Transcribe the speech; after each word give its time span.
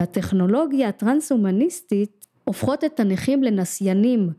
הטכנולוגיה 0.00 0.88
הטרנס-הומניסטית 0.88 2.26
הופכות 2.44 2.84
את 2.84 3.00
הנכים 3.00 3.42
לנסיינים. 3.42 4.30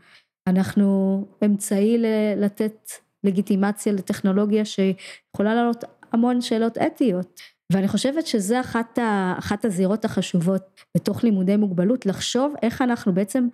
אנחנו 0.48 1.26
אמצעי 1.46 1.98
לתת 2.38 2.90
לגיטימציה 3.24 3.94
לטכנולוגיה 3.94 4.66
שיכולה 4.66 5.56
לעלות 5.56 5.84
המון 6.14 6.42
שאלות 6.42 6.78
אתיות. 6.78 7.40
ואני 7.74 7.88
חושבת 7.88 8.28
שזה 8.28 8.60
אחת, 8.60 8.98
ה, 8.98 9.36
אחת 9.40 9.66
הזירות 9.66 10.06
החשובות 10.06 10.62
בתוך 10.98 11.24
לימודי 11.24 11.58
מוגבלות, 11.58 12.06
לחשוב 12.06 12.54
איך 12.62 12.82
אנחנו 12.82 13.14
בעצם 13.14 13.48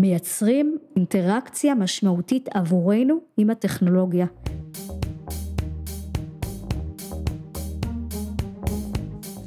מייצרים 0.00 0.78
אינטראקציה 0.96 1.74
משמעותית 1.74 2.48
עבורנו 2.54 3.18
עם 3.36 3.50
הטכנולוגיה. 3.50 4.26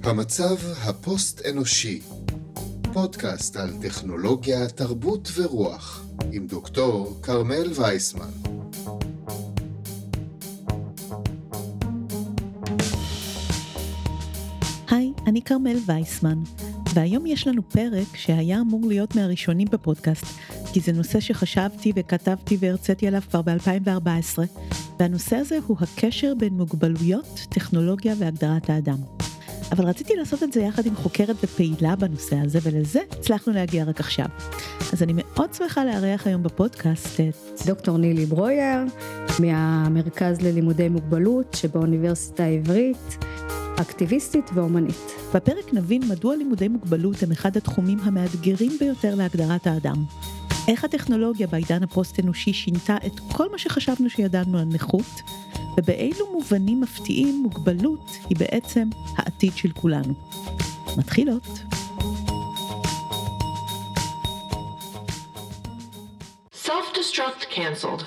המצב 0.05 0.55
הפוסט-אנושי, 0.83 2.01
פודקאסט 2.93 3.55
על 3.55 3.69
טכנולוגיה, 3.81 4.67
תרבות 4.67 5.31
ורוח, 5.35 6.05
עם 6.31 6.47
דוקטור 6.47 7.19
כרמל 7.23 7.71
וייסמן. 7.75 8.29
היי, 14.89 15.11
אני 15.27 15.41
כרמל 15.41 15.77
וייסמן, 15.85 16.39
והיום 16.93 17.25
יש 17.25 17.47
לנו 17.47 17.69
פרק 17.69 18.15
שהיה 18.15 18.61
אמור 18.61 18.81
להיות 18.87 19.15
מהראשונים 19.15 19.67
בפודקאסט, 19.71 20.25
כי 20.73 20.79
זה 20.79 20.91
נושא 20.91 21.19
שחשבתי 21.19 21.91
וכתבתי 21.95 22.57
והרציתי 22.59 23.07
עליו 23.07 23.21
כבר 23.29 23.41
ב-2014, 23.41 24.39
והנושא 24.99 25.35
הזה 25.35 25.57
הוא 25.67 25.77
הקשר 25.79 26.33
בין 26.37 26.53
מוגבלויות, 26.53 27.39
טכנולוגיה 27.49 28.13
והגדרת 28.19 28.69
האדם. 28.69 28.97
אבל 29.71 29.85
רציתי 29.85 30.13
לעשות 30.15 30.43
את 30.43 30.53
זה 30.53 30.61
יחד 30.61 30.85
עם 30.85 30.95
חוקרת 30.95 31.35
ופעילה 31.43 31.95
בנושא 31.95 32.35
הזה, 32.35 32.59
ולזה 32.63 32.99
הצלחנו 33.11 33.53
להגיע 33.53 33.83
רק 33.83 33.99
עכשיו. 33.99 34.25
אז 34.93 35.03
אני 35.03 35.13
מאוד 35.15 35.53
שמחה 35.53 35.85
לארח 35.85 36.27
היום 36.27 36.43
בפודקאסט 36.43 37.19
את... 37.19 37.65
דוקטור 37.65 37.97
נילי 37.97 38.25
ברויר, 38.25 38.79
מהמרכז 39.39 40.41
ללימודי 40.41 40.89
מוגבלות 40.89 41.53
שבאוניברסיטה 41.53 42.43
העברית. 42.43 43.17
אקטיביסטית 43.81 44.49
ואומנית. 44.53 45.11
בפרק 45.33 45.73
נבין 45.73 46.01
מדוע 46.09 46.35
לימודי 46.35 46.67
מוגבלות 46.67 47.23
הם 47.23 47.31
אחד 47.31 47.57
התחומים 47.57 47.99
המאתגרים 48.03 48.71
ביותר 48.79 49.15
להגדרת 49.15 49.67
האדם. 49.67 50.03
איך 50.67 50.83
הטכנולוגיה 50.83 51.47
בעידן 51.47 51.83
הפוסט-אנושי 51.83 52.53
שינתה 52.53 52.97
את 53.05 53.19
כל 53.31 53.51
מה 53.51 53.57
שחשבנו 53.57 54.09
שידענו 54.09 54.57
על 54.57 54.65
נכות, 54.65 55.21
ובאילו 55.77 56.31
מובנים 56.31 56.81
מפתיעים 56.81 57.39
מוגבלות 57.43 58.11
היא 58.29 58.37
בעצם 58.37 58.89
העתיד 59.17 59.51
של 59.55 59.71
כולנו. 59.71 60.13
מתחילות. 60.97 61.47
Self-destruct 66.65 67.53
canceled. 67.53 68.03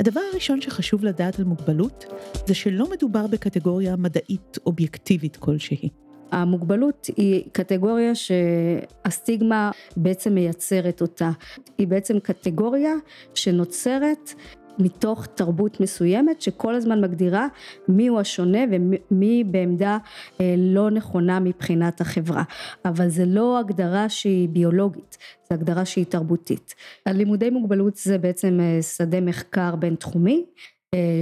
הדבר 0.00 0.20
הראשון 0.32 0.60
שחשוב 0.60 1.04
לדעת 1.04 1.38
על 1.38 1.44
מוגבלות, 1.44 2.04
זה 2.46 2.54
שלא 2.54 2.90
מדובר 2.90 3.26
בקטגוריה 3.26 3.96
מדעית 3.96 4.58
אובייקטיבית 4.66 5.36
כלשהי. 5.36 5.88
המוגבלות 6.32 7.06
היא 7.16 7.44
קטגוריה 7.52 8.12
שהסטיגמה 8.14 9.70
בעצם 9.96 10.34
מייצרת 10.34 11.00
אותה. 11.00 11.30
היא 11.78 11.88
בעצם 11.88 12.20
קטגוריה 12.20 12.94
שנוצרת 13.34 14.34
מתוך 14.78 15.26
תרבות 15.26 15.80
מסוימת 15.80 16.42
שכל 16.42 16.74
הזמן 16.74 17.00
מגדירה 17.00 17.46
מי 17.88 18.06
הוא 18.06 18.20
השונה 18.20 18.58
ומי 18.70 19.44
בעמדה 19.44 19.98
אה, 20.40 20.54
לא 20.58 20.90
נכונה 20.90 21.40
מבחינת 21.40 22.00
החברה. 22.00 22.42
אבל 22.84 23.08
זה 23.08 23.24
לא 23.26 23.58
הגדרה 23.58 24.08
שהיא 24.08 24.48
ביולוגית, 24.48 25.18
זו 25.48 25.54
הגדרה 25.54 25.84
שהיא 25.84 26.06
תרבותית. 26.06 26.74
הלימודי 27.06 27.50
מוגבלות 27.50 27.96
זה 27.96 28.18
בעצם 28.18 28.58
אה, 28.60 28.82
שדה 28.82 29.20
מחקר 29.20 29.76
בינתחומי 29.76 30.44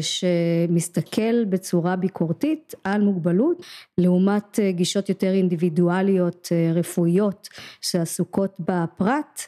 שמסתכל 0.01 1.45
בצורה 1.45 1.97
ביקורתית 1.97 2.75
על 2.85 3.03
מוגבלות 3.03 3.63
לעומת 3.99 4.59
אה, 4.59 4.73
גישות 4.73 5.09
יותר 5.09 5.33
אינדיבידואליות 5.33 6.49
אה, 6.53 6.73
רפואיות 6.75 7.49
שעסוקות 7.81 8.61
בפרט 8.61 9.41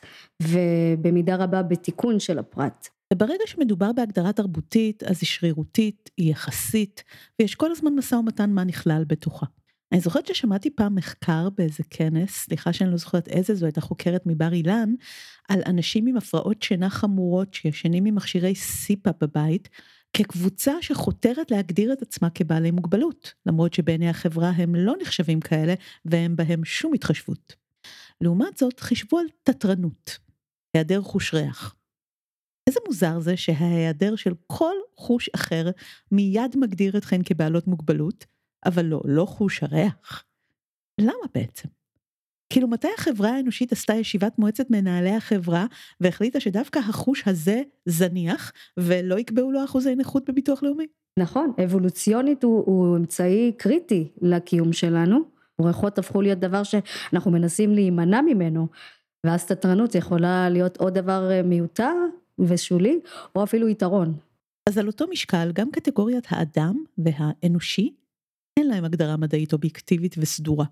ובמידה 0.42 1.36
רבה 1.36 1.62
בתיקון 1.62 2.20
של 2.20 2.38
הפרט. 2.38 2.88
וברגע 3.12 3.44
שמדובר 3.46 3.92
בהגדרה 3.92 4.32
תרבותית 4.32 5.02
אז 5.02 5.18
היא 5.20 5.26
שרירותית, 5.26 6.10
היא 6.16 6.30
יחסית 6.30 7.04
ויש 7.38 7.54
כל 7.54 7.70
הזמן 7.70 7.94
משא 7.94 8.14
ומתן 8.14 8.50
מה 8.50 8.64
נכלל 8.64 9.04
בתוכה. 9.06 9.46
אני 9.92 10.00
זוכרת 10.00 10.26
ששמעתי 10.26 10.70
פעם 10.70 10.94
מחקר 10.94 11.48
באיזה 11.58 11.82
כנס, 11.90 12.30
סליחה 12.30 12.72
שאני 12.72 12.90
לא 12.90 12.96
זוכרת 12.96 13.28
איזה, 13.28 13.54
זו 13.54 13.66
הייתה 13.66 13.80
חוקרת 13.80 14.22
מבר 14.26 14.52
אילן, 14.52 14.94
על 15.48 15.62
אנשים 15.66 16.06
עם 16.06 16.16
הפרעות 16.16 16.62
שינה 16.62 16.90
חמורות 16.90 17.54
שישנים 17.54 18.04
עם 18.04 18.14
מכשירי 18.14 18.54
סיפה 18.54 19.10
בבית, 19.20 19.68
כקבוצה 20.12 20.72
שחותרת 20.80 21.50
להגדיר 21.50 21.92
את 21.92 22.02
עצמה 22.02 22.30
כבעלי 22.30 22.70
מוגבלות, 22.70 23.34
למרות 23.46 23.74
שבעיני 23.74 24.08
החברה 24.08 24.50
הם 24.50 24.74
לא 24.74 24.94
נחשבים 25.00 25.40
כאלה 25.40 25.74
ואין 26.04 26.36
בהם 26.36 26.64
שום 26.64 26.94
התחשבות. 26.94 27.56
לעומת 28.20 28.56
זאת, 28.56 28.80
חישבו 28.80 29.18
על 29.18 29.26
תתרנות, 29.42 30.18
היעדר 30.74 31.02
חוש 31.02 31.34
ריח. 31.34 31.74
איזה 32.66 32.80
מוזר 32.86 33.20
זה 33.20 33.36
שההיעדר 33.36 34.16
של 34.16 34.32
כל 34.46 34.74
חוש 34.96 35.28
אחר 35.34 35.70
מיד 36.12 36.56
מגדיר 36.56 36.98
אתכן 36.98 37.20
כבעלות 37.24 37.66
מוגבלות, 37.66 38.24
אבל 38.66 38.84
לא, 38.84 39.00
לא 39.04 39.24
חוש 39.26 39.62
הריח. 39.62 40.24
למה 41.00 41.26
בעצם? 41.34 41.68
כאילו 42.50 42.68
מתי 42.68 42.88
החברה 42.98 43.30
האנושית 43.30 43.72
עשתה 43.72 43.94
ישיבת 43.94 44.38
מועצת 44.38 44.70
מנהלי 44.70 45.14
החברה 45.14 45.66
והחליטה 46.00 46.40
שדווקא 46.40 46.78
החוש 46.78 47.22
הזה 47.26 47.62
זניח 47.86 48.52
ולא 48.76 49.18
יקבעו 49.18 49.52
לו 49.52 49.64
אחוזי 49.64 49.94
נכות 49.94 50.30
בביטוח 50.30 50.62
לאומי? 50.62 50.86
נכון, 51.18 51.52
אבולוציונית 51.64 52.44
הוא, 52.44 52.62
הוא 52.66 52.96
אמצעי 52.96 53.52
קריטי 53.56 54.08
לקיום 54.22 54.72
שלנו. 54.72 55.18
בריכות 55.58 55.98
הפכו 55.98 56.22
להיות 56.22 56.38
דבר 56.38 56.62
שאנחנו 56.62 57.30
מנסים 57.30 57.74
להימנע 57.74 58.20
ממנו, 58.20 58.66
ואז 59.26 59.46
תתרנות 59.46 59.94
יכולה 59.94 60.48
להיות 60.48 60.76
עוד 60.76 60.94
דבר 60.98 61.30
אה, 61.30 61.42
מיותר 61.42 61.94
ושולי, 62.38 63.00
או 63.36 63.42
אפילו 63.42 63.68
יתרון. 63.68 64.14
אז 64.68 64.78
על 64.78 64.86
אותו 64.86 65.06
משקל 65.10 65.50
גם 65.54 65.70
קטגוריית 65.70 66.26
האדם 66.30 66.84
והאנושי 66.98 67.94
אין 68.56 68.68
להם 68.68 68.84
הגדרה 68.84 69.16
מדעית 69.16 69.52
אובייקטיבית 69.52 70.14
וסדורה. 70.18 70.64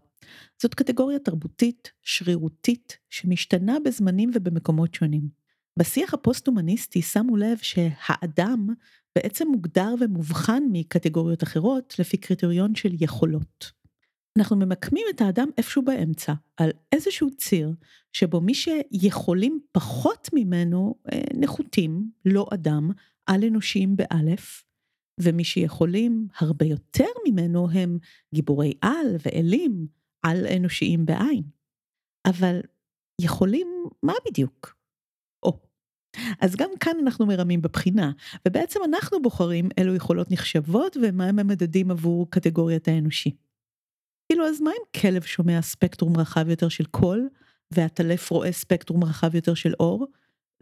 זאת 0.62 0.74
קטגוריה 0.74 1.18
תרבותית, 1.18 1.92
שרירותית, 2.02 2.98
שמשתנה 3.10 3.76
בזמנים 3.84 4.30
ובמקומות 4.34 4.94
שונים. 4.94 5.28
בשיח 5.78 6.14
הפוסט-הומניסטי 6.14 7.02
שמו 7.02 7.36
לב 7.36 7.58
שהאדם 7.62 8.68
בעצם 9.16 9.48
מוגדר 9.48 9.94
ומובחן 10.00 10.62
מקטגוריות 10.72 11.42
אחרות 11.42 11.94
לפי 11.98 12.16
קריטריון 12.16 12.74
של 12.74 12.90
יכולות. 13.00 13.72
אנחנו 14.38 14.56
ממקמים 14.56 15.06
את 15.10 15.20
האדם 15.20 15.48
איפשהו 15.58 15.82
באמצע, 15.82 16.32
על 16.56 16.70
איזשהו 16.92 17.30
ציר, 17.36 17.72
שבו 18.12 18.40
מי 18.40 18.54
שיכולים 18.54 19.60
פחות 19.72 20.28
ממנו 20.32 20.94
אה, 21.12 21.20
נחותים, 21.34 22.10
לא 22.24 22.46
אדם, 22.54 22.90
על 23.26 23.44
אנושיים 23.44 23.96
באלף, 23.96 24.64
ומי 25.22 25.44
שיכולים 25.44 26.28
הרבה 26.38 26.66
יותר 26.66 27.08
ממנו 27.28 27.70
הם 27.70 27.98
גיבורי 28.34 28.72
על 28.80 29.16
ואלים 29.20 29.86
על 30.22 30.46
אנושיים 30.56 31.06
בעין. 31.06 31.42
אבל 32.26 32.60
יכולים 33.20 33.68
מה 34.02 34.12
בדיוק? 34.28 34.76
או. 35.42 35.58
אז 36.40 36.56
גם 36.56 36.70
כאן 36.80 36.92
אנחנו 37.02 37.26
מרמים 37.26 37.62
בבחינה, 37.62 38.12
ובעצם 38.48 38.80
אנחנו 38.84 39.22
בוחרים 39.22 39.68
אילו 39.78 39.94
יכולות 39.94 40.30
נחשבות 40.30 40.96
ומהם 40.96 41.38
המדדים 41.38 41.90
עבור 41.90 42.30
קטגוריית 42.30 42.88
האנושי. 42.88 43.36
כאילו 44.32 44.46
אז 44.46 44.60
מה 44.60 44.70
אם 44.70 45.00
כלב 45.00 45.22
שומע 45.22 45.62
ספקטרום 45.62 46.16
רחב 46.16 46.48
יותר 46.48 46.68
של 46.68 46.84
קול, 46.84 47.28
והטלף 47.70 48.30
רואה 48.30 48.52
ספקטרום 48.52 49.04
רחב 49.04 49.34
יותר 49.34 49.54
של 49.54 49.72
אור? 49.80 50.06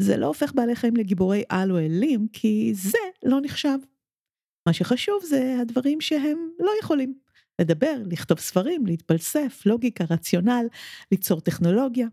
זה 0.00 0.16
לא 0.16 0.26
הופך 0.26 0.52
בעלי 0.54 0.76
חיים 0.76 0.96
לגיבורי 0.96 1.44
על 1.48 1.72
או 1.72 1.78
אלים, 1.78 2.28
כי 2.32 2.72
זה 2.74 2.98
לא 3.24 3.38
נחשב. 3.42 3.78
מה 4.66 4.72
שחשוב 4.72 5.22
זה 5.24 5.56
הדברים 5.62 6.00
שהם 6.00 6.50
לא 6.58 6.70
יכולים. 6.82 7.14
לדבר, 7.60 7.94
לכתוב 8.06 8.38
ספרים, 8.38 8.86
להתפלסף, 8.86 9.62
לוגיקה, 9.66 10.04
רציונל, 10.10 10.66
ליצור 11.12 11.40
טכנולוגיה. 11.40 12.06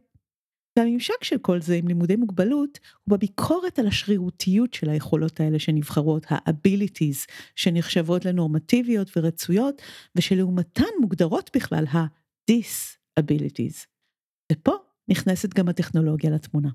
והממשק 0.80 1.24
של 1.24 1.38
כל 1.38 1.62
זה 1.62 1.76
עם 1.76 1.88
לימודי 1.88 2.16
מוגבלות 2.16 2.80
הוא 3.04 3.18
בביקורת 3.18 3.80
על 3.80 3.88
השרירותיות 3.88 4.74
של 4.74 4.90
היכולות 4.90 5.40
האלה 5.40 5.60
שנבחרות, 5.60 6.32
ה-abilities 6.32 7.32
שנחשבות 7.56 8.26
לנורמטיביות 8.26 9.18
ורצויות 9.18 9.82
ושלעומתן 10.16 10.84
מוגדרות 11.02 11.50
בכלל 11.56 11.86
ה-disabilities. 11.92 13.86
ופה 14.52 14.74
נכנסת 15.08 15.54
גם 15.54 15.70
הטכנולוגיה 15.70 16.32
לתמונה. 16.32 16.70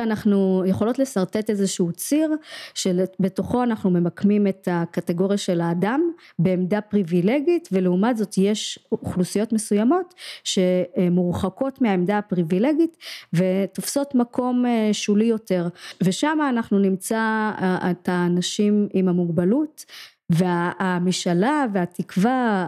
אנחנו 0.00 0.62
יכולות 0.66 0.98
לשרטט 0.98 1.50
איזשהו 1.50 1.92
ציר 1.92 2.30
שבתוכו 2.74 3.62
אנחנו 3.62 3.90
ממקמים 3.90 4.46
את 4.46 4.68
הקטגוריה 4.70 5.38
של 5.38 5.60
האדם 5.60 6.00
בעמדה 6.38 6.80
פריבילגית 6.80 7.68
ולעומת 7.72 8.16
זאת 8.16 8.38
יש 8.38 8.78
אוכלוסיות 8.92 9.52
מסוימות 9.52 10.14
שמורחקות 10.44 11.82
מהעמדה 11.82 12.18
הפריבילגית 12.18 12.96
ותופסות 13.32 14.14
מקום 14.14 14.66
אה, 14.66 14.88
שולי 14.92 15.24
יותר. 15.24 15.68
ושם 16.04 16.38
אנחנו 16.48 16.78
נמצא 16.78 17.16
אה, 17.16 17.90
את 17.90 18.08
האנשים 18.08 18.88
עם 18.92 19.08
המוגבלות 19.08 19.84
והמשאלה 20.30 21.66
והתקווה 21.72 22.66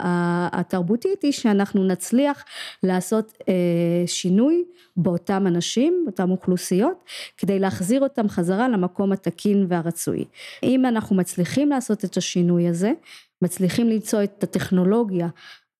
התרבותית 0.53 1.21
היא 1.21 1.31
שאנחנו 1.31 1.83
נצליח 1.83 2.43
לעשות 2.83 3.33
אה, 3.49 3.53
שינוי 4.05 4.63
באותם 4.97 5.47
אנשים, 5.47 6.01
באותן 6.05 6.29
אוכלוסיות, 6.29 7.03
כדי 7.37 7.59
להחזיר 7.59 8.01
אותם 8.01 8.29
חזרה 8.29 8.69
למקום 8.69 9.11
התקין 9.11 9.65
והרצוי. 9.69 10.25
אם 10.63 10.85
אנחנו 10.85 11.15
מצליחים 11.15 11.69
לעשות 11.69 12.05
את 12.05 12.17
השינוי 12.17 12.67
הזה, 12.67 12.91
מצליחים 13.41 13.89
למצוא 13.89 14.23
את 14.23 14.43
הטכנולוגיה 14.43 15.27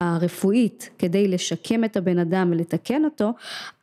הרפואית 0.03 0.89
כדי 0.97 1.27
לשקם 1.27 1.83
את 1.83 1.97
הבן 1.97 2.19
אדם 2.19 2.50
ולתקן 2.51 3.05
אותו, 3.05 3.33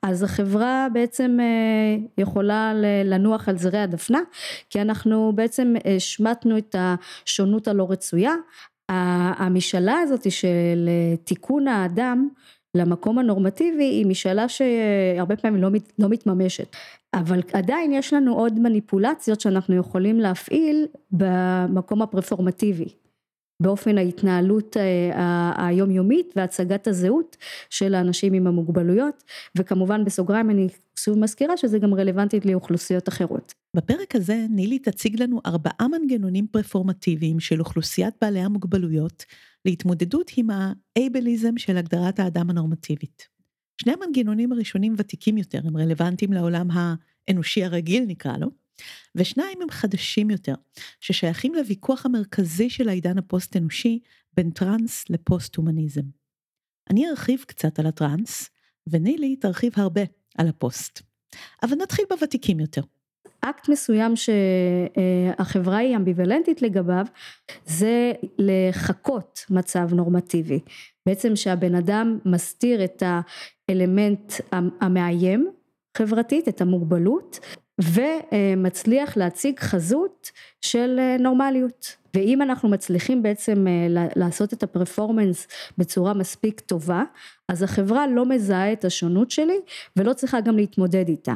אז 0.03 0.23
החברה 0.23 0.87
בעצם 0.93 1.39
אה, 1.41 1.97
יכולה 2.19 2.73
לנוח 3.05 3.49
על 3.49 3.59
זרי 3.59 3.79
הדפנה, 3.79 4.21
כי 4.71 4.81
אנחנו 4.81 5.33
בעצם 5.35 5.75
השמטנו 5.97 6.59
את 6.59 6.77
השונות 6.79 7.69
הלא 7.69 7.87
רצויה. 7.91 8.35
המשאלה 9.39 9.99
הזאת 9.99 10.33
של 10.33 10.89
תיקון 11.25 11.69
האדם 11.69 12.29
למקום 12.75 13.19
הנורמטיבי 13.19 13.85
היא 13.85 14.07
משאלה 14.07 14.49
שהרבה 14.49 15.37
פעמים 15.37 15.63
לא, 15.63 15.69
לא 15.99 16.09
מתממשת. 16.09 16.77
אבל 17.15 17.41
עדיין 17.53 17.93
יש 17.93 18.13
לנו 18.13 18.35
עוד 18.35 18.59
מניפולציות 18.59 19.41
שאנחנו 19.41 19.77
יכולים 19.77 20.21
להפעיל 20.21 20.87
במקום 21.13 22.03
הפרפורמטיבי. 22.03 22.89
באופן 23.61 23.99
ההתנהלות 23.99 24.77
אה, 24.77 25.67
היומיומית 25.67 26.33
והצגת 26.37 26.87
הזהות 26.87 27.37
של 27.71 27.95
האנשים 27.95 28.33
עם 28.33 28.47
המוגבלויות 28.47 29.25
וכמובן 29.59 30.05
בסוגריים 30.05 30.51
אני 30.51 30.69
שוב 30.99 31.19
מזכירה 31.19 31.57
שזה 31.57 31.79
גם 31.79 31.95
רלוונטית 31.95 32.47
לאוכלוסיות 32.47 33.09
אחרות. 33.09 33.55
בפרק 33.77 34.17
הזה 34.17 34.47
נילי 34.51 34.79
תציג 34.79 35.23
לנו 35.23 35.41
ארבעה 35.47 35.89
מנגנונים 35.89 36.47
פרפורמטיביים 36.47 37.41
של 37.41 37.61
אוכלוסיית 37.61 38.15
בעלי 38.23 38.41
המוגבלויות 38.41 39.25
להתמודדות 39.65 40.31
עם 40.37 40.49
האייבליזם 40.51 41.59
של 41.59 41.77
הגדרת 41.77 42.21
האדם 42.21 42.51
הנורמטיבית. 42.51 43.29
שני 43.83 43.93
המנגנונים 43.93 44.53
הראשונים 44.53 44.95
ותיקים 44.99 45.39
יותר 45.39 45.61
הם 45.65 45.77
רלוונטיים 45.77 46.33
לעולם 46.33 46.69
האנושי 46.71 47.65
הרגיל 47.65 48.05
נקרא 48.07 48.37
לו 48.37 48.60
ושניים 49.15 49.59
הם 49.63 49.71
חדשים 49.71 50.31
יותר, 50.31 50.55
ששייכים 51.01 51.55
לוויכוח 51.55 52.07
המרכזי 52.07 52.71
של 52.71 52.89
העידן 52.89 53.19
הפוסט-אנושי 53.19 53.99
בין 54.37 54.51
טראנס 54.51 55.05
לפוסט-הומניזם. 55.11 56.03
אני 56.91 57.11
ארחיב 57.11 57.45
קצת 57.47 57.79
על 57.79 57.87
הטראנס, 57.87 58.51
ונילי 58.87 59.37
תרחיב 59.37 59.73
הרבה 59.77 60.03
על 60.39 60.49
הפוסט. 60.49 61.03
אבל 61.63 61.77
נתחיל 61.77 62.05
בוותיקים 62.11 62.61
יותר. 62.61 62.83
אקט 63.41 63.69
מסוים 63.69 64.15
שהחברה 64.17 65.77
היא 65.77 65.97
אמביוולנטית 65.97 66.63
לגביו 66.63 67.05
זה 67.67 68.13
לחקות 68.39 69.45
מצב 69.51 69.95
נורמטיבי 69.95 70.61
בעצם 71.07 71.37
שהבן 71.37 71.75
אדם 71.75 72.19
מסתיר 72.25 72.85
את 72.85 73.03
האלמנט 73.69 74.33
המאיים 74.81 75.51
חברתית 75.99 76.49
את 76.49 76.61
המוגבלות 76.61 77.41
ומצליח 77.83 79.17
להציג 79.17 79.59
חזות 79.59 80.31
של 80.61 80.97
אה, 80.99 81.17
נורמליות. 81.21 81.97
ואם 82.15 82.43
אנחנו 82.43 82.69
מצליחים 82.69 83.23
בעצם 83.23 83.67
אה, 83.67 84.07
לעשות 84.17 84.53
את 84.53 84.63
הפרפורמנס 84.63 85.49
בצורה 85.79 86.15
מספיק 86.15 86.61
טובה 86.61 87.03
אז 87.49 87.63
החברה 87.63 88.07
לא 88.07 88.27
מזהה 88.27 88.73
את 88.73 88.85
השונות 88.85 89.31
שלי 89.31 89.61
ולא 89.97 90.13
צריכה 90.13 90.41
גם 90.41 90.57
להתמודד 90.57 91.09
איתה 91.09 91.35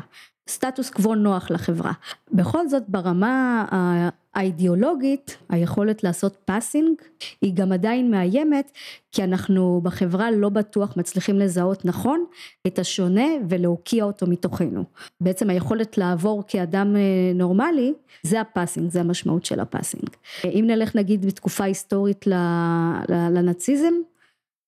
סטטוס 0.49 0.91
קוו 0.91 1.15
נוח 1.15 1.51
לחברה. 1.51 1.93
בכל 2.33 2.69
זאת 2.69 2.83
ברמה 2.89 3.65
האידיאולוגית 4.35 5.37
היכולת 5.49 6.05
לעשות 6.05 6.37
פאסינג 6.45 7.03
היא 7.41 7.55
גם 7.55 7.73
עדיין 7.73 8.11
מאיימת 8.11 8.71
כי 9.13 9.25
אנחנו 9.25 9.81
בחברה 9.83 10.31
לא 10.31 10.49
בטוח 10.49 10.97
מצליחים 10.97 11.39
לזהות 11.39 11.85
נכון 11.85 12.25
את 12.67 12.79
השונה 12.79 13.27
ולהוקיע 13.49 14.05
אותו 14.05 14.27
מתוכנו. 14.27 14.85
בעצם 15.21 15.51
היכולת 15.51 15.99
לעבור 15.99 16.43
כאדם 16.49 16.97
אה, 16.97 17.01
נורמלי 17.35 17.93
זה 18.23 18.41
הפאסינג, 18.41 18.91
זה 18.91 19.01
המשמעות 19.01 19.45
של 19.45 19.61
הפאסינג. 19.61 20.09
אם 20.45 20.65
נלך 20.67 20.97
נגיד 20.97 21.27
בתקופה 21.27 21.65
היסטורית 21.65 22.27
לנאציזם 23.09 23.95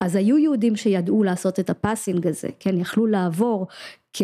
אז 0.00 0.16
היו 0.16 0.38
יהודים 0.38 0.76
שידעו 0.76 1.22
לעשות 1.22 1.60
את 1.60 1.70
הפאסינג 1.70 2.26
הזה, 2.26 2.48
כן, 2.60 2.78
יכלו 2.78 3.06
לעבור 3.06 3.66
כ, 4.16 4.22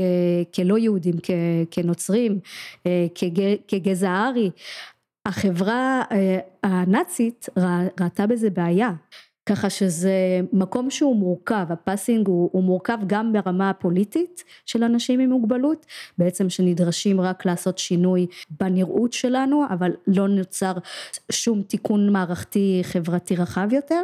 כלא 0.54 0.78
יהודים, 0.78 1.14
כ, 1.22 1.30
כנוצרים, 1.70 2.38
אה, 2.86 3.06
כגזע 3.68 4.10
הארי. 4.10 4.50
החברה 5.26 6.02
אה, 6.12 6.38
הנאצית 6.62 7.48
ראתה 8.00 8.26
בזה 8.26 8.50
בעיה, 8.50 8.90
ככה 9.46 9.70
שזה 9.70 10.40
מקום 10.52 10.90
שהוא 10.90 11.16
מורכב, 11.16 11.66
הפאסינג 11.70 12.28
הוא, 12.28 12.50
הוא 12.52 12.64
מורכב 12.64 12.98
גם 13.06 13.32
ברמה 13.32 13.70
הפוליטית 13.70 14.44
של 14.66 14.84
אנשים 14.84 15.20
עם 15.20 15.30
מוגבלות, 15.30 15.86
בעצם 16.18 16.50
שנדרשים 16.50 17.20
רק 17.20 17.46
לעשות 17.46 17.78
שינוי 17.78 18.26
בנראות 18.60 19.12
שלנו, 19.12 19.64
אבל 19.70 19.90
לא 20.06 20.28
נוצר 20.28 20.72
שום 21.32 21.62
תיקון 21.62 22.12
מערכתי 22.12 22.80
חברתי 22.82 23.36
רחב 23.36 23.68
יותר, 23.72 24.02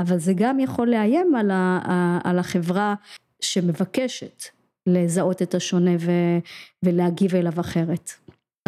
אבל 0.00 0.18
זה 0.18 0.32
גם 0.36 0.60
יכול 0.60 0.90
לאיים 0.90 1.34
על, 1.34 1.50
ה, 1.50 2.18
על 2.24 2.38
החברה 2.38 2.94
שמבקשת 3.40 4.57
לזהות 4.88 5.42
את 5.42 5.54
השונה 5.54 5.90
ו, 6.00 6.10
ולהגיב 6.82 7.34
אליו 7.34 7.60
אחרת. 7.60 8.10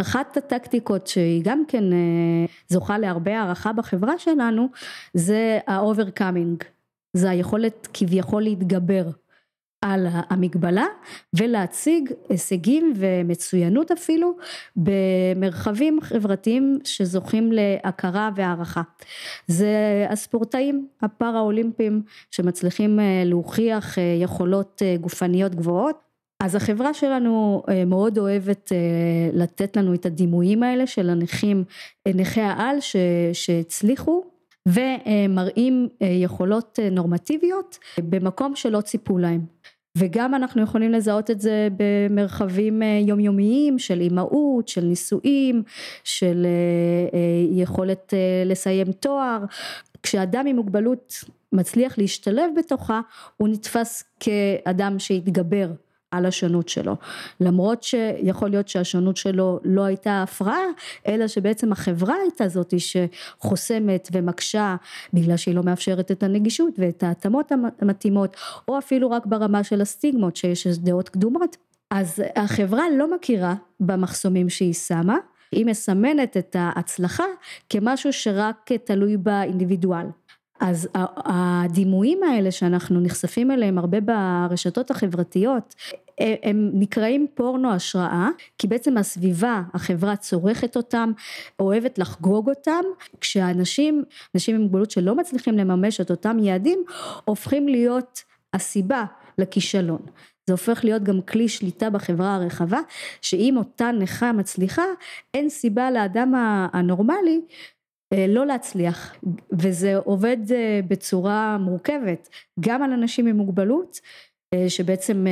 אחת 0.01 0.37
הטקטיקות 0.37 1.07
שהיא 1.07 1.41
גם 1.43 1.63
כן 1.67 1.93
אה, 1.93 2.45
זוכה 2.69 2.97
להרבה 2.97 3.39
הערכה 3.39 3.73
בחברה 3.73 4.17
שלנו 4.17 4.69
זה 5.13 5.59
ה-overcoming, 5.67 6.63
זה 7.13 7.29
היכולת 7.29 7.87
כביכול 7.93 8.41
להתגבר 8.41 9.03
על 9.81 10.07
המגבלה 10.11 10.85
ולהציג 11.33 12.11
הישגים 12.29 12.93
ומצוינות 12.95 13.91
אפילו 13.91 14.37
במרחבים 14.75 16.01
חברתיים 16.01 16.79
שזוכים 16.83 17.51
להכרה 17.51 18.29
והערכה. 18.35 18.81
זה 19.47 20.05
הספורטאים 20.09 20.87
הפארה 21.01 21.39
אולימפיים 21.39 22.01
שמצליחים 22.31 22.99
אה, 22.99 23.23
להוכיח 23.25 23.97
אה, 23.97 24.03
יכולות 24.21 24.81
גופניות 25.01 25.55
גבוהות 25.55 26.10
אז 26.41 26.55
החברה 26.55 26.93
שלנו 26.93 27.63
אה, 27.69 27.85
מאוד 27.85 28.17
אוהבת 28.17 28.71
אה, 28.71 28.77
לתת 29.33 29.77
לנו 29.77 29.93
את 29.93 30.05
הדימויים 30.05 30.63
האלה 30.63 30.87
של 30.87 31.09
הנכים, 31.09 31.63
אה, 32.07 32.11
נכי 32.15 32.41
העל 32.41 32.75
שהצליחו 33.33 34.23
ומראים 34.67 35.87
יכולות 36.01 36.79
נורמטיביות 36.91 37.77
במקום 37.97 38.55
שלא 38.55 38.81
ציפו 38.81 39.17
להם. 39.17 39.45
וגם 39.97 40.35
אנחנו 40.35 40.61
יכולים 40.61 40.91
לזהות 40.91 41.31
את 41.31 41.41
זה 41.41 41.67
במרחבים 41.77 42.81
יומיומיים 42.81 43.79
של 43.79 44.01
אימהות, 44.01 44.67
של 44.67 44.81
נישואים, 44.81 45.63
של 46.03 46.47
יכולת 47.51 48.13
לסיים 48.45 48.91
תואר. 48.91 49.43
כשאדם 50.03 50.47
עם 50.47 50.55
מוגבלות 50.55 51.13
מצליח 51.53 51.97
להשתלב 51.97 52.51
בתוכה, 52.57 53.01
הוא 53.37 53.47
נתפס 53.47 54.03
כאדם 54.19 54.99
שהתגבר 54.99 55.67
על 56.11 56.25
השונות 56.25 56.69
שלו. 56.69 56.95
למרות 57.39 57.83
שיכול 57.83 58.49
להיות 58.49 58.67
שהשונות 58.67 59.17
שלו 59.17 59.59
לא 59.63 59.81
הייתה 59.81 60.23
הפרעה 60.23 60.65
אלא 61.07 61.27
שבעצם 61.27 61.71
החברה 61.71 62.15
הייתה 62.23 62.47
זאתי 62.47 62.77
שחוסמת 62.79 64.09
ומקשה 64.11 64.75
בגלל 65.13 65.37
שהיא 65.37 65.55
לא 65.55 65.63
מאפשרת 65.63 66.11
את 66.11 66.23
הנגישות 66.23 66.73
ואת 66.77 67.03
ההתאמות 67.03 67.51
המתאימות 67.81 68.35
או 68.67 68.77
אפילו 68.77 69.11
רק 69.11 69.25
ברמה 69.25 69.63
של 69.63 69.81
הסטיגמות 69.81 70.35
שיש 70.35 70.67
דעות 70.67 71.09
קדומות. 71.09 71.57
אז 71.89 72.23
החברה 72.35 72.83
לא 72.97 73.15
מכירה 73.15 73.55
במחסומים 73.79 74.49
שהיא 74.49 74.73
שמה. 74.73 75.17
היא 75.51 75.65
מסמנת 75.65 76.37
את 76.37 76.55
ההצלחה 76.59 77.23
כמשהו 77.69 78.13
שרק 78.13 78.71
תלוי 78.83 79.17
באינדיבידואל 79.17 80.05
אז 80.61 80.89
הדימויים 81.25 82.23
האלה 82.23 82.51
שאנחנו 82.51 82.99
נחשפים 82.99 83.51
אליהם 83.51 83.77
הרבה 83.77 83.97
ברשתות 84.01 84.91
החברתיות 84.91 85.75
הם 86.43 86.71
נקראים 86.73 87.27
פורנו 87.33 87.73
השראה 87.73 88.29
כי 88.57 88.67
בעצם 88.67 88.97
הסביבה 88.97 89.61
החברה 89.73 90.15
צורכת 90.15 90.75
אותם 90.75 91.11
אוהבת 91.59 91.97
לחגוג 91.97 92.49
אותם 92.49 92.81
כשאנשים 93.21 94.03
אנשים 94.35 94.55
עם 94.55 94.61
מוגבלות 94.61 94.91
שלא 94.91 95.15
מצליחים 95.15 95.57
לממש 95.57 96.01
את 96.01 96.11
אותם 96.11 96.37
יעדים 96.39 96.83
הופכים 97.25 97.67
להיות 97.67 98.23
הסיבה 98.53 99.05
לכישלון. 99.37 100.01
זה 100.47 100.53
הופך 100.53 100.83
להיות 100.83 101.03
גם 101.03 101.21
כלי 101.21 101.47
שליטה 101.47 101.89
בחברה 101.89 102.35
הרחבה, 102.35 102.79
שאם 103.21 103.55
אותה 103.57 103.91
נכה 103.91 104.31
מצליחה, 104.31 104.83
אין 105.33 105.49
סיבה 105.49 105.91
לאדם 105.91 106.33
הנורמלי 106.73 107.41
לא 108.27 108.45
להצליח, 108.45 109.15
וזה 109.51 109.97
עובד 109.97 110.37
אה, 110.51 110.79
בצורה 110.87 111.57
מורכבת, 111.57 112.29
גם 112.59 112.83
על 112.83 112.91
אנשים 112.91 113.27
עם 113.27 113.37
מוגבלות, 113.37 113.99
אה, 114.53 114.69
שבעצם 114.69 115.25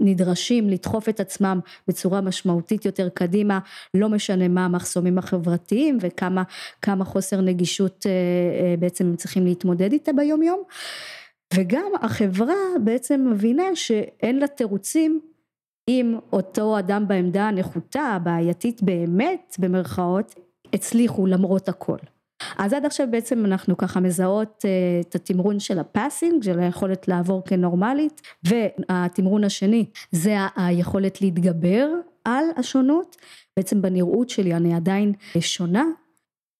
נדרשים 0.00 0.68
לדחוף 0.68 1.08
את 1.08 1.20
עצמם 1.20 1.60
בצורה 1.88 2.20
משמעותית 2.20 2.84
יותר 2.84 3.08
קדימה, 3.08 3.58
לא 3.94 4.08
משנה 4.08 4.48
מה 4.48 4.64
המחסומים 4.64 5.18
החברתיים 5.18 5.98
וכמה 6.00 7.04
חוסר 7.04 7.40
נגישות 7.40 8.06
בעצם 8.78 9.06
הם 9.06 9.16
צריכים 9.16 9.44
להתמודד 9.44 9.92
איתה 9.92 10.12
ביום 10.12 10.42
יום. 10.42 10.62
וגם 11.54 11.92
החברה 12.02 12.54
בעצם 12.84 13.26
מבינה 13.30 13.64
שאין 13.74 14.38
לה 14.38 14.46
תירוצים 14.46 15.20
אם 15.88 16.18
אותו 16.32 16.78
אדם 16.78 17.08
בעמדה 17.08 17.48
הנחותה, 17.48 18.00
הבעייתית 18.00 18.82
באמת 18.82 19.56
במרכאות, 19.58 20.34
הצליחו 20.76 21.26
למרות 21.26 21.68
הכל. 21.68 21.96
אז 22.58 22.72
עד 22.72 22.84
עכשיו 22.84 23.06
בעצם 23.10 23.44
אנחנו 23.44 23.76
ככה 23.76 24.00
מזהות 24.00 24.64
אה, 24.64 25.00
את 25.00 25.14
התמרון 25.14 25.60
של 25.60 25.78
הפאסינג, 25.78 26.42
של 26.42 26.58
היכולת 26.58 27.08
לעבור 27.08 27.42
כנורמלית, 27.44 28.22
והתמרון 28.44 29.44
השני 29.44 29.84
זה 30.12 30.36
היכולת 30.56 31.20
להתגבר 31.22 31.88
על 32.24 32.44
השונות, 32.56 33.16
בעצם 33.56 33.82
בנראות 33.82 34.30
שלי 34.30 34.54
אני 34.54 34.74
עדיין 34.74 35.12
שונה, 35.40 35.84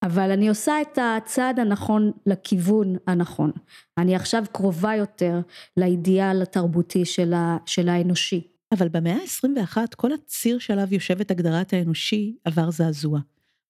אבל 0.02 0.30
אני 0.30 0.48
עושה 0.48 0.80
את 0.80 0.98
הצעד 1.02 1.60
הנכון 1.60 2.12
לכיוון 2.26 2.96
הנכון. 3.06 3.50
אני 3.98 4.16
עכשיו 4.16 4.44
קרובה 4.52 4.94
יותר 4.94 5.40
לאידיאל 5.76 6.42
התרבותי 6.42 7.04
של, 7.04 7.34
ה, 7.34 7.56
של 7.66 7.88
האנושי. 7.88 8.46
אבל 8.72 8.88
במאה 8.88 9.14
ה-21 9.14 9.78
כל 9.96 10.12
הציר 10.12 10.58
שעליו 10.58 10.94
יושבת 10.94 11.30
הגדרת 11.30 11.72
האנושי 11.72 12.36
עבר 12.44 12.70
זעזוע, 12.70 13.20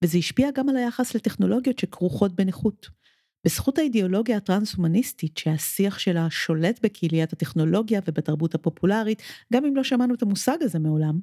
וזה 0.05 0.19
השפיע 0.19 0.51
גם 0.55 0.69
על 0.69 0.77
היחס 0.77 1.15
לטכנולוגיות 1.15 1.79
שכרוכות 1.79 2.33
בנכות. 2.33 2.89
בזכות 3.47 3.79
האידיאולוגיה 3.79 4.37
הטרנס-הומניסטית 4.37 5.39
שהשיח 5.39 5.99
שלה 5.99 6.31
שולט 6.31 6.81
בקהיליית 6.83 7.33
הטכנולוגיה 7.33 8.01
ובתרבות 8.07 8.55
הפופולרית, 8.55 9.23
גם 9.53 9.65
אם 9.65 9.77
לא 9.77 9.85
שמענו 9.85 10.15
את 10.15 10.23
המושג 10.23 10.57
הזה 10.61 10.79
מעולם, 10.79 11.21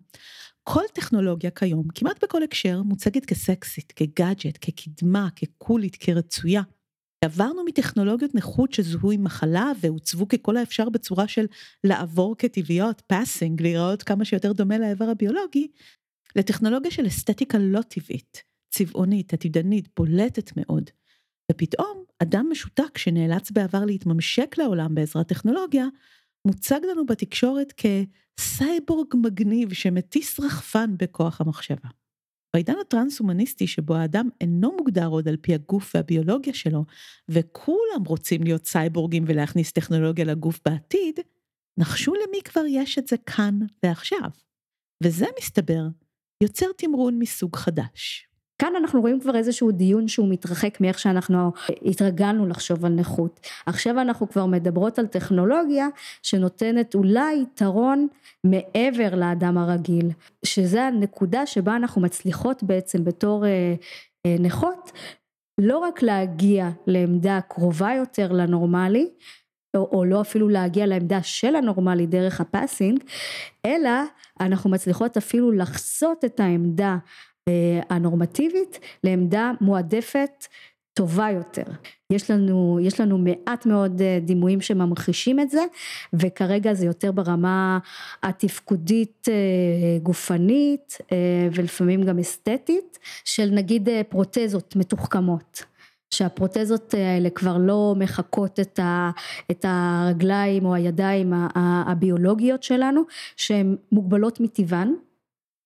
כל 0.63 0.83
טכנולוגיה 0.93 1.51
כיום, 1.51 1.87
כמעט 1.95 2.23
בכל 2.23 2.43
הקשר, 2.43 2.81
מוצגת 2.83 3.25
כסקסית, 3.25 3.93
כגאדג'ט, 3.95 4.57
כקדמה, 4.61 5.27
כקולית, 5.35 5.95
כרצויה. 5.95 6.61
עברנו 7.25 7.65
מטכנולוגיות 7.65 8.35
נכות 8.35 8.73
שזוהו 8.73 9.11
עם 9.11 9.23
מחלה 9.23 9.71
והוצבו 9.81 10.27
ככל 10.27 10.57
האפשר 10.57 10.89
בצורה 10.89 11.27
של 11.27 11.45
לעבור 11.83 12.35
כטבעיות, 12.37 13.01
פאסינג, 13.07 13.61
להיראות 13.61 14.03
כמה 14.03 14.25
שיותר 14.25 14.53
דומה 14.53 14.77
לאיבר 14.77 15.05
הביולוגי, 15.05 15.67
לטכנולוגיה 16.35 16.91
של 16.91 17.07
אסתטיקה 17.07 17.57
לא 17.57 17.81
טבעית, 17.81 18.43
צבעונית, 18.73 19.33
עתידנית, 19.33 19.89
בולטת 19.97 20.51
מאוד. 20.57 20.89
ופתאום 21.51 22.03
אדם 22.19 22.47
משותק 22.51 22.97
שנאלץ 22.97 23.51
בעבר 23.51 23.85
להתממשק 23.85 24.55
לעולם 24.57 24.95
בעזרת 24.95 25.27
טכנולוגיה, 25.27 25.85
מוצג 26.47 26.79
לנו 26.91 27.05
בתקשורת 27.05 27.73
כסייבורג 27.73 29.07
מגניב 29.15 29.73
שמטיס 29.73 30.39
רחפן 30.39 30.97
בכוח 30.97 31.41
המחשבה. 31.41 31.89
בעידן 32.55 32.73
הטרנס-הומניסטי 32.81 33.67
שבו 33.67 33.95
האדם 33.95 34.29
אינו 34.41 34.71
מוגדר 34.77 35.07
עוד 35.07 35.27
על 35.27 35.37
פי 35.37 35.53
הגוף 35.53 35.95
והביולוגיה 35.95 36.53
שלו, 36.53 36.85
וכולם 37.29 38.03
רוצים 38.07 38.43
להיות 38.43 38.65
סייבורגים 38.65 39.23
ולהכניס 39.27 39.71
טכנולוגיה 39.71 40.25
לגוף 40.25 40.59
בעתיד, 40.65 41.19
נחשו 41.77 42.13
למי 42.13 42.41
כבר 42.45 42.63
יש 42.69 42.97
את 42.97 43.07
זה 43.07 43.15
כאן 43.17 43.59
ועכשיו. 43.83 44.29
וזה 45.03 45.25
מסתבר 45.41 45.83
יוצר 46.43 46.67
תמרון 46.77 47.19
מסוג 47.19 47.55
חדש. 47.55 48.32
כאן 48.59 48.73
אנחנו 48.75 49.01
רואים 49.01 49.19
כבר 49.19 49.35
איזשהו 49.35 49.71
דיון 49.71 50.07
שהוא 50.07 50.29
מתרחק 50.29 50.81
מאיך 50.81 50.99
שאנחנו 50.99 51.51
התרגלנו 51.85 52.47
לחשוב 52.47 52.85
על 52.85 52.91
נכות. 52.91 53.39
עכשיו 53.65 54.01
אנחנו 54.01 54.29
כבר 54.29 54.45
מדברות 54.45 54.99
על 54.99 55.07
טכנולוגיה 55.07 55.87
שנותנת 56.23 56.95
אולי 56.95 57.41
יתרון 57.41 58.07
מעבר 58.43 59.15
לאדם 59.15 59.57
הרגיל, 59.57 60.09
שזה 60.45 60.83
הנקודה 60.83 61.45
שבה 61.45 61.75
אנחנו 61.75 62.01
מצליחות 62.01 62.63
בעצם 62.63 63.03
בתור 63.03 63.45
אה, 63.45 63.73
אה, 64.25 64.35
נכות 64.39 64.91
לא 65.61 65.77
רק 65.77 66.01
להגיע 66.01 66.69
לעמדה 66.87 67.39
קרובה 67.47 67.93
יותר 67.97 68.31
לנורמלי, 68.31 69.09
או, 69.77 69.89
או 69.91 70.05
לא 70.05 70.21
אפילו 70.21 70.49
להגיע 70.49 70.85
לעמדה 70.85 71.23
של 71.23 71.55
הנורמלי 71.55 72.05
דרך 72.05 72.41
הפאסינג, 72.41 73.03
אלא 73.65 73.89
אנחנו 74.39 74.69
מצליחות 74.69 75.17
אפילו 75.17 75.51
לחסות 75.51 76.25
את 76.25 76.39
העמדה 76.39 76.97
הנורמטיבית 77.89 78.79
לעמדה 79.03 79.51
מועדפת 79.61 80.47
טובה 80.93 81.29
יותר. 81.31 81.63
יש 82.09 82.31
לנו, 82.31 82.79
יש 82.81 82.99
לנו 82.99 83.17
מעט 83.17 83.65
מאוד 83.65 84.01
אה, 84.01 84.19
דימויים 84.21 84.61
שממחישים 84.61 85.39
את 85.39 85.49
זה 85.49 85.61
וכרגע 86.13 86.73
זה 86.73 86.85
יותר 86.85 87.11
ברמה 87.11 87.79
התפקודית 88.23 89.27
אה, 89.29 89.99
גופנית 90.03 90.97
ולפעמים 91.53 92.03
גם 92.03 92.19
אסתטית 92.19 92.99
של 93.25 93.49
נגיד 93.51 93.89
פרוטזות 94.09 94.75
מתוחכמות. 94.75 95.63
שהפרוטזות 96.13 96.93
האלה 96.93 97.29
כבר 97.29 97.57
לא 97.57 97.93
מחקות 97.97 98.59
את, 98.59 98.79
ה, 98.79 99.11
את 99.51 99.65
הרגליים 99.67 100.65
או 100.65 100.73
הידיים 100.73 101.33
הביולוגיות 101.55 102.63
שלנו 102.63 103.01
שהן 103.37 103.75
מוגבלות 103.91 104.39
מטבען 104.39 104.93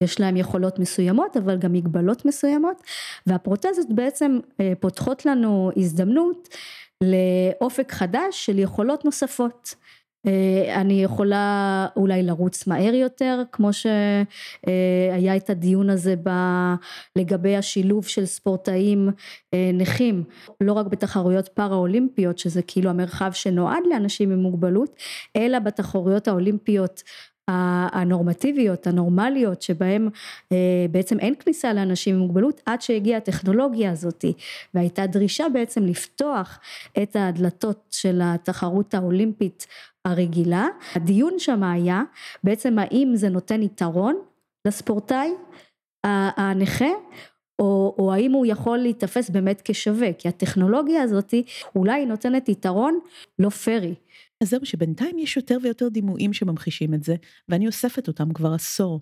יש 0.04 0.20
להם 0.20 0.38
יכולות 0.38 0.80
מסוימות 0.80 1.38
אבל 1.38 1.58
גם 1.58 1.74
מגבלות 1.74 2.26
מסוימות 2.26 2.84
והפרוטזות 3.28 3.88
בעצם 3.90 4.40
אה, 4.60 4.74
פותחות 4.80 5.26
לנו 5.26 5.72
הזדמנות 5.78 6.50
לאופק 7.04 7.92
חדש 7.92 8.46
של 8.46 8.60
יכולות 8.60 9.06
נוספות. 9.06 9.76
אה, 10.28 10.82
אני 10.82 11.04
יכולה 11.04 11.88
אולי 11.96 12.24
לרוץ 12.24 12.68
מהר 12.68 12.94
יותר 12.94 13.44
כמו 13.52 13.70
שהיה 13.74 15.36
את 15.38 15.50
הדיון 15.50 15.90
הזה 15.90 16.16
לגבי 17.16 17.56
השילוב 17.56 18.08
של 18.08 18.26
ספורטאים 18.26 19.10
אה, 19.54 19.70
נכים 19.74 20.24
לא 20.62 20.74
רק 20.74 20.86
בתחרויות 20.86 21.48
פארה 21.48 21.76
אולימפיות 21.76 22.38
שזה 22.38 22.62
כאילו 22.62 22.90
המרחב 22.90 23.32
שנועד 23.32 23.84
לאנשים 23.90 24.32
עם 24.32 24.40
מוגבלות 24.40 24.96
אלא 25.36 25.60
בתחרויות 25.60 26.28
האולימפיות 26.28 27.04
הנורמטיביות, 27.48 28.88
הנורמליות, 28.88 29.62
שבהם 29.62 30.10
אה, 30.52 30.86
בעצם 30.92 31.20
אין 31.20 31.34
כניסה 31.40 31.74
לאנשים 31.74 32.16
עם 32.16 32.22
מוגבלות 32.22 32.62
עד 32.66 32.82
שהגיעה 32.82 33.18
הטכנולוגיה 33.18 33.92
הזאתי 33.92 34.34
והייתה 34.74 35.08
דרישה 35.08 35.46
בעצם 35.54 35.86
לפתוח 35.86 36.60
את 37.04 37.16
הדלתות 37.20 37.86
של 37.92 38.20
התחרות 38.24 38.94
האולימפית 38.94 39.68
הרגילה. 40.06 40.68
הדיון 40.96 41.40
שם 41.40 41.64
היה 41.64 42.04
בעצם 42.44 42.80
האם 42.80 43.12
זה 43.16 43.30
נותן 43.30 43.62
יתרון 43.62 44.16
לספורטאי 44.68 45.34
הנכה 46.04 46.90
או, 47.60 47.96
או 48.00 48.14
האם 48.14 48.32
הוא 48.32 48.46
יכול 48.46 48.78
להיתפס 48.78 49.30
באמת 49.30 49.62
כשווה. 49.66 50.14
כי 50.14 50.28
הטכנולוגיה 50.28 51.04
הזאתי 51.04 51.44
אולי 51.76 52.06
נותנת 52.06 52.50
יתרון 52.50 53.00
לא 53.40 53.50
פרי 53.50 53.96
אז 54.44 54.50
זהו 54.50 54.66
שבינתיים 54.66 55.20
יש 55.20 55.38
יותר 55.38 55.58
ויותר 55.64 55.88
דימויים 55.90 56.34
שממחישים 56.34 56.94
את 56.94 57.04
זה, 57.04 57.16
ואני 57.50 57.68
אוספת 57.68 58.08
אותם 58.08 58.34
כבר 58.34 58.54
עשור. 58.54 59.02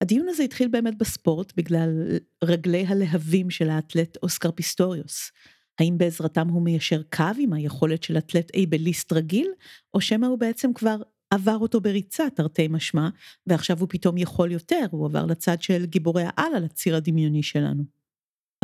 הדיון 0.00 0.28
הזה 0.28 0.42
התחיל 0.42 0.68
באמת 0.68 0.98
בספורט 0.98 1.52
בגלל 1.56 2.18
רגלי 2.44 2.86
הלהבים 2.86 3.50
של 3.50 3.70
האתלט 3.70 4.16
אוסקר 4.22 4.50
פיסטוריוס. 4.50 5.30
האם 5.78 5.98
בעזרתם 5.98 6.48
הוא 6.48 6.62
מיישר 6.62 7.02
קו 7.02 7.24
עם 7.38 7.52
היכולת 7.52 8.02
של 8.02 8.18
אתלט 8.18 8.54
אייבליסט 8.54 9.12
רגיל, 9.12 9.48
או 9.94 10.00
שמא 10.00 10.26
הוא 10.26 10.38
בעצם 10.38 10.72
כבר 10.74 10.96
עבר 11.30 11.56
אותו 11.56 11.80
בריצה 11.80 12.24
תרתי 12.34 12.68
משמע, 12.68 13.08
ועכשיו 13.46 13.80
הוא 13.80 13.88
פתאום 13.90 14.18
יכול 14.18 14.52
יותר, 14.52 14.84
הוא 14.90 15.06
עבר 15.06 15.26
לצד 15.26 15.62
של 15.62 15.86
גיבורי 15.86 16.22
העל 16.26 16.54
על 16.56 16.64
הציר 16.64 16.96
הדמיוני 16.96 17.42
שלנו. 17.42 18.03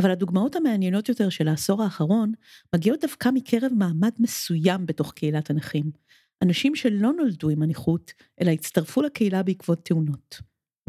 אבל 0.01 0.11
הדוגמאות 0.11 0.57
המעניינות 0.57 1.09
יותר 1.09 1.29
של 1.29 1.49
העשור 1.49 1.83
האחרון 1.83 2.33
מגיעות 2.75 3.01
דווקא 3.01 3.29
מקרב 3.35 3.73
מעמד 3.77 4.11
מסוים 4.19 4.87
בתוך 4.87 5.13
קהילת 5.13 5.51
הנכים. 5.51 5.91
אנשים 6.43 6.75
שלא 6.75 7.13
נולדו 7.13 7.49
עם 7.49 7.63
הנכות, 7.63 8.13
אלא 8.41 8.51
הצטרפו 8.51 9.03
לקהילה 9.03 9.43
בעקבות 9.43 9.85
תאונות. 9.85 10.41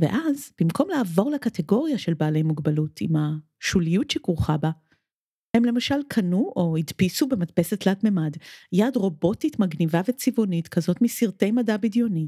ואז, 0.01 0.51
במקום 0.61 0.89
לעבור 0.89 1.31
לקטגוריה 1.31 1.97
של 1.97 2.13
בעלי 2.13 2.43
מוגבלות 2.43 3.01
עם 3.01 3.13
השוליות 3.15 4.11
שכרוכה 4.11 4.57
בה, 4.57 4.71
הם 5.57 5.65
למשל 5.65 5.99
קנו 6.07 6.53
או 6.55 6.77
הדפיסו 6.77 7.27
במדפסת 7.27 7.79
תלת 7.79 8.03
מימד 8.03 8.31
יד 8.71 8.95
רובוטית 8.95 9.59
מגניבה 9.59 10.01
וצבעונית 10.07 10.67
כזאת 10.67 11.01
מסרטי 11.01 11.51
מדע 11.51 11.77
בדיוני, 11.77 12.27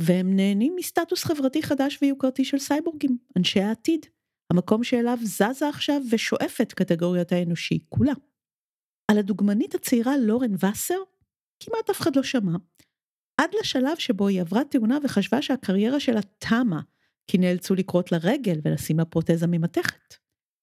והם 0.00 0.36
נהנים 0.36 0.76
מסטטוס 0.76 1.24
חברתי 1.24 1.62
חדש 1.62 1.98
ויוקרתי 2.02 2.44
של 2.44 2.58
סייבורגים, 2.58 3.18
אנשי 3.36 3.60
העתיד. 3.60 4.06
המקום 4.54 4.84
שאליו 4.84 5.18
זזה 5.22 5.68
עכשיו 5.68 6.00
ושואפת 6.10 6.72
קטגוריית 6.72 7.32
האנושי 7.32 7.78
כולה. 7.88 8.12
על 9.10 9.18
הדוגמנית 9.18 9.74
הצעירה 9.74 10.16
לורן 10.16 10.54
וסר 10.54 10.94
כמעט 11.60 11.90
אף 11.90 12.00
אחד 12.00 12.16
לא 12.16 12.22
שמע. 12.22 12.52
עד 13.40 13.50
לשלב 13.60 13.96
שבו 13.98 14.28
היא 14.28 14.40
עברה 14.40 14.64
תאונה 14.64 14.98
וחשבה 15.04 15.42
שהקריירה 15.42 16.00
שלה 16.00 16.20
תמה, 16.38 16.80
כי 17.26 17.38
נאלצו 17.38 17.74
לקרות 17.74 18.12
לה 18.12 18.18
רגל 18.22 18.60
ולשים 18.64 18.98
לה 18.98 19.04
פרוטזה 19.04 19.46
ממתכת. 19.46 20.14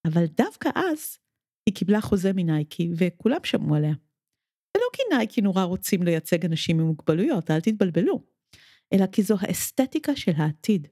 אבל 0.07 0.25
דווקא 0.25 0.69
אז 0.75 1.17
היא 1.65 1.75
קיבלה 1.75 2.01
חוזה 2.01 2.33
מנייקי 2.33 2.91
וכולם 2.97 3.39
שמעו 3.43 3.75
עליה. 3.75 3.93
ולא 4.77 4.85
כי 4.93 5.01
נייקי 5.15 5.41
נורא 5.41 5.63
רוצים 5.63 6.03
לייצג 6.03 6.45
אנשים 6.45 6.79
עם 6.79 6.85
מוגבלויות, 6.85 7.51
אל 7.51 7.61
תתבלבלו, 7.61 8.23
אלא 8.93 9.05
כי 9.07 9.23
זו 9.23 9.35
האסתטיקה 9.39 10.15
של 10.15 10.31
העתיד. 10.35 10.87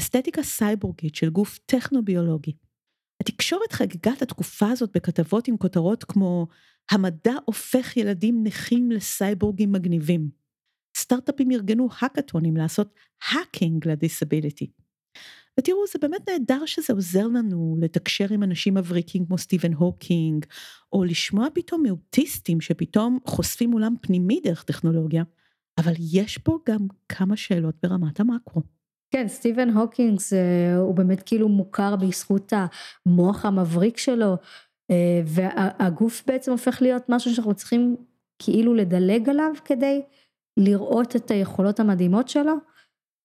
אסתטיקה 0.00 0.42
סייבורגית 0.42 1.14
של 1.14 1.30
גוף 1.30 1.58
טכנו-ביולוגי. 1.66 2.52
התקשורת 3.20 3.72
חגגה 3.72 4.12
את 4.12 4.22
התקופה 4.22 4.70
הזאת 4.70 4.90
בכתבות 4.94 5.48
עם 5.48 5.56
כותרות 5.56 6.04
כמו 6.04 6.46
המדע 6.90 7.34
הופך 7.44 7.96
ילדים 7.96 8.44
נכים 8.44 8.90
לסייבורגים 8.90 9.72
מגניבים. 9.72 10.30
סטארט-אפים 10.96 11.50
ארגנו 11.50 11.88
האקתונים 11.98 12.56
לעשות 12.56 12.94
האקינג 13.30 13.88
ל 13.88 13.95
disability. 13.95 14.70
ותראו, 15.60 15.86
זה 15.92 15.98
באמת 15.98 16.28
נהדר 16.28 16.66
שזה 16.66 16.92
עוזר 16.92 17.26
לנו 17.26 17.76
לתקשר 17.80 18.26
עם 18.32 18.42
אנשים 18.42 18.74
מבריקים 18.74 19.26
כמו 19.26 19.38
סטיבן 19.38 19.72
הוקינג, 19.72 20.46
או 20.92 21.04
לשמוע 21.04 21.46
פתאום 21.54 21.82
מאוטיסטים 21.82 22.60
שפתאום 22.60 23.18
חושפים 23.26 23.72
עולם 23.72 23.94
פנימי 24.00 24.40
דרך 24.44 24.62
טכנולוגיה, 24.62 25.24
אבל 25.78 25.92
יש 26.12 26.38
פה 26.38 26.58
גם 26.68 26.86
כמה 27.08 27.36
שאלות 27.36 27.74
ברמת 27.82 28.20
המקרו. 28.20 28.62
כן, 29.12 29.28
סטיבן 29.28 29.70
הוקינגס 29.70 30.32
הוא 30.78 30.94
באמת 30.94 31.22
כאילו 31.22 31.48
מוכר 31.48 31.96
בזכות 31.96 32.52
המוח 33.06 33.44
המבריק 33.44 33.98
שלו, 33.98 34.36
אה, 34.90 35.22
והגוף 35.26 36.22
בעצם 36.26 36.52
הופך 36.52 36.82
להיות 36.82 37.02
משהו 37.08 37.34
שאנחנו 37.34 37.54
צריכים 37.54 37.96
כאילו 38.38 38.74
לדלג 38.74 39.28
עליו 39.28 39.52
כדי 39.64 40.02
לראות 40.56 41.16
את 41.16 41.30
היכולות 41.30 41.80
המדהימות 41.80 42.28
שלו. 42.28 42.52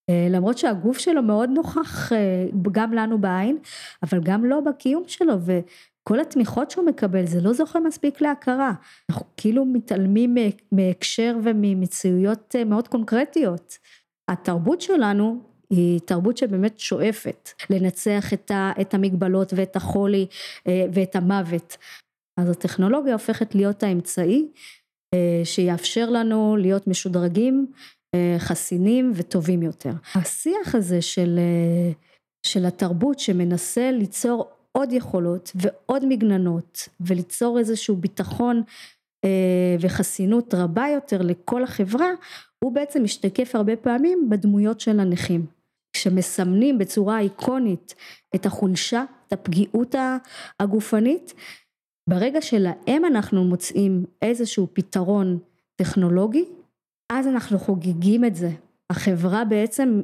אה, 0.10 0.28
למרות 0.30 0.58
שהגוף 0.58 0.98
שלו 0.98 1.24
מאוד 1.24 1.50
נוכח 1.50 2.14
אה, 2.14 2.46
גם 2.72 2.94
לנו 2.94 3.22
בעין, 3.22 3.58
אבל 4.04 4.20
גם 4.24 4.46
לא 4.46 4.60
בקיום 4.60 5.04
שלו, 5.08 5.34
וכל 5.40 6.20
התמיכות 6.20 6.72
שהוא 6.72 6.86
מקבל 6.86 7.26
זה 7.26 7.42
לא 7.42 7.54
זוכה 7.54 7.80
מספיק 7.80 8.22
להכרה. 8.22 8.74
אנחנו 9.10 9.26
כאילו 9.38 9.66
מתעלמים 9.66 10.36
מהקשר 10.72 11.38
וממציאויות 11.44 12.56
מאוד 12.66 12.88
קונקרטיות. 12.88 13.78
התרבות 14.28 14.82
שלנו 14.82 15.47
היא 15.70 16.00
תרבות 16.00 16.38
שבאמת 16.38 16.80
שואפת 16.80 17.50
לנצח 17.70 18.34
את, 18.34 18.52
ה, 18.52 18.72
את 18.82 18.94
המגבלות 18.94 19.54
ואת 19.56 19.76
החולי 19.76 20.28
אה, 20.68 20.86
ואת 20.94 21.16
המוות. 21.16 21.78
אז 22.40 22.50
הטכנולוגיה 22.50 23.14
הופכת 23.14 23.56
להיות 23.56 23.84
האמצעי 23.84 24.48
אה, 25.14 25.42
שיאפשר 25.44 26.10
לנו 26.10 26.58
להיות 26.58 26.88
משודרגים, 26.88 27.68
אה, 28.16 28.36
חסינים 28.40 29.12
וטובים 29.16 29.64
יותר. 29.64 29.92
השיח 30.16 30.76
הזה 30.76 31.02
של, 31.02 31.40
של 32.46 32.66
התרבות 32.66 33.20
שמנסה 33.20 33.92
ליצור 33.92 34.50
עוד 34.72 34.92
יכולות 34.92 35.52
ועוד 35.56 36.06
מגננות 36.06 36.90
וליצור 37.00 37.60
איזשהו 37.60 37.96
ביטחון 37.96 38.62
וחסינות 39.80 40.54
רבה 40.54 40.86
יותר 40.94 41.22
לכל 41.22 41.64
החברה, 41.64 42.08
הוא 42.64 42.74
בעצם 42.74 43.04
משתקף 43.04 43.56
הרבה 43.56 43.76
פעמים 43.76 44.30
בדמויות 44.30 44.80
של 44.80 45.00
הנכים. 45.00 45.57
כשמסמנים 45.94 46.78
בצורה 46.78 47.20
איקונית 47.20 47.96
את 48.36 48.46
החולשה, 48.46 49.04
את 49.28 49.34
הפגיעות 49.34 49.96
הגופנית, 50.60 51.34
ברגע 52.10 52.42
שלהם 52.42 53.06
אנחנו 53.06 53.44
מוצאים 53.44 54.06
איזשהו 54.22 54.68
פתרון 54.74 55.40
טכנולוגי, 55.76 56.46
אז 57.12 57.28
אנחנו 57.28 57.60
חוגגים 57.60 58.26
את 58.26 58.36
זה. 58.36 58.50
החברה 58.90 59.46
בעצם 59.46 60.02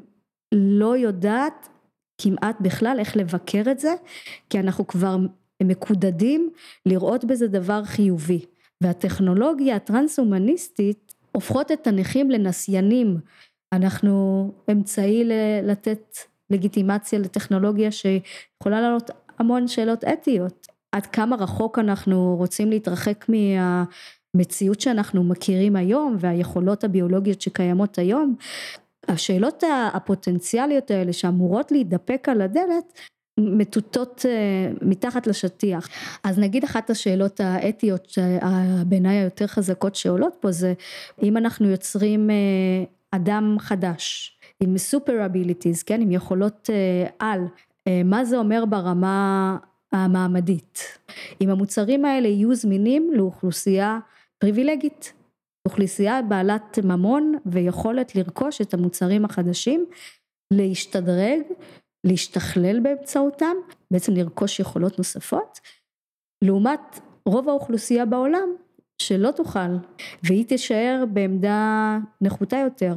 לא 0.54 0.98
יודעת 0.98 1.70
כמעט 2.22 2.62
בכלל 2.62 2.96
איך 3.00 3.18
לבקר 3.18 3.63
את 3.72 3.80
זה, 3.80 3.94
כי 4.50 4.60
אנחנו 4.60 4.88
כבר 4.88 5.18
מקודדים 5.63 6.50
לראות 6.86 7.25
בזה 7.25 7.48
דבר 7.48 7.84
חיובי. 7.84 8.46
והטכנולוגיה 8.84 9.75
הטרנס-הומניסטית 9.75 11.13
הופכות 11.32 11.72
את 11.72 11.88
הנכים 11.88 12.32
לנסיינים 12.32 13.18
אנחנו 13.74 14.51
אמצעי 14.72 15.24
לתת 15.63 16.17
לגיטימציה 16.50 17.19
לטכנולוגיה 17.19 17.91
שיכולה 17.91 18.82
לעלות 18.82 19.12
המון 19.39 19.67
שאלות 19.67 20.04
אתיות. 20.04 20.67
עד 20.91 21.06
כמה 21.06 21.36
רחוק 21.36 21.80
אנחנו 21.80 22.36
רוצים 22.38 22.69
להתרחק 22.69 23.26
מהמציאות 23.30 24.82
שאנחנו 24.82 25.24
מכירים 25.24 25.76
היום 25.76 26.17
והיכולות 26.19 26.84
הביולוגיות 26.84 27.41
שקיימות 27.41 27.98
היום. 27.98 28.36
השאלות 29.08 29.63
הפוטנציאליות 29.93 30.91
האלה 30.91 31.13
שאמורות 31.13 31.71
להידפק 31.71 32.30
על 32.30 32.41
הדלת 32.41 33.00
מטוטות 33.39 34.26
אה, 34.30 34.71
מתחת 34.82 35.28
לשטיח. 35.28 35.89
אז 36.24 36.39
נגיד 36.39 36.63
אחת 36.63 36.89
השאלות 36.89 37.39
האתיות 37.39 38.17
בעיניי 38.86 39.17
היותר 39.17 39.48
חזקות 39.48 39.95
שעולות 39.95 40.34
פה 40.39 40.52
זה 40.52 40.74
אם 41.24 41.38
אנחנו 41.38 41.69
יוצרים 41.69 42.30
אה, 42.30 42.36
אדם 43.15 43.56
חדש 43.60 44.38
עם 44.60 44.78
super 44.78 45.26
abilities, 45.26 45.84
כן, 45.84 46.02
עם 46.02 46.12
יכולות 46.12 46.69
uh, 46.69 47.12
על, 47.19 47.39
uh, 47.45 47.91
מה 48.06 48.26
זה 48.26 48.38
אומר 48.38 48.63
ברמה 48.69 49.58
המעמדית. 49.91 50.80
אם 51.41 51.49
המוצרים 51.49 52.06
האלה 52.06 52.28
יהיו 52.28 52.56
זמינים 52.56 53.12
לאוכלוסייה 53.13 53.99
פריבילגית, 54.38 55.13
אוכלוסייה 55.67 56.21
בעלת 56.21 56.80
ממון 56.84 57.34
ויכולת 57.45 58.15
לרכוש 58.15 58.62
את 58.62 58.73
המוצרים 58.73 59.26
החדשים, 59.26 59.86
להשתדרג, 60.54 61.41
להשתכלל 62.04 62.80
באמצעותם, 62.80 63.56
בעצם 63.91 64.13
לרכוש 64.13 64.60
יכולות 64.60 64.97
נוספות, 64.97 65.60
לעומת 66.43 66.99
רוב 67.26 67.49
האוכלוסייה 67.49 68.06
בעולם 68.06 68.49
שלא 69.08 69.32
תוכל, 69.32 69.78
והיא 70.24 70.46
תישאר 70.46 71.04
בעמדה 71.13 71.98
נחותה 72.22 72.58
יותר, 72.58 72.96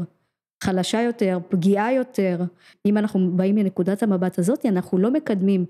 חלשה 0.62 1.02
יותר, 1.02 1.38
פגיעה 1.48 1.92
יותר. 1.92 2.40
אם 2.86 2.98
אנחנו 2.98 3.36
באים 3.36 3.54
מנקודת 3.54 4.02
המבט 4.02 4.38
הזאת, 4.38 4.66
אנחנו 4.66 4.98
לא 4.98 5.10
מקדמים 5.10 5.64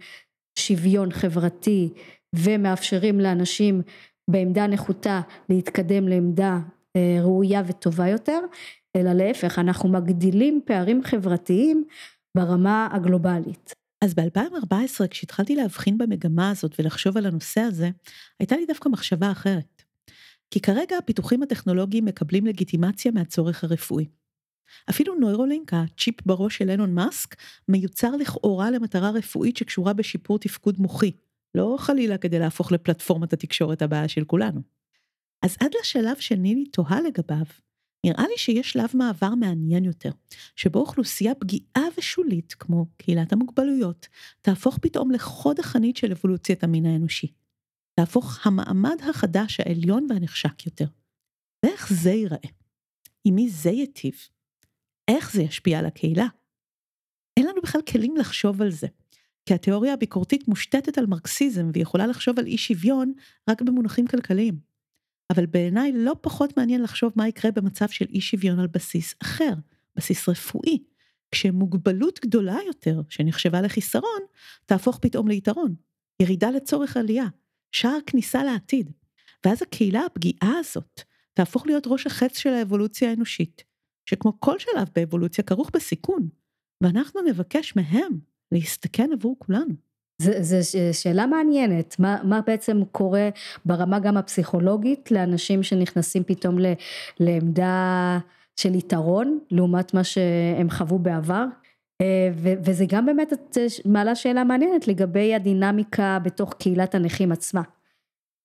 שוויון 0.59 1.13
חברתי 1.13 1.93
ומאפשרים 2.35 3.21
לאנשים 3.21 3.83
בעמדה 4.31 4.67
נחותה 4.67 5.21
להתקדם 5.49 6.09
לעמדה 6.09 6.59
אה, 6.97 7.19
ראויה 7.23 7.63
וטובה 7.67 8.09
יותר, 8.09 8.41
אלא 8.97 9.13
להפך, 9.13 9.59
אנחנו 9.59 9.89
מגדילים 9.89 10.61
פערים 10.65 11.03
חברתיים 11.05 11.85
ברמה 12.37 12.89
הגלובלית. 12.93 13.75
אז 14.05 14.15
ב-2014 14.15 15.09
כשהתחלתי 15.11 15.57
להבחין 15.57 15.99
במגמה 15.99 16.51
הזאת 16.51 16.75
ולחשוב 16.79 17.17
על 17.17 17.27
הנושא 17.27 17.61
הזה, 17.61 17.91
הייתה 18.41 18.57
לי 18.57 18.67
דווקא 18.67 18.89
מחשבה 18.89 19.31
אחרת. 19.31 19.76
כי 20.51 20.61
כרגע 20.61 20.99
הפיתוחים 20.99 21.43
הטכנולוגיים 21.43 22.05
מקבלים 22.05 22.47
לגיטימציה 22.47 23.13
מהצורך 23.13 23.65
הרפואי. 23.65 24.07
אפילו 24.91 25.15
נוירולינק, 25.15 25.75
הצ'יפ 25.75 26.27
בראש 26.27 26.59
של 26.59 26.71
אילון 26.71 26.95
מאסק, 26.95 27.37
מיוצר 27.69 28.17
לכאורה 28.17 28.71
למטרה 28.71 29.11
רפואית 29.11 29.57
שקשורה 29.57 29.93
בשיפור 29.93 30.39
תפקוד 30.39 30.81
מוחי, 30.81 31.13
לא 31.55 31.77
חלילה 31.79 32.19
כדי 32.19 32.39
להפוך 32.39 32.73
לפלטפורמת 32.73 33.33
התקשורת 33.33 33.83
הבאה 33.83 34.09
של 34.09 34.25
כולנו. 34.25 34.61
אז 35.43 35.57
עד 35.61 35.71
לשלב 35.81 36.17
שנילי 36.17 36.67
תוהה 36.67 37.01
לגביו, 37.01 37.47
נראה 38.07 38.25
לי 38.29 38.37
שיש 38.37 38.73
שלב 38.73 38.89
מעבר 38.95 39.35
מעניין 39.35 39.85
יותר, 39.85 40.11
שבו 40.57 40.79
אוכלוסייה 40.79 41.35
פגיעה 41.35 41.85
ושולית, 41.99 42.55
כמו 42.59 42.87
קהילת 42.97 43.33
המוגבלויות, 43.33 44.09
תהפוך 44.41 44.79
פתאום 44.79 45.11
לחוד 45.11 45.59
החנית 45.59 45.97
של 45.97 46.13
אבולוציית 46.13 46.65
המין 46.65 46.87
האנושי. 46.87 47.33
להפוך 48.01 48.47
המעמד 48.47 48.97
החדש 49.11 49.61
העליון 49.61 50.07
והנחשק 50.11 50.67
יותר. 50.67 50.87
ואיך 51.65 51.93
זה 51.93 52.11
ייראה? 52.11 52.49
עם 53.25 53.35
מי 53.35 53.51
זה 53.51 53.71
ייטיב? 53.71 54.15
איך 55.09 55.33
זה 55.33 55.43
ישפיע 55.43 55.79
על 55.79 55.87
הקהילה? 55.87 56.27
אין 57.37 57.47
לנו 57.47 57.63
בכלל 57.63 57.81
כלים 57.83 58.17
לחשוב 58.17 58.63
על 58.63 58.71
זה, 58.71 58.87
כי 59.47 59.55
התיאוריה 59.55 59.93
הביקורתית 59.93 60.49
מושתתת 60.49 60.99
על 60.99 61.07
מרקסיזם 61.07 61.71
ויכולה 61.75 62.07
לחשוב 62.07 62.39
על 62.39 62.47
אי 62.47 62.59
שוויון 62.59 63.13
רק 63.51 63.63
במונחים 63.63 64.07
כלכליים. 64.07 64.59
אבל 65.33 65.47
בעיניי 65.47 65.93
לא 65.93 66.17
פחות 66.21 66.57
מעניין 66.57 66.83
לחשוב 66.83 67.13
מה 67.17 67.29
יקרה 67.29 67.51
במצב 67.51 67.89
של 67.89 68.05
אי 68.09 68.21
שוויון 68.21 68.59
על 68.59 68.67
בסיס 68.67 69.15
אחר, 69.23 69.53
בסיס 69.97 70.29
רפואי, 70.29 70.79
כשמוגבלות 71.31 72.21
גדולה 72.23 72.57
יותר, 72.67 73.01
שנחשבה 73.09 73.61
לחיסרון, 73.61 74.21
תהפוך 74.67 74.99
פתאום 75.03 75.29
ליתרון, 75.29 75.75
ירידה 76.23 76.51
לצורך 76.51 76.97
עלייה, 76.97 77.27
שער 77.73 77.99
כניסה 78.07 78.45
לעתיד. 78.45 78.93
ואז 79.47 79.63
הקהילה 79.63 80.01
הפגיעה 80.07 80.59
הזאת 80.59 81.01
תהפוך 81.35 81.67
להיות 81.67 81.87
ראש 81.87 82.07
החץ 82.07 82.39
של 82.39 82.51
האבולוציה 82.51 83.11
האנושית, 83.11 83.65
שכמו 84.11 84.41
כל 84.41 84.59
שלב 84.59 84.89
באבולוציה 84.95 85.45
כרוך 85.45 85.71
בסיכון, 85.75 86.29
ואנחנו 86.83 87.23
נבקש 87.23 87.77
מהם 87.77 88.19
להסתכן 88.53 89.11
עבור 89.13 89.37
כולנו. 89.39 89.75
זו 90.19 90.79
שאלה 90.93 91.27
מעניינת, 91.27 91.97
מה, 91.99 92.19
מה 92.25 92.41
בעצם 92.47 92.85
קורה 92.93 93.29
ברמה 93.65 93.99
גם 93.99 94.17
הפסיכולוגית 94.17 95.11
לאנשים 95.11 95.63
שנכנסים 95.63 96.25
פתאום 96.25 96.59
ל, 96.59 96.67
לעמדה 97.21 98.19
של 98.57 98.75
יתרון 98.75 99.39
לעומת 99.51 99.95
מה 99.95 100.05
שהם 100.05 100.71
חוו 100.71 100.99
בעבר. 100.99 101.45
אה, 102.01 102.29
וזה 102.35 102.85
גם 102.89 103.07
באמת 103.07 103.33
מעלה 103.85 104.15
שאלה 104.15 104.45
מעניינת 104.45 104.89
לגבי 104.89 105.35
הדינמיקה 105.35 106.19
בתוך 106.23 106.55
קהילת 106.55 106.95
הנכים 106.95 107.33
עצמה. 107.33 107.63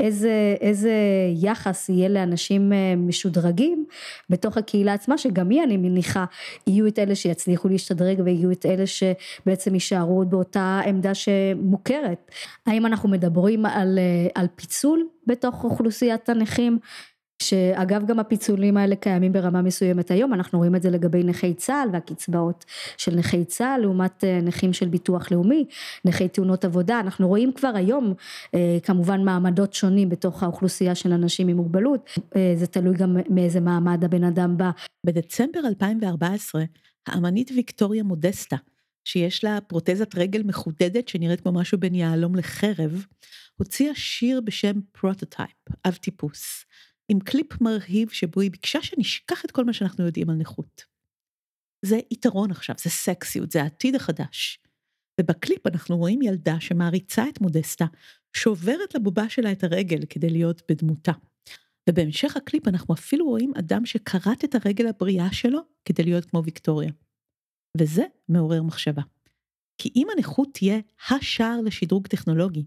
איזה, 0.02 0.56
איזה 0.62 0.94
יחס 1.42 1.90
יהיה 1.90 2.10
לאנשים 2.10 2.74
אה, 2.74 2.94
משודרגים 2.98 3.86
בתוך 4.30 4.58
הקהילה 4.58 4.94
עצמה, 4.94 5.18
שגם 5.18 5.50
היא 5.50 5.64
אני 5.64 5.78
מניחה 5.78 6.26
יהיו 6.68 6.88
את 6.88 7.00
אלה 7.00 7.16
שיצליחו 7.16 7.68
להשתדרג 7.68 8.22
ויהיו 8.26 8.52
את 8.52 8.66
אלה 8.66 8.84
שבעצם 8.88 9.74
יישארו 9.74 10.26
באותה 10.26 10.82
עמדה 10.86 11.14
שמוכרת. 11.14 12.32
האם 12.66 12.86
אנחנו 12.86 13.10
מדברים 13.10 13.66
על, 13.66 14.00
אה, 14.00 14.28
על 14.36 14.48
פיצול 14.56 15.08
בתוך 15.28 15.64
אוכלוסיית 15.64 16.30
הנכים? 16.30 16.80
שאגב 17.42 18.06
גם 18.06 18.20
הפיצולים 18.20 18.78
האלה 18.78 18.96
קיימים 18.96 19.34
ברמה 19.34 19.62
מסוימת 19.62 20.12
היום, 20.12 20.34
אנחנו 20.34 20.60
רואים 20.60 20.76
את 20.76 20.82
זה 20.82 20.90
לגבי 20.90 21.24
נכי 21.24 21.54
צה"ל 21.54 21.90
והקצבאות 21.94 22.66
של 22.98 23.16
נכי 23.16 23.46
צה"ל 23.46 23.82
לעומת 23.82 24.24
אה, 24.24 24.40
נכים 24.42 24.74
של 24.74 24.88
ביטוח 24.88 25.32
לאומי, 25.32 25.66
נכי 26.06 26.28
תאונות 26.28 26.66
עבודה, 26.66 27.00
אנחנו 27.00 27.28
רואים 27.28 27.52
כבר 27.54 27.72
היום 27.76 28.14
אה, 28.56 28.78
כמובן 28.84 29.24
מעמדות 29.24 29.74
שונים 29.74 30.10
בתוך 30.10 30.44
האוכלוסייה 30.44 30.96
של 30.96 31.14
אנשים 31.14 31.48
עם 31.48 31.58
מוגבלות, 31.58 32.10
אה, 32.36 32.54
זה 32.56 32.68
תלוי 32.68 32.96
גם 32.96 33.18
מאיזה 33.30 33.60
מעמד 33.60 34.04
הבן 34.04 34.24
אדם 34.24 34.58
בא. 34.58 34.70
בדצמבר 35.06 35.60
2014 35.66 36.64
האמנית 37.08 37.52
ויקטוריה 37.56 38.04
מודסטה 38.04 38.56
שיש 39.06 39.44
לה 39.44 39.62
פרוטזת 39.62 40.16
רגל 40.16 40.44
מחודדת 40.44 41.08
שנראית 41.08 41.42
כמו 41.42 41.52
משהו 41.52 41.78
בין 41.78 41.96
יהלום 41.96 42.36
לחרב, 42.36 43.06
הוציאה 43.58 43.96
שיר 43.96 44.42
בשם 44.42 44.74
פרוטוטייפ, 44.92 45.58
אב 45.88 45.94
טיפוס. 45.94 46.66
עם 47.12 47.20
קליפ 47.20 47.62
מרהיב 47.62 48.10
שבו 48.10 48.42
היא 48.42 48.52
ביקשה 48.52 48.82
שנשכח 48.82 49.46
את 49.46 49.52
כל 49.52 49.66
מה 49.66 49.74
שאנחנו 49.74 50.06
יודעים 50.06 50.30
על 50.30 50.36
נכות. 50.36 50.84
זה 51.86 52.00
יתרון 52.12 52.52
עכשיו, 52.52 52.76
זה 52.84 52.90
סקסיות, 52.90 53.52
זה 53.52 53.62
העתיד 53.62 53.96
החדש. 53.96 54.60
ובקליפ 55.22 55.68
אנחנו 55.68 55.98
רואים 55.98 56.22
ילדה 56.22 56.60
שמעריצה 56.60 57.30
את 57.30 57.42
מודסטה, 57.42 57.86
שוברת 58.34 58.96
לבובה 58.96 59.30
שלה 59.30 59.52
את 59.52 59.64
הרגל 59.64 60.06
כדי 60.10 60.30
להיות 60.30 60.62
בדמותה. 60.70 61.12
ובהמשך 61.90 62.38
הקליפ 62.38 62.68
אנחנו 62.68 62.94
אפילו 62.94 63.26
רואים 63.26 63.52
אדם 63.60 63.86
שכרת 63.86 64.44
את 64.44 64.56
הרגל 64.56 64.88
הבריאה 64.88 65.34
שלו 65.34 65.60
כדי 65.86 66.04
להיות 66.04 66.26
כמו 66.26 66.44
ויקטוריה. 66.44 66.92
וזה 67.78 68.04
מעורר 68.30 68.64
מחשבה. 68.64 69.02
כי 69.78 69.92
אם 69.96 70.08
הנכות 70.16 70.50
תהיה 70.54 70.80
השער 71.10 71.62
לשדרוג 71.62 72.08
טכנולוגי, 72.08 72.66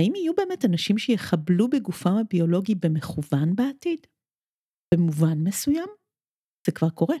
האם 0.00 0.14
יהיו 0.14 0.34
באמת 0.34 0.64
אנשים 0.64 0.98
שיחבלו 0.98 1.70
בגופם 1.70 2.16
הביולוגי 2.16 2.74
במכוון 2.74 3.56
בעתיד? 3.56 4.06
במובן 4.94 5.38
מסוים? 5.38 5.88
זה 6.66 6.72
כבר 6.72 6.90
קורה. 6.90 7.16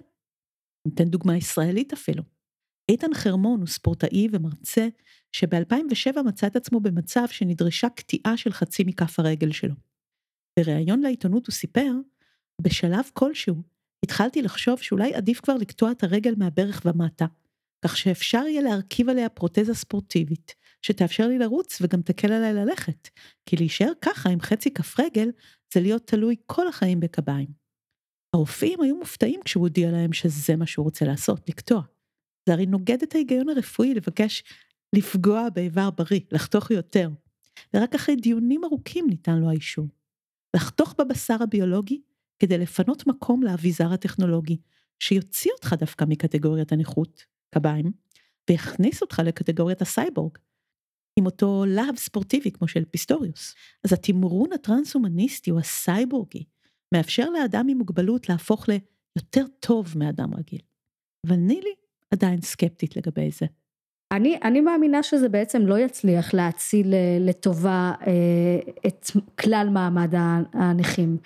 ניתן 0.88 1.04
דוגמה 1.04 1.36
ישראלית 1.36 1.92
אפילו. 1.92 2.22
איתן 2.90 3.14
חרמון 3.14 3.60
הוא 3.60 3.66
ספורטאי 3.66 4.28
ומרצה 4.32 4.88
שב-2007 5.32 6.22
מצא 6.26 6.46
את 6.46 6.56
עצמו 6.56 6.80
במצב 6.80 7.24
שנדרשה 7.30 7.88
קטיעה 7.88 8.36
של 8.36 8.52
חצי 8.52 8.84
מכף 8.86 9.18
הרגל 9.18 9.52
שלו. 9.52 9.74
בריאיון 10.58 11.00
לעיתונות 11.00 11.46
הוא 11.46 11.52
סיפר, 11.52 11.92
בשלב 12.62 13.10
כלשהו 13.12 13.62
התחלתי 14.04 14.42
לחשוב 14.42 14.82
שאולי 14.82 15.14
עדיף 15.14 15.40
כבר 15.40 15.54
לקטוע 15.54 15.90
את 15.92 16.02
הרגל 16.04 16.34
מהברך 16.38 16.82
ומטה, 16.84 17.26
כך 17.84 17.96
שאפשר 17.96 18.42
יהיה 18.48 18.62
להרכיב 18.62 19.08
עליה 19.08 19.28
פרוטזה 19.28 19.74
ספורטיבית, 19.74 20.54
שתאפשר 20.82 21.28
לי 21.28 21.38
לרוץ 21.38 21.78
וגם 21.80 22.02
תקל 22.02 22.32
עליי 22.32 22.54
ללכת, 22.54 23.08
כי 23.46 23.56
להישאר 23.56 23.92
ככה 24.00 24.28
עם 24.28 24.40
חצי 24.40 24.70
כף 24.70 25.00
רגל 25.00 25.30
זה 25.74 25.80
להיות 25.80 26.06
תלוי 26.06 26.36
כל 26.46 26.68
החיים 26.68 27.00
בקביים. 27.00 27.48
הרופאים 28.34 28.80
היו 28.80 28.96
מופתעים 28.96 29.40
כשהוא 29.44 29.62
הודיע 29.62 29.90
להם 29.90 30.12
שזה 30.12 30.56
מה 30.56 30.66
שהוא 30.66 30.84
רוצה 30.84 31.04
לעשות, 31.04 31.48
לקטוע. 31.48 31.82
זה 32.46 32.52
הרי 32.52 32.66
נוגד 32.66 33.02
את 33.02 33.14
ההיגיון 33.14 33.48
הרפואי 33.48 33.94
לבקש 33.94 34.44
לפגוע 34.92 35.48
באיבר 35.48 35.90
בריא, 35.90 36.20
לחתוך 36.32 36.70
יותר. 36.70 37.08
ורק 37.74 37.94
אחרי 37.94 38.16
דיונים 38.16 38.64
ארוכים 38.64 39.06
ניתן 39.08 39.38
לו 39.38 39.50
האישור. 39.50 39.86
לחתוך 40.56 40.94
בבשר 40.98 41.36
הביולוגי 41.42 42.00
כדי 42.38 42.58
לפנות 42.58 43.06
מקום 43.06 43.42
לאביזר 43.42 43.92
הטכנולוגי, 43.92 44.56
שיוציא 44.98 45.50
אותך 45.52 45.72
דווקא 45.78 46.04
מקטגוריית 46.08 46.72
הנכות, 46.72 47.24
קביים, 47.54 47.92
ויכניס 48.50 49.02
אותך 49.02 49.22
לקטגוריית 49.24 49.82
הסייבורג, 49.82 50.38
עם 51.18 51.26
אותו 51.26 51.64
להב 51.68 51.96
ספורטיבי 51.96 52.50
כמו 52.50 52.68
של 52.68 52.84
פיסטוריוס. 52.84 53.54
אז 53.84 53.92
התמרון 53.92 54.52
הטרנס-הומניסטי 54.52 55.50
או 55.50 55.58
הסייבורגי 55.58 56.44
מאפשר 56.94 57.30
לאדם 57.30 57.66
עם 57.68 57.78
מוגבלות 57.78 58.28
להפוך 58.28 58.66
ליותר 58.68 59.44
טוב 59.60 59.94
מאדם 59.96 60.34
רגיל. 60.34 60.60
אבל 61.26 61.36
נילי 61.36 61.74
עדיין 62.10 62.40
סקפטית 62.40 62.96
לגבי 62.96 63.30
זה. 63.30 63.46
אני, 64.12 64.38
אני 64.44 64.60
מאמינה 64.60 65.02
שזה 65.02 65.28
בעצם 65.28 65.66
לא 65.66 65.78
יצליח 65.78 66.34
להציל 66.34 66.94
אה, 66.94 67.18
לטובה 67.20 67.92
אה, 68.06 68.12
את 68.86 69.10
כלל 69.40 69.68
מעמד 69.72 70.14
הנכים. 70.52 71.16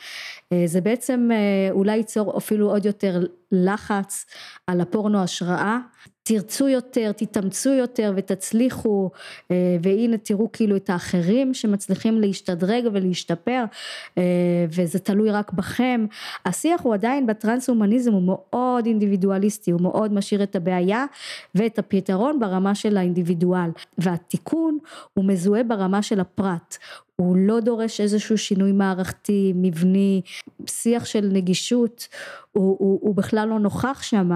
אה, 0.53 0.62
זה 0.66 0.81
בעצם 0.81 1.29
אולי 1.70 1.96
ייצור 1.96 2.38
אפילו 2.38 2.70
עוד 2.70 2.87
יותר 2.87 3.26
לחץ 3.53 4.27
על 4.67 4.81
הפורנו 4.81 5.23
השראה. 5.23 5.79
תרצו 6.23 6.69
יותר, 6.69 7.13
תתאמצו 7.13 7.71
יותר 7.71 8.13
ותצליחו 8.17 9.11
אה, 9.51 9.77
והנה 9.83 10.19
תראו 10.19 10.53
כאילו 10.53 10.77
את 10.77 10.91
האחרים 10.91 11.55
שמצליחים 11.55 12.21
להשתדרג 12.21 12.85
ולהשתפר 12.93 13.65
אה, 14.19 14.23
וזה 14.69 14.99
תלוי 14.99 15.31
רק 15.31 15.53
בכם. 15.53 16.07
השיח 16.47 16.81
הוא 16.81 16.95
עדיין 16.95 17.27
בטרנס-הומניזם 17.27 18.13
הוא 18.13 18.23
מאוד 18.23 18.87
אינדיבידואליסטי, 18.87 19.71
הוא 19.71 19.81
מאוד 19.81 20.13
משאיר 20.13 20.43
את 20.43 20.57
הבעיה 20.57 21.05
ואת 21.55 21.79
הפתרון 21.79 22.41
ברמה 22.41 22.75
של 22.75 22.97
האינדיבידואל. 22.97 23.71
והתיקון 23.99 24.79
הוא 25.15 25.25
מזוהה 25.25 25.63
ברמה 25.63 26.03
של 26.03 26.21
הפרט, 26.21 26.79
הוא 27.21 27.37
לא 27.37 27.61
דורש 27.61 28.01
איזשהו 28.01 28.39
שינוי 28.39 28.73
מערכתי, 28.73 29.53
מבני, 29.57 30.23
שיח 30.67 31.05
של 31.05 31.29
נגישות, 31.33 32.09
הוא, 32.53 32.77
הוא, 32.79 32.99
הוא 33.03 33.15
בכלל 33.15 33.49
לא 33.49 33.59
נוכח 33.59 34.03
שם, 34.03 34.31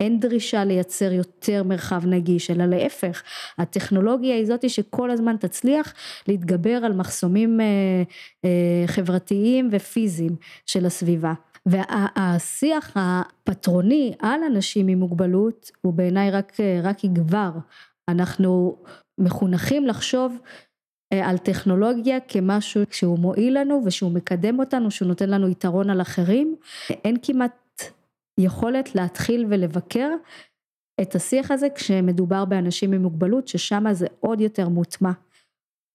אין 0.00 0.20
דרישה 0.20 0.64
לייצר 0.64 1.12
יותר 1.12 1.62
מרחב 1.62 2.06
נגיש, 2.06 2.50
אלא 2.50 2.66
להפך, 2.66 3.22
הטכנולוגיה 3.58 4.34
היא 4.34 4.46
זאתי 4.46 4.68
שכל 4.68 5.10
הזמן 5.10 5.36
תצליח 5.36 5.94
להתגבר 6.28 6.76
על 6.84 6.92
מחסומים 6.92 7.60
אה, 7.60 7.66
אה, 8.44 8.86
חברתיים 8.86 9.68
ופיזיים 9.72 10.36
של 10.66 10.86
הסביבה. 10.86 11.32
והשיח 11.66 12.92
הפטרוני 12.94 14.12
על 14.18 14.40
אנשים 14.46 14.88
עם 14.88 14.98
מוגבלות 14.98 15.70
הוא 15.80 15.92
בעיניי 15.92 16.30
רק, 16.30 16.56
רק 16.82 17.04
יגבר. 17.04 17.50
אנחנו 18.08 18.76
מחונכים 19.18 19.86
לחשוב 19.86 20.32
אה, 20.32 20.75
על 21.14 21.38
טכנולוגיה 21.38 22.20
כמשהו 22.20 22.82
שהוא 22.90 23.18
מועיל 23.18 23.60
לנו 23.60 23.82
ושהוא 23.84 24.12
מקדם 24.12 24.58
אותנו, 24.58 24.90
שהוא 24.90 25.08
נותן 25.08 25.30
לנו 25.30 25.48
יתרון 25.48 25.90
על 25.90 26.00
אחרים. 26.00 26.56
אין 27.04 27.16
כמעט 27.22 27.82
יכולת 28.40 28.94
להתחיל 28.94 29.46
ולבקר 29.48 30.10
את 31.00 31.14
השיח 31.14 31.50
הזה 31.50 31.68
כשמדובר 31.74 32.44
באנשים 32.44 32.92
עם 32.92 33.02
מוגבלות, 33.02 33.48
ששם 33.48 33.84
זה 33.92 34.06
עוד 34.20 34.40
יותר 34.40 34.68
מוטמע. 34.68 35.12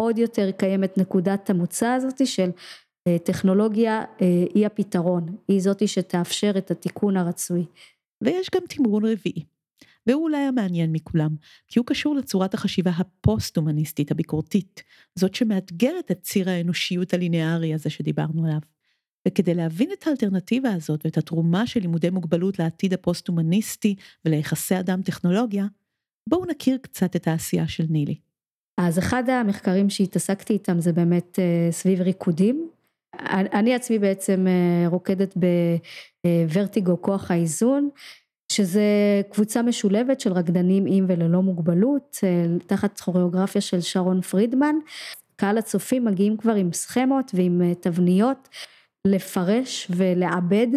עוד 0.01 0.17
יותר 0.17 0.51
קיימת 0.51 0.97
נקודת 0.97 1.49
המוצא 1.49 1.87
הזאת 1.87 2.27
של 2.27 2.49
אה, 3.07 3.19
טכנולוגיה 3.19 4.03
אה, 4.21 4.27
היא 4.53 4.65
הפתרון, 4.65 5.35
היא 5.47 5.61
זאתי 5.61 5.87
שתאפשר 5.87 6.51
את 6.57 6.71
התיקון 6.71 7.17
הרצוי. 7.17 7.65
ויש 8.23 8.49
גם 8.55 8.61
תמרון 8.69 9.05
רביעי. 9.05 9.43
והוא 10.07 10.23
אולי 10.23 10.37
המעניין 10.37 10.91
מכולם, 10.91 11.35
כי 11.67 11.79
הוא 11.79 11.85
קשור 11.85 12.15
לצורת 12.15 12.53
החשיבה 12.53 12.91
הפוסט-הומניסטית 12.91 14.11
הביקורתית, 14.11 14.83
זאת 15.15 15.35
שמאתגרת 15.35 16.11
את 16.11 16.21
ציר 16.21 16.49
האנושיות 16.49 17.13
הלינארי 17.13 17.73
הזה 17.73 17.89
שדיברנו 17.89 18.45
עליו. 18.45 18.59
וכדי 19.27 19.53
להבין 19.53 19.89
את 19.91 20.07
האלטרנטיבה 20.07 20.73
הזאת 20.73 21.05
ואת 21.05 21.17
התרומה 21.17 21.67
של 21.67 21.79
לימודי 21.79 22.09
מוגבלות 22.09 22.59
לעתיד 22.59 22.93
הפוסט-הומניסטי 22.93 23.95
וליחסי 24.25 24.79
אדם-טכנולוגיה, 24.79 25.65
בואו 26.29 26.45
נכיר 26.45 26.77
קצת 26.81 27.15
את 27.15 27.27
העשייה 27.27 27.67
של 27.67 27.83
נילי. 27.89 28.15
אז 28.77 28.99
אחד 28.99 29.29
המחקרים 29.29 29.89
שהתעסקתי 29.89 30.53
איתם 30.53 30.79
זה 30.79 30.93
באמת 30.93 31.39
uh, 31.39 31.73
סביב 31.73 32.01
ריקודים. 32.01 32.69
אני 33.29 33.75
עצמי 33.75 33.99
בעצם 33.99 34.47
uh, 34.47 34.89
רוקדת 34.89 35.37
בוורטיגו 36.23 36.93
uh, 36.93 36.97
כוח 36.97 37.31
האיזון, 37.31 37.89
שזה 38.51 38.81
קבוצה 39.29 39.61
משולבת 39.61 40.19
של 40.19 40.33
רקדנים 40.33 40.83
עם 40.87 41.05
וללא 41.07 41.41
מוגבלות, 41.41 42.17
אה, 42.23 42.45
תחת 42.67 42.99
כוריאוגרפיה 42.99 43.61
של 43.61 43.81
שרון 43.81 44.21
פרידמן. 44.21 44.75
קהל 45.35 45.57
הצופים 45.57 46.05
מגיעים 46.05 46.37
כבר 46.37 46.53
עם 46.55 46.73
סכמות 46.73 47.31
ועם 47.33 47.61
אה, 47.61 47.75
תבניות 47.75 48.49
לפרש 49.07 49.87
ולעבד 49.89 50.67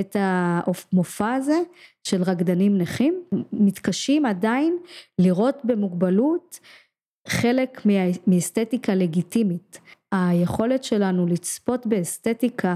את 0.00 0.16
המופע 0.18 1.34
הזה 1.34 1.58
של 2.08 2.22
רקדנים 2.22 2.78
נכים. 2.78 3.22
מתקשים 3.52 4.26
עדיין 4.26 4.78
לראות 5.18 5.56
במוגבלות 5.64 6.60
חלק 7.28 7.82
מאסתטיקה 8.26 8.94
לגיטימית. 8.94 9.80
היכולת 10.12 10.84
שלנו 10.84 11.26
לצפות 11.26 11.86
באסתטיקה 11.86 12.74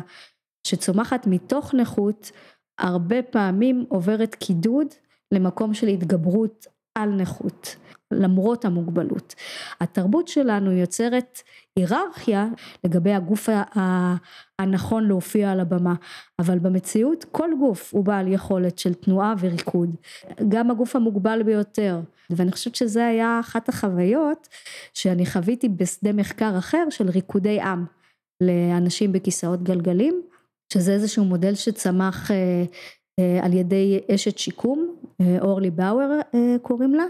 שצומחת 0.66 1.26
מתוך 1.26 1.74
נכות 1.74 2.30
הרבה 2.78 3.22
פעמים 3.22 3.84
עוברת 3.88 4.34
קידוד 4.34 4.86
למקום 5.32 5.74
של 5.74 5.86
התגברות 5.88 6.66
על 6.94 7.10
נכות. 7.10 7.76
למרות 8.12 8.64
המוגבלות. 8.64 9.34
התרבות 9.80 10.28
שלנו 10.28 10.72
יוצרת 10.72 11.42
היררכיה 11.76 12.46
לגבי 12.84 13.12
הגוף 13.12 13.48
הנכון 14.58 15.08
להופיע 15.08 15.52
על 15.52 15.60
הבמה, 15.60 15.94
אבל 16.38 16.58
במציאות 16.58 17.24
כל 17.32 17.50
גוף 17.58 17.94
הוא 17.94 18.04
בעל 18.04 18.28
יכולת 18.28 18.78
של 18.78 18.94
תנועה 18.94 19.34
וריקוד, 19.40 19.96
גם 20.48 20.70
הגוף 20.70 20.96
המוגבל 20.96 21.42
ביותר, 21.42 22.00
ואני 22.30 22.52
חושבת 22.52 22.74
שזה 22.74 23.06
היה 23.06 23.40
אחת 23.40 23.68
החוויות 23.68 24.48
שאני 24.94 25.26
חוויתי 25.26 25.68
בשדה 25.68 26.12
מחקר 26.12 26.58
אחר 26.58 26.84
של 26.90 27.10
ריקודי 27.10 27.60
עם 27.60 27.84
לאנשים 28.40 29.12
בכיסאות 29.12 29.62
גלגלים, 29.62 30.22
שזה 30.72 30.92
איזשהו 30.92 31.24
מודל 31.24 31.54
שצמח 31.54 32.30
אה, 32.30 32.64
אה, 33.18 33.44
על 33.44 33.52
ידי 33.52 34.00
אשת 34.14 34.38
שיקום, 34.38 34.96
אה, 35.20 35.38
אורלי 35.40 35.70
באואר 35.70 36.20
קוראים 36.62 36.94
לה, 36.94 37.04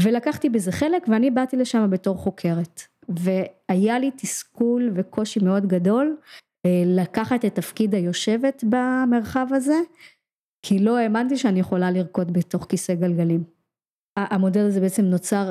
ולקחתי 0.00 0.48
בזה 0.48 0.72
חלק 0.72 1.08
ואני 1.08 1.30
באתי 1.30 1.56
לשם 1.56 1.90
בתור 1.90 2.16
חוקרת 2.16 2.82
והיה 3.08 3.98
לי 3.98 4.10
תסכול 4.16 4.92
וקושי 4.94 5.40
מאוד 5.40 5.66
גדול 5.66 6.16
לקחת 6.86 7.44
את 7.44 7.54
תפקיד 7.54 7.94
היושבת 7.94 8.64
במרחב 8.68 9.46
הזה 9.50 9.78
כי 10.62 10.78
לא 10.78 10.98
האמנתי 10.98 11.36
שאני 11.36 11.60
יכולה 11.60 11.90
לרקוד 11.90 12.32
בתוך 12.32 12.66
כיסא 12.68 12.94
גלגלים. 12.94 13.59
המודל 14.30 14.60
הזה 14.60 14.80
בעצם 14.80 15.04
נוצר 15.04 15.50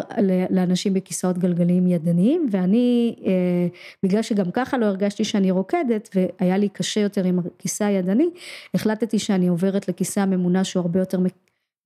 לאנשים 0.50 0.94
בכיסאות 0.94 1.38
גלגליים 1.38 1.88
ידניים 1.88 2.48
ואני 2.52 3.16
אה, 3.26 3.68
בגלל 4.04 4.22
שגם 4.22 4.52
ככה 4.52 4.78
לא 4.78 4.86
הרגשתי 4.86 5.24
שאני 5.24 5.52
רוקדת 5.52 6.10
והיה 6.16 6.58
לי 6.58 6.70
קשה 6.70 7.00
יותר 7.00 7.24
עם 7.24 7.40
הכיסא 7.40 7.84
הידני 7.84 8.30
החלטתי 8.74 9.20
שאני 9.20 9.48
עוברת 9.48 9.88
לכיסא 9.88 10.20
הממונה 10.20 10.64
שהוא 10.64 10.82
הרבה 10.82 11.00
יותר 11.00 11.20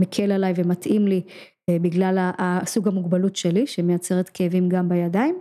מקל 0.02 0.32
עליי 0.32 0.54
ומתאים 0.56 1.08
לי 1.08 1.22
אה, 1.70 1.80
בגלל 1.80 2.32
הסוג 2.38 2.88
המוגבלות 2.88 3.36
שלי 3.36 3.68
שמייצרת 3.68 4.30
כאבים 4.30 4.70
גם 4.70 4.90
בידיים. 4.90 5.36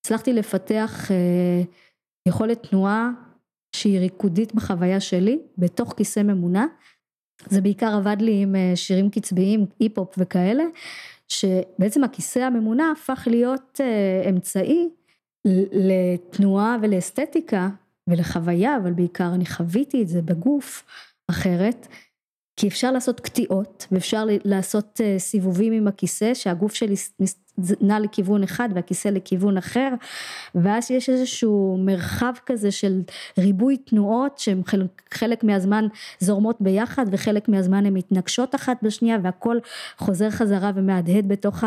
הצלחתי 0.00 0.32
לפתח 0.32 1.10
אה, 1.10 1.62
יכולת 2.28 2.66
תנועה 2.66 3.10
שהיא 3.76 3.98
ריקודית 3.98 4.54
בחוויה 4.54 5.00
שלי 5.00 5.38
בתוך 5.58 5.94
כיסא 5.96 6.20
ממונע. 6.20 6.66
זה 7.46 7.60
בעיקר 7.60 7.94
עבד 7.94 8.16
לי 8.20 8.42
עם 8.42 8.56
אה, 8.56 8.72
שירים 8.74 9.10
קצביים, 9.10 9.66
היפ-הופ 9.80 10.14
וכאלה, 10.18 10.64
שבעצם 11.28 12.04
הכיסא 12.04 12.38
הממונע 12.38 12.84
הפך 12.92 13.28
להיות 13.30 13.80
אמצעי 14.28 14.88
לתנועה 15.72 16.76
ולאסתטיקה 16.82 17.68
ולחוויה, 18.08 18.76
אבל 18.76 18.92
בעיקר 18.92 19.34
אני 19.34 19.46
חוויתי 19.46 20.02
את 20.02 20.08
זה 20.08 20.22
בגוף 20.22 20.84
אחרת. 21.30 21.86
כי 22.56 22.68
אפשר 22.68 22.92
לעשות 22.92 23.20
קטיעות 23.20 23.86
ואפשר 23.92 24.24
לעשות 24.44 25.00
אה, 25.04 25.18
סיבובים 25.18 25.72
עם 25.72 25.88
הכיסא 25.88 26.34
שהגוף 26.34 26.74
שלי 26.74 26.94
נע 27.80 28.00
לכיוון 28.00 28.42
אחד 28.42 28.68
והכיסא 28.74 29.08
לכיוון 29.08 29.56
אחר 29.56 29.88
ואז 30.54 30.90
יש 30.90 31.08
איזשהו 31.08 31.78
מרחב 31.80 32.32
כזה 32.46 32.70
של 32.70 33.02
ריבוי 33.38 33.76
תנועות 33.76 34.38
שהן 34.38 34.62
חלק, 34.66 35.02
חלק 35.14 35.44
מהזמן 35.44 35.86
זורמות 36.18 36.56
ביחד 36.60 37.06
וחלק 37.10 37.48
מהזמן 37.48 37.86
הן 37.86 37.94
מתנגשות 37.94 38.54
אחת 38.54 38.76
בשנייה 38.82 39.18
והכל 39.22 39.58
חוזר 39.98 40.30
חזרה 40.30 40.70
ומהדהד 40.74 41.28
בתוך 41.28 41.64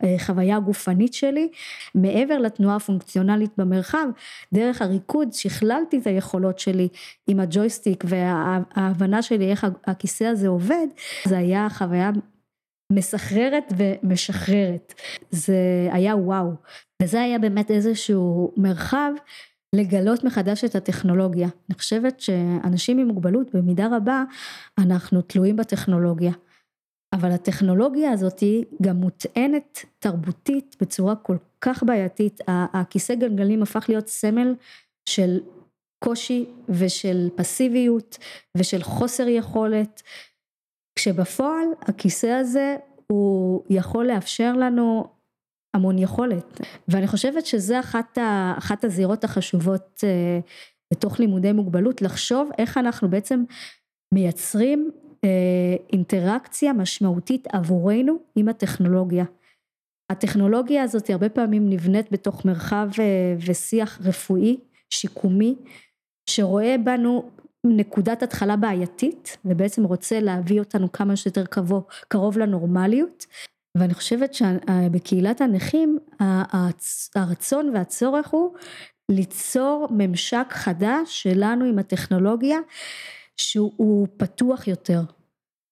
החוויה 0.00 0.56
הגופנית 0.56 1.14
שלי. 1.14 1.48
מעבר 1.94 2.38
לתנועה 2.38 2.76
הפונקציונלית 2.76 3.50
במרחב 3.58 4.06
דרך 4.52 4.82
הריקוד 4.82 5.32
שכללתי 5.32 5.98
את 5.98 6.06
היכולות 6.06 6.58
שלי 6.58 6.88
עם 7.26 7.40
הג'ויסטיק 7.40 8.04
וההבנה 8.08 9.22
שלי 9.22 9.50
איך 9.50 9.66
הכיסא 9.86 10.24
הזה 10.24 10.48
עובד 10.48 10.86
זה 11.24 11.38
היה 11.38 11.66
חוויה 11.70 12.10
מסחררת 12.90 13.72
ומשחררת. 13.76 14.94
זה 15.30 15.88
היה 15.92 16.16
וואו. 16.16 16.52
וזה 17.02 17.20
היה 17.20 17.38
באמת 17.38 17.70
איזשהו 17.70 18.52
מרחב 18.56 19.12
לגלות 19.74 20.24
מחדש 20.24 20.64
את 20.64 20.74
הטכנולוגיה. 20.74 21.48
אני 21.68 21.78
חושבת 21.78 22.20
שאנשים 22.20 22.98
עם 22.98 23.06
מוגבלות 23.06 23.54
במידה 23.54 23.88
רבה 23.96 24.24
אנחנו 24.78 25.22
תלויים 25.22 25.56
בטכנולוגיה. 25.56 26.32
אבל 27.12 27.32
הטכנולוגיה 27.32 28.10
הזאת 28.10 28.40
היא 28.40 28.64
גם 28.82 28.96
מוטענת 28.96 29.84
תרבותית 29.98 30.76
בצורה 30.80 31.16
כל 31.16 31.36
כך 31.60 31.82
בעייתית. 31.82 32.40
הכיסא 32.48 33.14
גלגלים 33.14 33.62
הפך 33.62 33.84
להיות 33.88 34.08
סמל 34.08 34.54
של 35.08 35.40
קושי 36.04 36.46
ושל 36.68 37.28
פסיביות 37.36 38.18
ושל 38.56 38.82
חוסר 38.82 39.28
יכולת 39.28 40.02
כשבפועל 41.00 41.68
הכיסא 41.82 42.26
הזה 42.26 42.76
הוא 43.12 43.64
יכול 43.70 44.06
לאפשר 44.06 44.52
לנו 44.52 45.04
המון 45.76 45.98
יכולת 45.98 46.60
ואני 46.88 47.06
חושבת 47.06 47.46
שזה 47.46 47.80
אחת, 47.80 48.18
ה, 48.18 48.54
אחת 48.58 48.84
הזירות 48.84 49.24
החשובות 49.24 50.00
אה, 50.04 50.40
בתוך 50.92 51.20
לימודי 51.20 51.52
מוגבלות 51.52 52.02
לחשוב 52.02 52.50
איך 52.58 52.78
אנחנו 52.78 53.10
בעצם 53.10 53.44
מייצרים 54.14 54.90
אה, 55.24 55.76
אינטראקציה 55.92 56.72
משמעותית 56.72 57.46
עבורנו 57.52 58.16
עם 58.36 58.48
הטכנולוגיה. 58.48 59.24
הטכנולוגיה 60.12 60.82
הזאת 60.82 61.10
הרבה 61.10 61.28
פעמים 61.28 61.70
נבנית 61.70 62.12
בתוך 62.12 62.44
מרחב 62.44 62.88
אה, 62.98 63.34
ושיח 63.46 64.00
רפואי 64.04 64.56
שיקומי 64.90 65.56
שרואה 66.30 66.76
בנו 66.84 67.30
נקודת 67.66 68.22
התחלה 68.22 68.56
בעייתית 68.56 69.36
ובעצם 69.44 69.84
רוצה 69.84 70.20
להביא 70.20 70.60
אותנו 70.60 70.92
כמה 70.92 71.16
שיותר 71.16 71.44
קרוב, 72.08 72.38
לנורמליות. 72.38 73.26
ואני 73.78 73.94
חושבת 73.94 74.34
שבקהילת 74.34 75.40
הנכים 75.40 75.98
הרצון 77.14 77.70
והצורך 77.74 78.28
הוא 78.28 78.54
ליצור 79.10 79.88
ממשק 79.90 80.46
חדש 80.50 81.22
שלנו 81.22 81.64
עם 81.64 81.78
הטכנולוגיה 81.78 82.58
שהוא 83.36 84.08
פתוח 84.16 84.68
יותר 84.68 85.00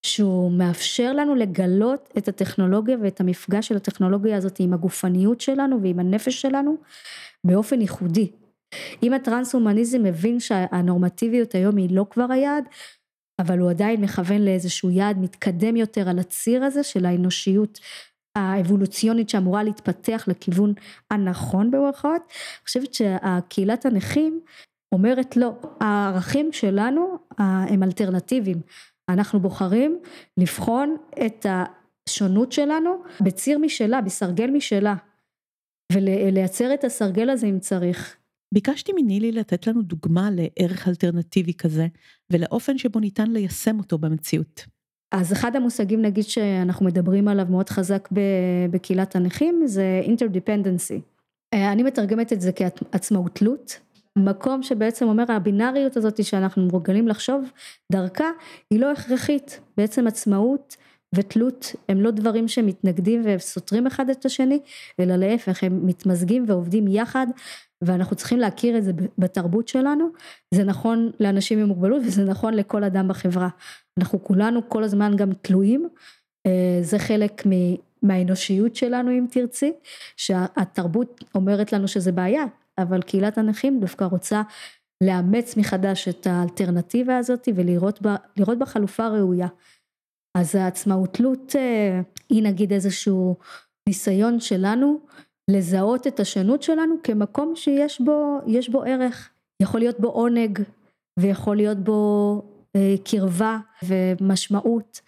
שהוא 0.02 0.52
מאפשר 0.52 1.12
לנו 1.12 1.34
לגלות 1.34 2.12
את 2.18 2.28
הטכנולוגיה 2.28 2.96
ואת 3.02 3.20
המפגש 3.20 3.68
של 3.68 3.76
הטכנולוגיה 3.76 4.36
הזאת 4.36 4.60
עם 4.60 4.72
הגופניות 4.72 5.40
שלנו 5.40 5.82
ועם 5.82 5.98
הנפש 5.98 6.40
שלנו 6.40 6.76
באופן 7.44 7.80
ייחודי 7.80 8.30
אם 9.02 9.12
הטרנס-הומניזם 9.12 10.02
מבין 10.02 10.40
שהנורמטיביות 10.40 11.54
היום 11.54 11.76
היא 11.76 11.96
לא 11.96 12.06
כבר 12.10 12.26
היעד, 12.30 12.64
אבל 13.40 13.58
הוא 13.58 13.70
עדיין 13.70 14.00
מכוון 14.00 14.42
לאיזשהו 14.42 14.90
יעד 14.90 15.18
מתקדם 15.18 15.76
יותר 15.76 16.08
על 16.08 16.18
הציר 16.18 16.64
הזה 16.64 16.82
של 16.82 17.06
האנושיות 17.06 17.80
האבולוציונית 18.38 19.28
שאמורה 19.28 19.62
להתפתח 19.62 20.24
לכיוון 20.28 20.74
הנכון 21.10 21.70
במרכאות, 21.70 22.22
אני 22.26 22.64
חושבת 22.64 22.94
שקהילת 22.94 23.86
הנכים 23.86 24.40
אומרת 24.94 25.36
לא, 25.36 25.52
הערכים 25.80 26.52
שלנו 26.52 27.18
הם 27.38 27.82
אלטרנטיביים, 27.82 28.60
אנחנו 29.08 29.40
בוחרים 29.40 29.98
לבחון 30.36 30.96
את 31.26 31.46
השונות 31.48 32.52
שלנו 32.52 33.02
בציר 33.20 33.58
משלה, 33.58 34.00
בסרגל 34.00 34.50
משלה, 34.50 34.94
ולייצר 35.92 36.74
את 36.74 36.84
הסרגל 36.84 37.30
הזה 37.30 37.46
אם 37.46 37.58
צריך. 37.58 38.16
ביקשתי 38.54 38.92
מנילי 38.96 39.32
לתת 39.32 39.66
לנו 39.66 39.82
דוגמה 39.82 40.28
לערך 40.30 40.88
אלטרנטיבי 40.88 41.54
כזה 41.54 41.86
ולאופן 42.32 42.78
שבו 42.78 43.00
ניתן 43.00 43.30
ליישם 43.30 43.78
אותו 43.78 43.98
במציאות. 43.98 44.64
אז 45.12 45.32
אחד 45.32 45.56
המושגים 45.56 46.02
נגיד 46.02 46.24
שאנחנו 46.24 46.86
מדברים 46.86 47.28
עליו 47.28 47.46
מאוד 47.50 47.68
חזק 47.68 48.08
בקהילת 48.70 49.16
הנכים 49.16 49.62
זה 49.66 50.00
interdependency. 50.02 51.00
אה, 51.54 51.72
אני 51.72 51.82
מתרגמת 51.82 52.32
את 52.32 52.40
זה 52.40 52.52
כעצמאות 52.52 53.34
תלות, 53.34 53.80
מקום 54.18 54.62
שבעצם 54.62 55.08
אומר 55.08 55.32
הבינאריות 55.32 55.96
הזאת 55.96 56.24
שאנחנו 56.24 56.62
מורגלים 56.62 57.08
לחשוב 57.08 57.44
דרכה 57.92 58.30
היא 58.70 58.80
לא 58.80 58.92
הכרחית, 58.92 59.60
בעצם 59.76 60.06
עצמאות 60.06 60.76
ותלות 61.14 61.74
הם 61.88 62.00
לא 62.00 62.10
דברים 62.10 62.48
שמתנגדים 62.48 63.22
וסותרים 63.24 63.86
אחד 63.86 64.10
את 64.10 64.24
השני 64.24 64.58
אלא 65.00 65.16
להפך 65.16 65.64
הם 65.64 65.86
מתמזגים 65.86 66.44
ועובדים 66.48 66.88
יחד 66.88 67.26
ואנחנו 67.84 68.16
צריכים 68.16 68.38
להכיר 68.38 68.78
את 68.78 68.84
זה 68.84 68.92
בתרבות 69.18 69.68
שלנו, 69.68 70.08
זה 70.54 70.64
נכון 70.64 71.10
לאנשים 71.20 71.58
עם 71.58 71.66
מוגבלות 71.66 72.02
וזה 72.06 72.24
נכון 72.24 72.54
לכל 72.54 72.84
אדם 72.84 73.08
בחברה. 73.08 73.48
אנחנו 73.98 74.24
כולנו 74.24 74.68
כל 74.68 74.84
הזמן 74.84 75.16
גם 75.16 75.32
תלויים, 75.32 75.88
אה, 76.46 76.78
זה 76.82 76.98
חלק 76.98 77.42
מהאנושיות 78.02 78.76
שלנו 78.76 79.10
אם 79.10 79.26
תרצי, 79.30 79.72
שהתרבות 80.16 81.24
אומרת 81.34 81.72
לנו 81.72 81.88
שזה 81.88 82.12
בעיה, 82.12 82.44
אבל 82.78 83.02
קהילת 83.02 83.38
הנכים 83.38 83.80
דווקא 83.80 84.04
רוצה 84.04 84.42
לאמץ 85.04 85.56
מחדש 85.56 86.08
את 86.08 86.26
האלטרנטיבה 86.26 87.18
הזאת 87.18 87.48
ולראות 87.54 88.02
בה, 88.02 88.16
בה 88.58 88.66
חלופה 88.66 89.08
ראויה. 89.08 89.48
אז 90.38 90.54
העצמאות 90.54 91.14
תלות 91.14 91.56
אה, 91.56 92.00
היא 92.28 92.42
נגיד 92.42 92.72
איזשהו 92.72 93.36
ניסיון 93.88 94.40
שלנו 94.40 95.00
לזהות 95.48 96.06
את 96.06 96.20
השונות 96.20 96.62
שלנו 96.62 96.94
כמקום 97.02 97.52
שיש 97.56 98.00
בו, 98.00 98.38
בו 98.70 98.82
ערך, 98.82 99.30
יכול 99.62 99.80
להיות 99.80 100.00
בו 100.00 100.08
עונג 100.08 100.62
ויכול 101.18 101.56
להיות 101.56 101.78
בו 101.78 102.42
קרבה 103.04 103.58
ומשמעות. 103.82 105.00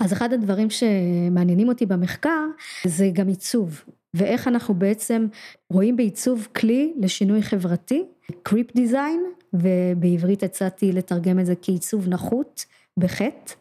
אז 0.00 0.12
אחד 0.12 0.32
הדברים 0.32 0.68
שמעניינים 0.70 1.68
אותי 1.68 1.86
במחקר 1.86 2.44
זה 2.84 3.10
גם 3.12 3.28
עיצוב 3.28 3.84
ואיך 4.14 4.48
אנחנו 4.48 4.74
בעצם 4.74 5.26
רואים 5.70 5.96
בעיצוב 5.96 6.48
כלי 6.56 6.94
לשינוי 6.98 7.42
חברתי, 7.42 8.04
קריפ 8.42 8.74
דיזיין 8.74 9.24
ובעברית 9.52 10.42
הצעתי 10.42 10.92
לתרגם 10.92 11.38
את 11.38 11.46
זה 11.46 11.54
כעיצוב 11.62 12.08
נחות 12.08 12.64
בחטא. 12.98 13.52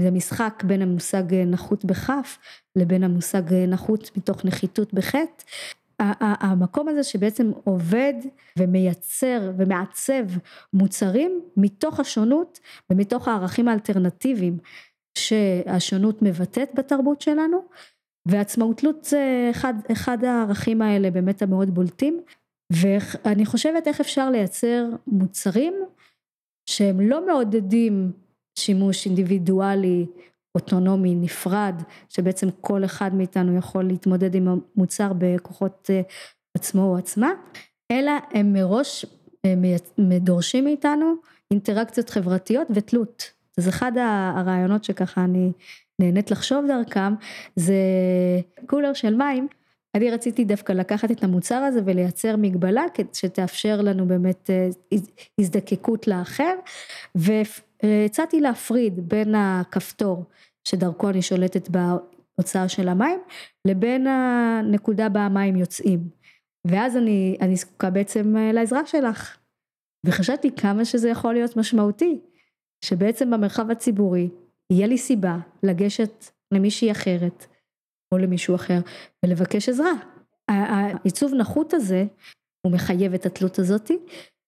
זה 0.00 0.10
משחק 0.10 0.62
בין 0.66 0.82
המושג 0.82 1.34
נחות 1.46 1.84
בכף 1.84 2.38
לבין 2.76 3.04
המושג 3.04 3.54
נחות 3.68 4.10
מתוך 4.16 4.44
נחיתות 4.44 4.94
בחטא. 4.94 5.44
המקום 5.98 6.88
הזה 6.88 7.02
שבעצם 7.02 7.52
עובד 7.64 8.14
ומייצר 8.58 9.52
ומעצב 9.58 10.24
מוצרים 10.72 11.42
מתוך 11.56 12.00
השונות 12.00 12.60
ומתוך 12.90 13.28
הערכים 13.28 13.68
האלטרנטיביים 13.68 14.58
שהשונות 15.18 16.22
מבטאת 16.22 16.70
בתרבות 16.74 17.20
שלנו 17.20 17.64
ועצמאות 18.28 18.78
תלות 18.78 19.04
זה 19.04 19.48
אחד, 19.50 19.74
אחד 19.92 20.24
הערכים 20.24 20.82
האלה 20.82 21.10
באמת 21.10 21.42
המאוד 21.42 21.74
בולטים 21.74 22.20
ואני 22.72 23.46
חושבת 23.46 23.88
איך 23.88 24.00
אפשר 24.00 24.30
לייצר 24.30 24.84
מוצרים 25.06 25.74
שהם 26.70 27.00
לא 27.00 27.26
מעודדים 27.26 28.12
שימוש 28.58 29.06
אינדיבידואלי 29.06 30.06
אוטונומי 30.54 31.14
נפרד 31.14 31.74
שבעצם 32.08 32.48
כל 32.60 32.84
אחד 32.84 33.14
מאיתנו 33.14 33.56
יכול 33.56 33.84
להתמודד 33.84 34.34
עם 34.34 34.48
המוצר 34.48 35.12
בכוחות 35.18 35.90
אה, 35.90 36.00
עצמו 36.56 36.82
או 36.82 36.96
עצמה 36.96 37.30
אלא 37.92 38.12
הם 38.32 38.52
מראש 38.52 39.06
אה, 39.44 39.54
דורשים 40.20 40.64
מאיתנו 40.64 41.14
אינטראקציות 41.50 42.10
חברתיות 42.10 42.68
ותלות. 42.74 43.32
אז 43.58 43.68
אחד 43.68 43.92
הרעיונות 44.36 44.84
שככה 44.84 45.24
אני 45.24 45.52
נהנית 45.98 46.30
לחשוב 46.30 46.64
דרכם 46.68 47.14
זה 47.56 47.74
קולר 48.66 48.92
של 48.92 49.14
מים. 49.14 49.48
אני 49.94 50.10
רציתי 50.10 50.44
דווקא 50.44 50.72
לקחת 50.72 51.10
את 51.10 51.24
המוצר 51.24 51.54
הזה 51.54 51.80
ולייצר 51.84 52.36
מגבלה 52.36 52.84
שתאפשר 53.12 53.80
לנו 53.80 54.06
באמת 54.06 54.50
אה, 54.50 54.68
הזדקקות 55.40 56.08
לאחר 56.08 56.54
והצעתי 57.84 58.40
להפריד 58.40 59.08
בין 59.08 59.34
הכפתור 59.34 60.24
שדרכו 60.68 61.08
אני 61.08 61.22
שולטת 61.22 61.68
בהוצאה 61.68 62.68
של 62.68 62.88
המים 62.88 63.20
לבין 63.64 64.06
הנקודה 64.06 65.08
בה 65.08 65.20
המים 65.20 65.56
יוצאים 65.56 66.08
ואז 66.66 66.96
אני, 66.96 67.36
אני 67.40 67.56
זקוקה 67.56 67.90
בעצם 67.90 68.36
אה, 68.36 68.52
לעזרה 68.52 68.86
שלך 68.86 69.38
וחשבתי 70.06 70.50
כמה 70.56 70.84
שזה 70.84 71.08
יכול 71.08 71.34
להיות 71.34 71.56
משמעותי 71.56 72.20
שבעצם 72.84 73.30
במרחב 73.30 73.70
הציבורי 73.70 74.28
יהיה 74.70 74.86
לי 74.86 74.98
סיבה 74.98 75.36
לגשת 75.62 76.24
למישהי 76.54 76.90
אחרת 76.90 77.46
או 78.12 78.18
למישהו 78.18 78.54
אחר 78.54 78.78
ולבקש 79.24 79.68
עזרה. 79.68 79.92
העיצוב 80.48 81.34
נחות 81.34 81.74
הזה 81.74 82.04
הוא 82.66 82.72
מחייב 82.72 83.14
את 83.14 83.26
התלות 83.26 83.58
הזאתי 83.58 83.98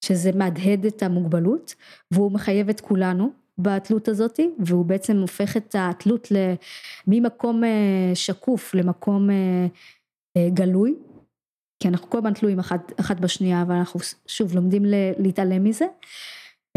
שזה 0.06 0.30
מהדהד 0.34 0.86
את 0.86 1.02
המוגבלות 1.02 1.74
והוא 2.10 2.32
מחייב 2.32 2.68
את 2.68 2.80
כולנו 2.80 3.30
בתלות 3.58 4.08
הזאתי 4.08 4.50
והוא 4.58 4.84
בעצם 4.84 5.16
הופך 5.16 5.56
את 5.56 5.74
התלות 5.78 6.28
ממקום 7.06 7.64
אה, 7.64 8.10
שקוף 8.14 8.74
למקום 8.74 9.30
אה, 9.30 9.66
אה, 10.36 10.48
גלוי. 10.50 10.94
כי 11.82 11.88
אנחנו 11.88 12.10
כל 12.10 12.18
הזמן 12.18 12.32
תלויים 12.32 12.58
אחת, 12.58 13.00
אחת 13.00 13.20
בשנייה 13.20 13.62
אבל 13.62 13.74
אנחנו 13.74 14.00
שוב 14.26 14.54
לומדים 14.54 14.82
להתעלם 15.18 15.64
מזה 15.64 15.86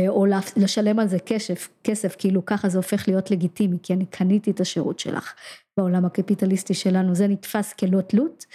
או 0.07 0.25
לשלם 0.57 0.99
על 0.99 1.07
זה 1.07 1.19
כסף, 1.19 1.69
כסף 1.83 2.15
כאילו 2.19 2.45
ככה 2.45 2.69
זה 2.69 2.77
הופך 2.77 3.07
להיות 3.07 3.31
לגיטימי 3.31 3.77
כי 3.83 3.93
אני 3.93 4.05
קניתי 4.05 4.51
את 4.51 4.59
השירות 4.59 4.99
שלך 4.99 5.33
בעולם 5.77 6.05
הקפיטליסטי 6.05 6.73
שלנו. 6.73 7.15
זה 7.15 7.27
נתפס 7.27 7.73
כלא 7.73 8.01
תלות. 8.01 8.45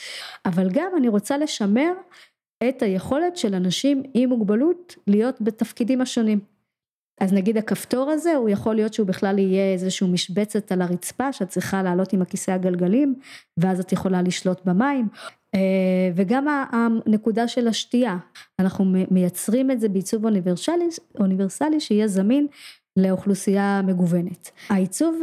אבל 0.47 0.71
גם 0.71 0.91
אני 0.97 1.09
רוצה 1.09 1.39
לשמר 1.39 1.93
את 2.69 2.83
היכולת 2.83 3.37
של 3.37 3.55
אנשים 3.55 4.03
עם 4.15 4.29
מוגבלות 4.29 4.97
להיות 5.07 5.41
בתפקידים 5.41 6.01
השונים. 6.01 6.41
אז 7.21 7.33
נגיד 7.33 7.57
הכפתור 7.57 8.11
הזה 8.11 8.35
הוא 8.35 8.49
יכול 8.49 8.75
להיות 8.75 8.95
שהוא 8.95 9.07
בכלל 9.07 9.39
יהיה 9.39 9.73
איזשהו 9.73 10.09
משבצת 10.09 10.73
על 10.73 10.83
הרצפה 10.83 11.33
שאת 11.33 11.49
צריכה 11.49 11.83
לעלות 11.83 12.13
עם 12.13 12.23
הכיסא 12.23 12.51
הגלגלים 12.51 13.15
ואז 13.57 13.81
את 13.81 13.93
יכולה 13.93 14.23
לשלוט 14.23 14.61
במים. 14.65 15.09
אה, 15.55 15.61
וגם 16.15 16.47
הנקודה 16.73 17.49
של 17.49 17.69
השתייה. 17.69 18.17
אנחנו 18.59 18.85
מייצרים 19.11 19.71
את 19.71 19.81
זה 19.81 19.89
בעיצוב 19.89 20.25
אוניברסלי, 20.25 20.89
אוניברסלי 21.21 21.81
שיהיה 21.81 22.09
זמין 22.09 22.47
לאוכלוסייה 22.97 23.81
מגוונת. 23.87 24.51
העיצוב 24.69 25.23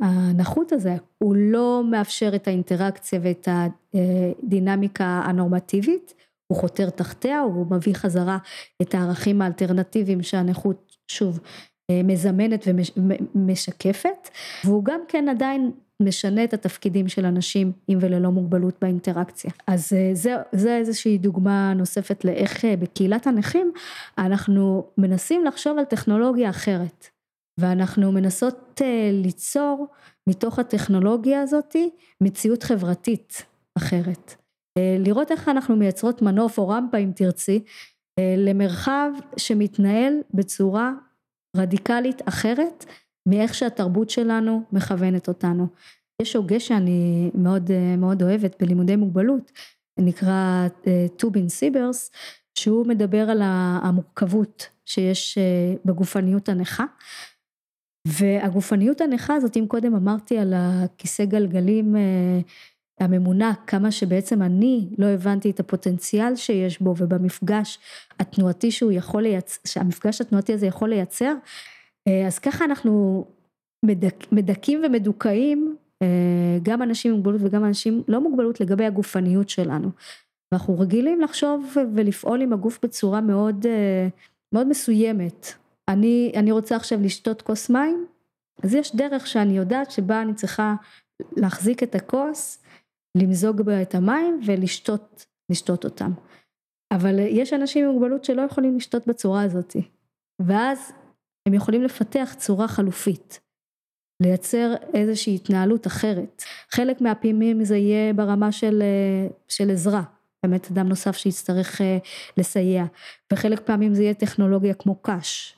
הנחות 0.00 0.72
הזה 0.72 0.96
הוא 1.18 1.34
לא 1.36 1.82
מאפשר 1.90 2.34
את 2.34 2.48
האינטראקציה 2.48 3.20
ואת 3.22 3.48
הדינמיקה 3.94 5.22
הנורמטיבית 5.24 6.14
הוא 6.50 6.58
חותר 6.58 6.90
תחתיה 6.90 7.40
הוא 7.40 7.66
מביא 7.70 7.94
חזרה 7.94 8.38
את 8.82 8.94
הערכים 8.94 9.42
האלטרנטיביים 9.42 10.22
שהנכות 10.22 10.96
שוב 11.08 11.40
אה, 11.90 12.02
מזמנת 12.04 12.64
ומשקפת 13.34 14.28
והוא 14.64 14.84
גם 14.84 15.00
כן 15.08 15.28
עדיין 15.28 15.70
משנה 16.02 16.44
את 16.44 16.54
התפקידים 16.54 17.08
של 17.08 17.26
אנשים 17.26 17.72
עם 17.88 17.98
וללא 18.02 18.30
מוגבלות 18.30 18.74
באינטראקציה. 18.82 19.50
אז 19.66 19.92
אה, 19.92 20.10
זה, 20.12 20.36
זה 20.52 20.76
איזושהי 20.76 21.18
דוגמה 21.18 21.74
נוספת 21.74 22.24
לאיך 22.24 22.64
אה, 22.64 22.76
בקהילת 22.76 23.26
הנכים 23.26 23.72
אנחנו 24.18 24.86
מנסים 24.98 25.44
לחשוב 25.44 25.78
על 25.78 25.84
טכנולוגיה 25.84 26.50
אחרת 26.50 27.06
ואנחנו 27.60 28.12
מנסות 28.12 28.80
ליצור 29.12 29.86
מתוך 30.26 30.58
הטכנולוגיה 30.58 31.42
הזאתי 31.42 31.90
מציאות 32.20 32.62
חברתית 32.62 33.42
אחרת. 33.78 34.39
לראות 34.78 35.30
איך 35.30 35.48
אנחנו 35.48 35.76
מייצרות 35.76 36.22
מנוף 36.22 36.58
או 36.58 36.68
רמפה 36.68 36.98
אם 36.98 37.10
תרצי 37.16 37.64
למרחב 38.20 39.10
שמתנהל 39.36 40.12
בצורה 40.34 40.92
רדיקלית 41.56 42.28
אחרת 42.28 42.84
מאיך 43.28 43.54
שהתרבות 43.54 44.10
שלנו 44.10 44.62
מכוונת 44.72 45.28
אותנו. 45.28 45.66
יש 46.22 46.36
הוגה 46.36 46.60
שאני 46.60 47.30
מאוד 47.34 47.70
מאוד 47.98 48.22
אוהבת 48.22 48.62
בלימודי 48.62 48.96
מוגבלות, 48.96 49.52
נקרא 49.98 50.68
אה, 50.86 51.06
טובין 51.16 51.48
סיברס, 51.48 52.10
שהוא 52.58 52.86
מדבר 52.86 53.30
על 53.30 53.40
המורכבות 53.42 54.68
שיש 54.84 55.38
אה, 55.38 55.74
בגופניות 55.84 56.48
הנכה. 56.48 56.84
והגופניות 58.08 59.00
הנכה 59.00 59.34
הזאת, 59.34 59.56
אם 59.56 59.64
קודם 59.68 59.94
אמרתי 59.94 60.38
על 60.38 60.52
הכיסא 60.56 61.24
גלגלים 61.24 61.96
אה, 61.96 62.40
הממונה 63.00 63.52
כמה 63.66 63.90
שבעצם 63.90 64.42
אני 64.42 64.88
לא 64.98 65.06
הבנתי 65.06 65.50
את 65.50 65.60
הפוטנציאל 65.60 66.36
שיש 66.36 66.82
בו 66.82 66.94
ובמפגש 66.98 67.78
התנועתי 68.20 68.70
שהוא 68.70 68.92
יכול 68.92 69.22
לייצר, 69.22 69.60
שהמפגש 69.64 70.20
התנועתי 70.20 70.52
הזה 70.52 70.66
יכול 70.66 70.88
לייצר, 70.88 71.34
אה, 72.08 72.26
אז 72.26 72.38
ככה 72.38 72.64
אנחנו 72.64 73.24
מדכ, 73.84 74.32
מדכאים 74.32 74.82
ומדוכאים 74.86 75.76
אה, 76.02 76.58
גם 76.62 76.82
אנשים 76.82 77.10
עם 77.10 77.16
מוגבלות 77.16 77.40
וגם 77.44 77.64
אנשים 77.64 78.02
לא 78.08 78.20
מוגבלות 78.20 78.60
לגבי 78.60 78.84
הגופניות 78.84 79.48
שלנו. 79.48 79.90
ואנחנו 80.52 80.78
רגילים 80.78 81.20
לחשוב 81.20 81.76
ולפעול 81.94 82.42
עם 82.42 82.52
הגוף 82.52 82.78
בצורה 82.82 83.20
מאוד, 83.20 83.66
אה, 83.66 84.08
מאוד 84.54 84.68
מסוימת. 84.68 85.46
אני, 85.88 86.32
אני 86.36 86.52
רוצה 86.52 86.76
עכשיו 86.76 86.98
לשתות 87.02 87.42
כוס 87.42 87.70
מים, 87.70 88.06
אז 88.62 88.74
יש 88.74 88.96
דרך 88.96 89.26
שאני 89.26 89.56
יודעת 89.56 89.90
שבה 89.90 90.22
אני 90.22 90.34
צריכה 90.34 90.74
להחזיק 91.36 91.82
את 91.82 91.94
הכוס 91.94 92.62
למזוג 93.18 93.62
בה 93.62 93.82
את 93.82 93.94
המים 93.94 94.40
ולשתות 94.46 95.26
לשתות 95.50 95.84
אותם. 95.84 96.10
אבל 96.92 97.18
יש 97.18 97.52
אנשים 97.52 97.86
עם 97.86 97.92
מוגבלות 97.92 98.24
שלא 98.24 98.42
יכולים 98.42 98.76
לשתות 98.76 99.06
בצורה 99.06 99.42
הזאת. 99.42 99.76
ואז 100.46 100.92
הם 101.48 101.54
יכולים 101.54 101.82
לפתח 101.82 102.34
צורה 102.38 102.68
חלופית. 102.68 103.40
לייצר 104.22 104.74
איזושהי 104.94 105.34
התנהלות 105.34 105.86
אחרת. 105.86 106.42
חלק 106.70 107.00
מהפעמים 107.00 107.64
זה 107.64 107.76
יהיה 107.76 108.12
ברמה 108.12 108.52
של, 108.52 108.82
של 109.48 109.70
עזרה. 109.70 110.02
באמת 110.42 110.70
אדם 110.70 110.88
נוסף 110.88 111.16
שיצטרך 111.16 111.80
אה, 111.80 111.98
לסייע. 112.36 112.84
וחלק 113.32 113.60
פעמים 113.60 113.94
זה 113.94 114.02
יהיה 114.02 114.14
טכנולוגיה 114.14 114.74
כמו 114.74 115.02
קש. 115.02 115.56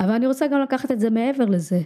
אבל 0.00 0.10
אני 0.10 0.26
רוצה 0.26 0.46
גם 0.46 0.60
לקחת 0.60 0.90
את 0.90 1.00
זה 1.00 1.10
מעבר 1.10 1.44
לזה. 1.44 1.80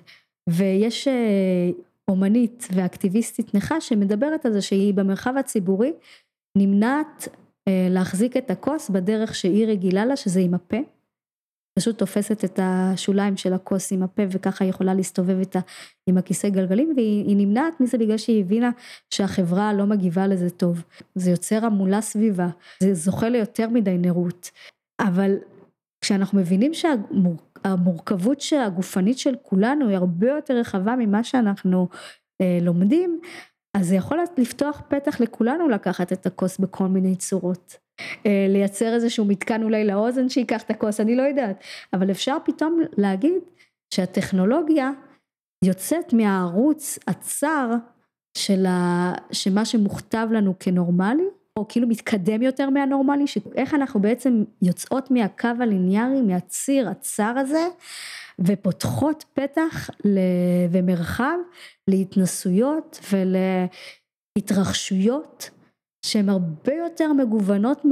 ויש 0.48 1.08
אה, 1.08 1.70
אומנית 2.08 2.68
ואקטיביסטית 2.74 3.54
נכה 3.54 3.80
שמדברת 3.80 4.46
על 4.46 4.52
זה 4.52 4.62
שהיא 4.62 4.94
במרחב 4.94 5.34
הציבורי 5.36 5.92
נמנעת 6.58 7.28
אה, 7.68 7.86
להחזיק 7.90 8.36
את 8.36 8.50
הכוס 8.50 8.90
בדרך 8.90 9.34
שהיא 9.34 9.66
רגילה 9.66 10.06
לה 10.06 10.16
שזה 10.16 10.40
עם 10.40 10.54
הפה. 10.54 10.76
פשוט 11.78 11.98
תופסת 11.98 12.44
את 12.44 12.60
השוליים 12.62 13.36
של 13.36 13.52
הכוס 13.52 13.92
עם 13.92 14.02
הפה 14.02 14.22
וככה 14.30 14.64
היא 14.64 14.70
יכולה 14.70 14.94
להסתובב 14.94 15.38
איתה 15.38 15.58
עם 16.08 16.18
הכיסא 16.18 16.48
גלגלים 16.48 16.92
והיא 16.96 17.36
נמנעת 17.36 17.80
מזה 17.80 17.98
בגלל 17.98 18.18
שהיא 18.18 18.40
הבינה 18.40 18.70
שהחברה 19.14 19.72
לא 19.72 19.86
מגיבה 19.86 20.26
לזה 20.26 20.50
טוב. 20.50 20.82
זה 21.14 21.30
יוצר 21.30 21.64
המולה 21.64 22.00
סביבה, 22.00 22.48
זה 22.82 22.94
זוכה 22.94 23.28
ליותר 23.28 23.68
מדי 23.68 23.98
נרות. 23.98 24.50
אבל 25.00 25.36
כשאנחנו 26.00 26.38
מבינים 26.38 26.74
המורכבות 27.64 28.42
הגופנית 28.60 29.18
של 29.18 29.34
כולנו 29.42 29.88
היא 29.88 29.96
הרבה 29.96 30.28
יותר 30.28 30.54
רחבה 30.54 30.96
ממה 30.98 31.24
שאנחנו 31.24 31.88
אה, 32.40 32.58
לומדים, 32.62 33.20
אז 33.76 33.88
זה 33.88 33.94
יכול 33.94 34.18
לפתוח 34.38 34.82
פתח 34.88 35.20
לכולנו 35.20 35.68
לקחת 35.68 36.12
את 36.12 36.26
הכוס 36.26 36.58
בכל 36.58 36.86
מיני 36.86 37.16
צורות. 37.16 37.76
אה, 38.26 38.46
לייצר 38.48 38.94
איזשהו 38.94 39.24
מתקן 39.24 39.62
אולי 39.62 39.84
לאוזן 39.84 40.28
שייקח 40.28 40.62
את 40.62 40.70
הכוס, 40.70 41.00
אני 41.00 41.16
לא 41.16 41.22
יודעת, 41.22 41.64
אבל 41.92 42.10
אפשר 42.10 42.36
פתאום 42.44 42.80
להגיד 42.98 43.42
שהטכנולוגיה 43.94 44.90
יוצאת 45.64 46.12
מהערוץ 46.12 46.98
הצר 47.06 47.70
של 48.38 48.66
ה... 48.66 49.12
שמה 49.32 49.64
שמוכתב 49.64 50.28
לנו 50.30 50.54
כנורמלי, 50.60 51.28
או 51.58 51.68
כאילו 51.68 51.88
מתקדם 51.88 52.42
יותר 52.42 52.70
מהנורמלי, 52.70 53.26
שאיך 53.26 53.74
אנחנו 53.74 54.00
בעצם 54.00 54.44
יוצאות 54.62 55.10
מהקו 55.10 55.48
הליניארי, 55.60 56.22
מהציר 56.22 56.88
הצר 56.88 57.34
הזה, 57.36 57.68
ופותחות 58.38 59.24
פתח 59.34 59.90
ל... 60.04 60.18
ומרחב 60.70 61.38
להתנסויות 61.88 63.00
ולהתרחשויות 64.38 65.50
שהן 66.04 66.28
הרבה 66.28 66.74
יותר 66.74 67.12
מגוונות 67.12 67.82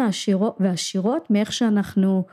ועשירות 0.61 1.31
מאיך 1.31 1.53
שאנחנו 1.53 2.25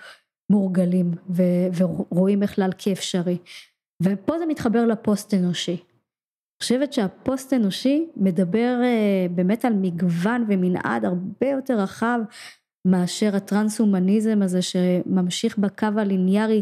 מורגלים 0.49 1.11
ו... 1.29 1.43
ורואים 1.77 2.39
בכלל 2.39 2.69
כאפשרי. 2.77 3.37
ופה 4.03 4.39
זה 4.39 4.45
מתחבר 4.45 4.85
לפוסט 4.85 5.33
אנושי. 5.33 5.83
חושבת 6.63 6.93
שהפוסט 6.93 7.53
אנושי 7.53 8.05
מדבר 8.15 8.79
אה, 8.83 9.27
באמת 9.35 9.65
על 9.65 9.73
מגוון 9.73 10.45
ומנעד 10.47 11.05
הרבה 11.05 11.47
יותר 11.51 11.79
רחב 11.79 12.19
מאשר 12.87 13.35
הטרנס-הומניזם 13.35 14.41
הזה 14.41 14.61
שממשיך 14.61 15.57
בקו 15.57 15.87
הליניארי 15.97 16.61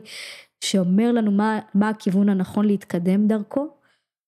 שאומר 0.64 1.12
לנו 1.12 1.32
מה, 1.32 1.60
מה 1.74 1.90
הכיוון 1.90 2.30
הנכון 2.30 2.66
להתקדם 2.66 3.28
דרכו, 3.28 3.68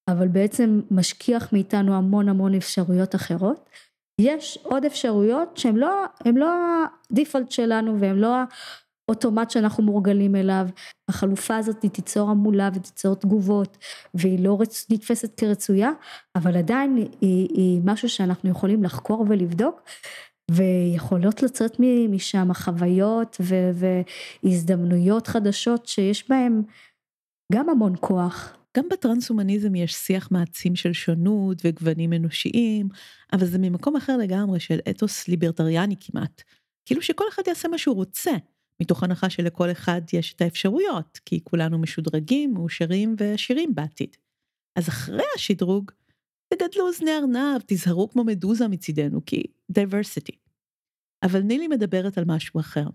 אבל 0.09 0.27
בעצם 0.27 0.81
משכיח 0.91 1.53
מאיתנו 1.53 1.95
המון 1.95 2.29
המון 2.29 2.55
אפשרויות 2.55 3.15
אחרות. 3.15 3.69
יש 4.21 4.59
עוד 4.63 4.85
אפשרויות 4.85 5.57
שהן 5.57 5.75
לא, 5.75 6.03
לא 6.35 6.51
הדיפולט 7.11 7.51
שלנו 7.51 7.99
והן 7.99 8.15
לא 8.15 8.35
אוטומט 9.09 9.49
שאנחנו 9.49 9.83
מורגלים 9.83 10.35
אליו, 10.35 10.67
החלופה 11.09 11.57
הזאת 11.57 11.83
היא 11.83 11.91
תיצור 11.91 12.29
המולה 12.29 12.69
ותיצור 12.73 13.15
תגובות 13.15 13.77
והיא 14.13 14.43
לא 14.43 14.57
רצ... 14.61 14.87
נתפסת 14.89 15.39
כרצויה, 15.39 15.91
אבל 16.35 16.57
עדיין 16.57 16.95
היא, 17.21 17.47
היא 17.49 17.81
משהו 17.83 18.09
שאנחנו 18.09 18.49
יכולים 18.49 18.83
לחקור 18.83 19.25
ולבדוק 19.29 19.81
ויכולות 20.51 21.43
לצאת 21.43 21.77
משם 22.09 22.53
חוויות 22.53 23.37
ו... 23.41 23.55
והזדמנויות 24.43 25.27
חדשות 25.27 25.85
שיש 25.85 26.29
בהן 26.29 26.61
גם 27.53 27.69
המון 27.69 27.93
כוח. 27.99 28.57
גם 28.77 28.85
בטרנס-הומניזם 28.91 29.75
יש 29.75 29.93
שיח 29.93 30.31
מעצים 30.31 30.75
של 30.75 30.93
שונות 30.93 31.61
וגוונים 31.63 32.13
אנושיים, 32.13 32.89
אבל 33.33 33.45
זה 33.45 33.57
ממקום 33.57 33.95
אחר 33.95 34.17
לגמרי 34.17 34.59
של 34.59 34.79
אתוס 34.89 35.27
ליברטריאני 35.27 35.95
כמעט. 35.99 36.41
כאילו 36.85 37.01
שכל 37.01 37.23
אחד 37.29 37.43
יעשה 37.47 37.67
מה 37.67 37.77
שהוא 37.77 37.95
רוצה. 37.95 38.31
מתוך 38.81 39.03
הנחה 39.03 39.29
שלכל 39.29 39.71
אחד 39.71 40.01
יש 40.13 40.33
את 40.33 40.41
האפשרויות, 40.41 41.19
כי 41.25 41.39
כולנו 41.43 41.79
משודרגים, 41.79 42.53
מאושרים 42.53 43.15
ועשירים 43.17 43.75
בעתיד. 43.75 44.17
אז 44.75 44.89
אחרי 44.89 45.23
השדרוג, 45.35 45.91
תגדלו 46.53 46.87
אוזני 46.87 47.11
ארנב, 47.11 47.61
תזהרו 47.67 48.09
כמו 48.09 48.23
מדוזה 48.23 48.67
מצידנו, 48.67 49.25
כי 49.25 49.43
diversity. 49.71 50.35
אבל 51.23 51.41
נילי 51.41 51.67
מדברת 51.67 52.17
על 52.17 52.23
משהו 52.27 52.59
אחר. 52.59 52.85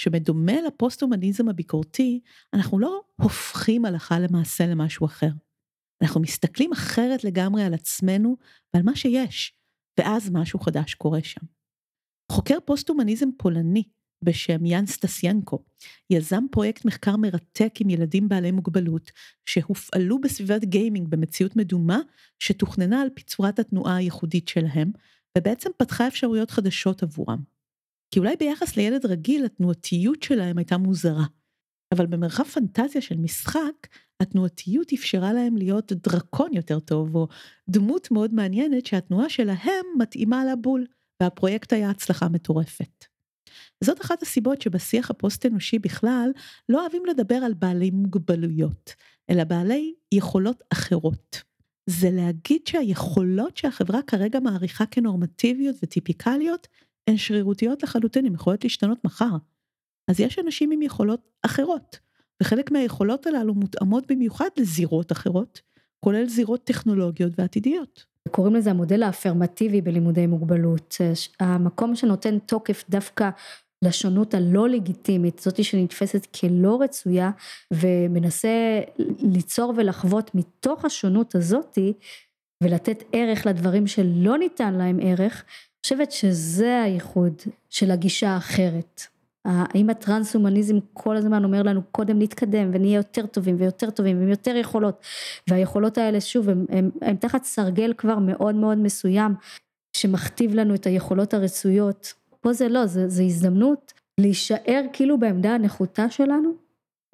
שמדומה 0.00 0.60
לפוסט-הומניזם 0.66 1.48
הביקורתי, 1.48 2.20
אנחנו 2.54 2.78
לא 2.78 3.02
הופכים 3.22 3.84
הלכה 3.84 4.18
למעשה 4.18 4.66
למשהו 4.66 5.06
אחר. 5.06 5.30
אנחנו 6.02 6.20
מסתכלים 6.20 6.72
אחרת 6.72 7.24
לגמרי 7.24 7.62
על 7.62 7.74
עצמנו 7.74 8.36
ועל 8.74 8.82
מה 8.82 8.96
שיש, 8.96 9.54
ואז 9.98 10.30
משהו 10.32 10.58
חדש 10.58 10.94
קורה 10.94 11.22
שם. 11.22 11.46
חוקר 12.32 12.58
פוסט-הומניזם 12.64 13.28
פולני 13.38 13.82
בשם 14.22 14.66
יאן 14.66 14.86
סטסיאנקו, 14.86 15.62
יזם 16.10 16.44
פרויקט 16.50 16.84
מחקר 16.84 17.16
מרתק 17.16 17.74
עם 17.80 17.90
ילדים 17.90 18.28
בעלי 18.28 18.50
מוגבלות, 18.50 19.10
שהופעלו 19.46 20.20
בסביבת 20.20 20.64
גיימינג 20.64 21.08
במציאות 21.08 21.56
מדומה, 21.56 22.00
שתוכננה 22.38 23.02
על 23.02 23.08
פי 23.14 23.22
צורת 23.22 23.58
התנועה 23.58 23.96
הייחודית 23.96 24.48
שלהם, 24.48 24.90
ובעצם 25.38 25.70
פתחה 25.78 26.08
אפשרויות 26.08 26.50
חדשות 26.50 27.02
עבורם. 27.02 27.38
כי 28.10 28.18
אולי 28.18 28.36
ביחס 28.36 28.76
לילד 28.76 29.06
רגיל 29.06 29.44
התנועתיות 29.44 30.22
שלהם 30.22 30.58
הייתה 30.58 30.76
מוזרה, 30.76 31.24
אבל 31.94 32.06
במרחב 32.06 32.44
פנטזיה 32.44 33.00
של 33.00 33.16
משחק, 33.16 33.86
התנועתיות 34.22 34.92
אפשרה 34.92 35.32
להם 35.32 35.56
להיות 35.56 35.92
דרקון 35.92 36.50
יותר 36.52 36.80
טוב, 36.80 37.14
או 37.14 37.28
דמות 37.68 38.10
מאוד 38.10 38.34
מעניינת 38.34 38.86
שהתנועה 38.86 39.28
שלהם 39.28 39.86
מתאימה 39.98 40.44
לבול, 40.52 40.86
והפרויקט 41.22 41.72
היה 41.72 41.90
הצלחה 41.90 42.28
מטורפת. 42.28 43.15
זאת 43.84 44.00
אחת 44.00 44.22
הסיבות 44.22 44.62
שבשיח 44.62 45.10
הפוסט-אנושי 45.10 45.78
בכלל 45.78 46.30
לא 46.68 46.80
אוהבים 46.82 47.06
לדבר 47.06 47.34
על 47.34 47.54
בעלי 47.54 47.90
מוגבלויות, 47.90 48.94
אלא 49.30 49.44
בעלי 49.44 49.94
יכולות 50.12 50.62
אחרות. 50.72 51.42
זה 51.90 52.10
להגיד 52.10 52.66
שהיכולות 52.66 53.56
שהחברה 53.56 54.02
כרגע 54.02 54.40
מעריכה 54.40 54.86
כנורמטיביות 54.86 55.76
וטיפיקליות, 55.82 56.66
הן 57.06 57.16
שרירותיות 57.16 57.82
לחלוטין, 57.82 58.26
הן 58.26 58.34
יכולות 58.34 58.64
להשתנות 58.64 59.04
מחר. 59.04 59.36
אז 60.08 60.20
יש 60.20 60.38
אנשים 60.38 60.70
עם 60.70 60.82
יכולות 60.82 61.20
אחרות, 61.42 61.98
וחלק 62.42 62.70
מהיכולות 62.70 63.26
הללו 63.26 63.54
מותאמות 63.54 64.04
במיוחד 64.12 64.48
לזירות 64.58 65.12
אחרות, 65.12 65.60
כולל 66.00 66.28
זירות 66.28 66.64
טכנולוגיות 66.64 67.32
ועתידיות. 67.38 68.04
קוראים 68.30 68.54
לזה 68.54 68.70
המודל 68.70 69.02
האפרמטיבי 69.02 69.80
בלימודי 69.80 70.26
מוגבלות, 70.26 70.94
המקום 71.40 71.96
שנותן 71.96 72.38
תוקף 72.38 72.84
דווקא 72.88 73.30
לשונות 73.86 74.34
הלא 74.34 74.68
לגיטימית, 74.68 75.40
זאתי 75.40 75.64
שנתפסת 75.64 76.26
כלא 76.40 76.78
רצויה 76.82 77.30
ומנסה 77.70 78.80
ליצור 79.18 79.72
ולחוות 79.76 80.34
מתוך 80.34 80.84
השונות 80.84 81.34
הזאתי 81.34 81.92
ולתת 82.62 83.04
ערך 83.12 83.46
לדברים 83.46 83.86
שלא 83.86 84.38
ניתן 84.38 84.74
להם 84.74 84.98
ערך, 85.02 85.44
אני 85.44 85.80
חושבת 85.82 86.12
שזה 86.12 86.82
הייחוד 86.82 87.42
של 87.70 87.90
הגישה 87.90 88.28
האחרת. 88.30 89.02
האם 89.44 89.90
הטרנס-הומניזם 89.90 90.76
כל 90.92 91.16
הזמן 91.16 91.44
אומר 91.44 91.62
לנו 91.62 91.82
קודם 91.92 92.18
נתקדם 92.18 92.70
ונהיה 92.72 92.96
יותר 92.96 93.26
טובים 93.26 93.56
ויותר 93.58 93.90
טובים 93.90 94.18
ועם 94.18 94.28
יותר 94.28 94.56
יכולות 94.56 95.00
והיכולות 95.50 95.98
האלה 95.98 96.20
שוב 96.20 96.48
הם, 96.48 96.66
הם, 96.68 96.90
הם 97.02 97.16
תחת 97.16 97.44
סרגל 97.44 97.92
כבר 97.98 98.18
מאוד 98.18 98.54
מאוד 98.54 98.78
מסוים 98.78 99.34
שמכתיב 99.96 100.54
לנו 100.54 100.74
את 100.74 100.86
היכולות 100.86 101.34
הרצויות 101.34 102.12
פה 102.46 102.52
זה 102.52 102.68
לא, 102.68 102.86
זה, 102.86 103.08
זה 103.08 103.22
הזדמנות 103.22 103.92
להישאר 104.20 104.82
כאילו 104.92 105.18
בעמדה 105.18 105.54
הנחותה 105.54 106.10
שלנו 106.10 106.54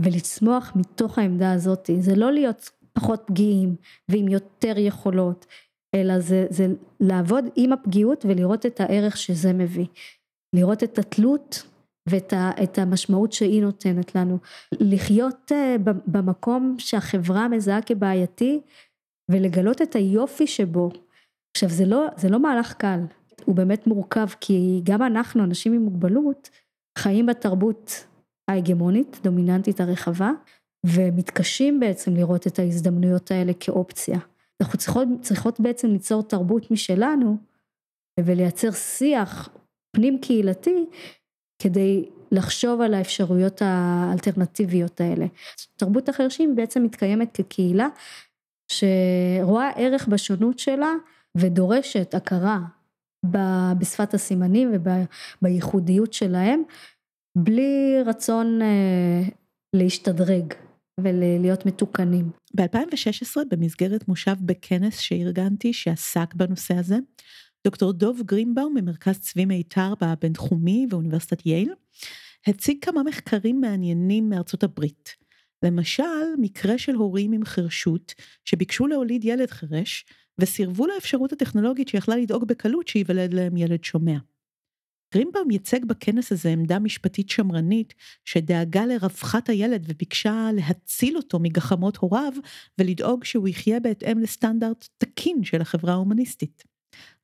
ולצמוח 0.03 0.73
מתוך 0.77 1.19
העמדה 1.19 1.53
הזאת, 1.53 1.91
זה 1.99 2.15
לא 2.15 2.33
להיות 2.33 2.71
פחות 2.93 3.23
פגיעים 3.27 3.77
ועם 4.09 4.29
יותר 4.29 4.79
יכולות, 4.79 5.47
אלא 5.95 6.21
זה, 6.21 6.47
זה 6.51 6.67
לעבוד 7.01 7.45
עם 7.57 7.73
הפגיעות 7.73 8.25
ולראות 8.29 8.67
את 8.67 8.81
הערך 8.81 9.17
שזה 9.17 9.53
מביא, 9.53 9.87
לראות 10.57 10.83
את 10.83 10.99
התלות 10.99 11.63
ואת 12.09 12.79
המשמעות 12.79 13.33
שהיא 13.33 13.63
נותנת 13.63 14.15
לנו, 14.15 14.39
לחיות 14.81 15.53
אה, 15.53 15.77
במקום 16.07 16.77
שהחברה 16.79 17.49
מזהה 17.49 17.83
כבעייתי 17.83 18.61
ולגלות 19.31 19.83
את 19.83 19.97
היופי 19.97 20.47
שבו. 20.47 20.91
עכשיו 21.57 21.69
זה 21.69 21.85
לא, 21.87 22.07
זה 22.17 22.29
לא 22.29 22.41
מהלך 22.41 22.73
קל, 22.73 23.01
הוא 23.45 23.55
באמת 23.55 23.87
מורכב 23.87 24.27
כי 24.41 24.81
גם 24.85 25.03
אנחנו 25.03 25.45
אנשים 25.45 25.73
עם 25.73 25.83
מוגבלות 25.83 26.51
חיים 26.99 27.27
בתרבות 27.27 28.07
ההגמונית 28.51 29.21
דומיננטית 29.23 29.81
הרחבה 29.81 30.31
ומתקשים 30.87 31.81
בעצם 31.81 32.15
לראות 32.15 32.47
את 32.47 32.59
ההזדמנויות 32.59 33.31
האלה 33.31 33.53
כאופציה. 33.61 34.19
אנחנו 34.63 34.79
צריכות, 34.79 35.09
צריכות 35.21 35.61
בעצם 35.61 35.89
ליצור 35.89 36.23
תרבות 36.23 36.71
משלנו 36.71 37.37
ולייצר 38.21 38.71
שיח 38.71 39.49
פנים 39.97 40.19
קהילתי 40.21 40.87
כדי 41.63 42.05
לחשוב 42.33 42.81
על 42.81 42.95
האפשרויות 42.95 43.63
האלטרנטיביות 43.63 45.01
האלה. 45.01 45.27
תרבות 45.77 46.09
החרשים 46.09 46.57
בעצם 46.57 46.83
מתקיימת 46.83 47.37
כקהילה 47.37 47.89
שרואה 48.69 49.71
ערך 49.77 50.09
בשונות 50.09 50.59
שלה 50.59 50.93
ודורשת 51.37 52.15
הכרה 52.15 52.59
בשפת 53.27 54.15
הסימנים 54.15 54.73
ובייחודיות 54.73 56.13
שלהם, 56.13 56.63
בלי 57.39 57.97
רצון 58.07 58.63
אה, 58.63 59.23
להשתדרג 59.77 60.55
ולהיות 61.01 61.67
מתוקנים. 61.67 62.31
ב-2016 62.55 63.37
במסגרת 63.51 64.09
מושב 64.09 64.35
בכנס 64.41 64.99
שארגנתי 64.99 65.73
שעסק 65.73 66.35
בנושא 66.35 66.75
הזה, 66.75 66.97
דוקטור 67.67 67.93
דוב 67.93 68.23
גרינבאום 68.27 68.75
ממרכז 68.75 69.19
צבי 69.19 69.45
מיתר 69.45 69.95
בבינתחומי 70.01 70.87
ואוניברסיטת 70.91 71.47
יייל, 71.47 71.73
הציג 72.47 72.85
כמה 72.85 73.03
מחקרים 73.03 73.61
מעניינים 73.61 74.29
מארצות 74.29 74.63
הברית. 74.63 75.17
למשל, 75.65 76.03
מקרה 76.39 76.79
של 76.79 76.95
הורים 76.95 77.33
עם 77.33 77.45
חרשות 77.45 78.15
שביקשו 78.45 78.87
להוליד 78.87 79.25
ילד 79.25 79.51
חירש 79.51 80.05
וסירבו 80.39 80.87
לאפשרות 80.87 81.33
הטכנולוגית 81.33 81.89
שיכלה 81.89 82.17
לדאוג 82.17 82.45
בקלות 82.45 82.89
שייוולד 82.89 83.35
להם 83.35 83.57
ילד 83.57 83.85
שומע. 83.85 84.19
גרינבאום 85.15 85.51
ייצג 85.51 85.85
בכנס 85.85 86.33
הזה 86.33 86.49
עמדה 86.49 86.79
משפטית 86.79 87.31
שמרנית 87.31 87.95
שדאגה 88.25 88.87
לרווחת 88.87 89.49
הילד 89.49 89.85
וביקשה 89.89 90.49
להציל 90.55 91.17
אותו 91.17 91.39
מגחמות 91.39 91.97
הוריו 91.97 92.33
ולדאוג 92.79 93.25
שהוא 93.25 93.49
יחיה 93.49 93.81
בהתאם 93.81 94.19
לסטנדרט 94.19 94.89
תקין 94.99 95.45
של 95.45 95.61
החברה 95.61 95.93
ההומניסטית. 95.93 96.65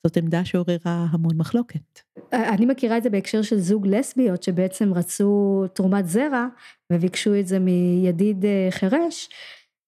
זאת 0.07 0.17
עמדה 0.17 0.45
שעוררה 0.45 1.07
המון 1.11 1.37
מחלוקת. 1.37 2.01
אני 2.33 2.67
מכירה 2.67 2.99
את 2.99 3.03
זה 3.03 3.11
בהקשר 3.11 3.43
של 3.43 3.59
זוג 3.59 3.87
לסביות 3.87 4.43
שבעצם 4.43 4.95
רצו 4.95 5.65
תרומת 5.73 6.09
זרע 6.09 6.47
וביקשו 6.93 7.35
את 7.41 7.47
זה 7.47 7.59
מידיד 7.59 8.45
אה, 8.45 8.69
חירש. 8.71 9.29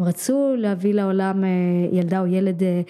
רצו 0.01 0.55
להביא 0.57 0.95
לעולם 0.95 1.45
אה, 1.45 1.49
ילדה 1.93 2.21
או 2.21 2.27
ילד 2.27 2.63
אה, 2.63 2.83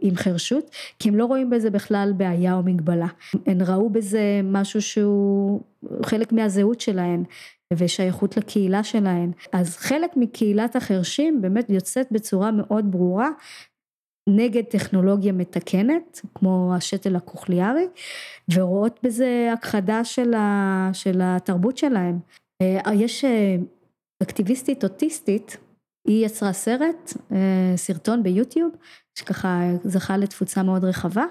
עם 0.00 0.16
חרשות, 0.16 0.70
כי 0.98 1.08
הם 1.08 1.14
לא 1.14 1.24
רואים 1.24 1.50
בזה 1.50 1.70
בכלל 1.70 2.12
בעיה 2.16 2.54
או 2.54 2.62
מגבלה. 2.62 3.06
הם 3.46 3.58
ראו 3.66 3.90
בזה 3.90 4.40
משהו 4.44 4.82
שהוא 4.82 5.60
חלק 6.02 6.32
מהזהות 6.32 6.80
שלהן 6.80 7.24
ושייכות 7.74 8.36
לקהילה 8.36 8.84
שלהן. 8.84 9.32
אז 9.52 9.76
חלק 9.76 10.10
מקהילת 10.16 10.76
החרשים 10.76 11.42
באמת 11.42 11.70
יוצאת 11.70 12.06
בצורה 12.10 12.50
מאוד 12.50 12.92
ברורה 12.92 13.28
נגד 14.28 14.64
טכנולוגיה 14.64 15.32
מתקנת, 15.32 16.20
כמו 16.34 16.74
השתל 16.76 17.16
הקוכליארי, 17.16 17.86
ורואות 18.54 19.00
בזה 19.02 19.50
הכחדה 19.52 20.04
של, 20.04 20.34
ה, 20.34 20.90
של 20.92 21.20
התרבות 21.22 21.78
שלהם. 21.78 22.18
אה, 22.62 22.94
יש 22.94 23.24
אה, 23.24 23.56
אקטיביסטית 24.22 24.84
אוטיסטית, 24.84 25.56
היא 26.04 26.26
יצרה 26.26 26.52
סרט, 26.52 27.12
אה, 27.32 27.72
סרטון 27.76 28.22
ביוטיוב, 28.22 28.70
שככה 29.18 29.60
זכה 29.84 30.16
לתפוצה 30.16 30.62
מאוד 30.62 30.84
רחבה, 30.84 31.24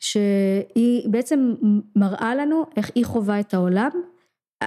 שהיא 0.00 1.08
בעצם 1.08 1.54
מראה 1.96 2.34
לנו 2.34 2.66
איך 2.76 2.90
היא 2.94 3.04
חווה 3.04 3.40
את 3.40 3.54
העולם, 3.54 3.90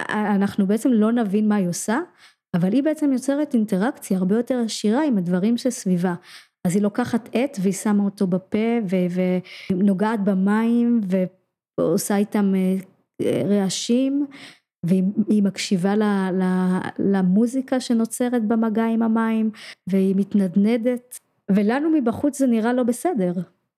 אנחנו 0.09 0.67
בעצם 0.67 0.89
לא 0.89 1.11
נבין 1.11 1.47
מה 1.47 1.55
היא 1.55 1.67
עושה, 1.67 1.99
אבל 2.53 2.73
היא 2.73 2.83
בעצם 2.83 3.13
יוצרת 3.13 3.53
אינטראקציה 3.53 4.17
הרבה 4.17 4.35
יותר 4.35 4.61
עשירה 4.65 5.03
עם 5.03 5.17
הדברים 5.17 5.57
שסביבה. 5.57 6.13
אז 6.67 6.75
היא 6.75 6.83
לוקחת 6.83 7.29
עט 7.33 7.57
והיא 7.61 7.73
שמה 7.73 8.03
אותו 8.03 8.27
בפה 8.27 8.79
ונוגעת 9.69 10.23
במים 10.23 11.01
ועושה 11.79 12.17
איתם 12.17 12.53
אה, 12.55 12.75
רעשים 13.45 14.25
והיא 14.85 15.43
מקשיבה 15.43 15.93
למוזיקה 16.99 17.79
שנוצרת 17.79 18.47
במגע 18.47 18.85
עם 18.85 19.01
המים 19.01 19.51
והיא 19.87 20.15
מתנדנדת 20.15 21.19
ולנו 21.51 21.89
מבחוץ 21.89 22.37
זה 22.37 22.47
נראה 22.47 22.73
לא 22.73 22.83
בסדר. 22.83 23.33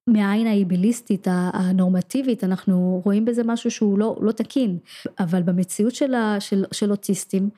מהעין 0.10 0.48
האיביליסטית 0.48 1.28
הנורמטיבית 1.54 2.44
אנחנו 2.44 3.02
רואים 3.06 3.26
בזה 3.26 3.44
משהו 3.46 3.72
שהוא 3.72 4.00
לא, 4.00 4.20
לא 4.22 4.32
תקין 4.32 4.78
אבל 5.20 5.44
במציאות 5.44 5.96
של, 5.96 6.14
של, 6.40 6.66
של 6.72 6.92
אוטיסטים 6.92 7.50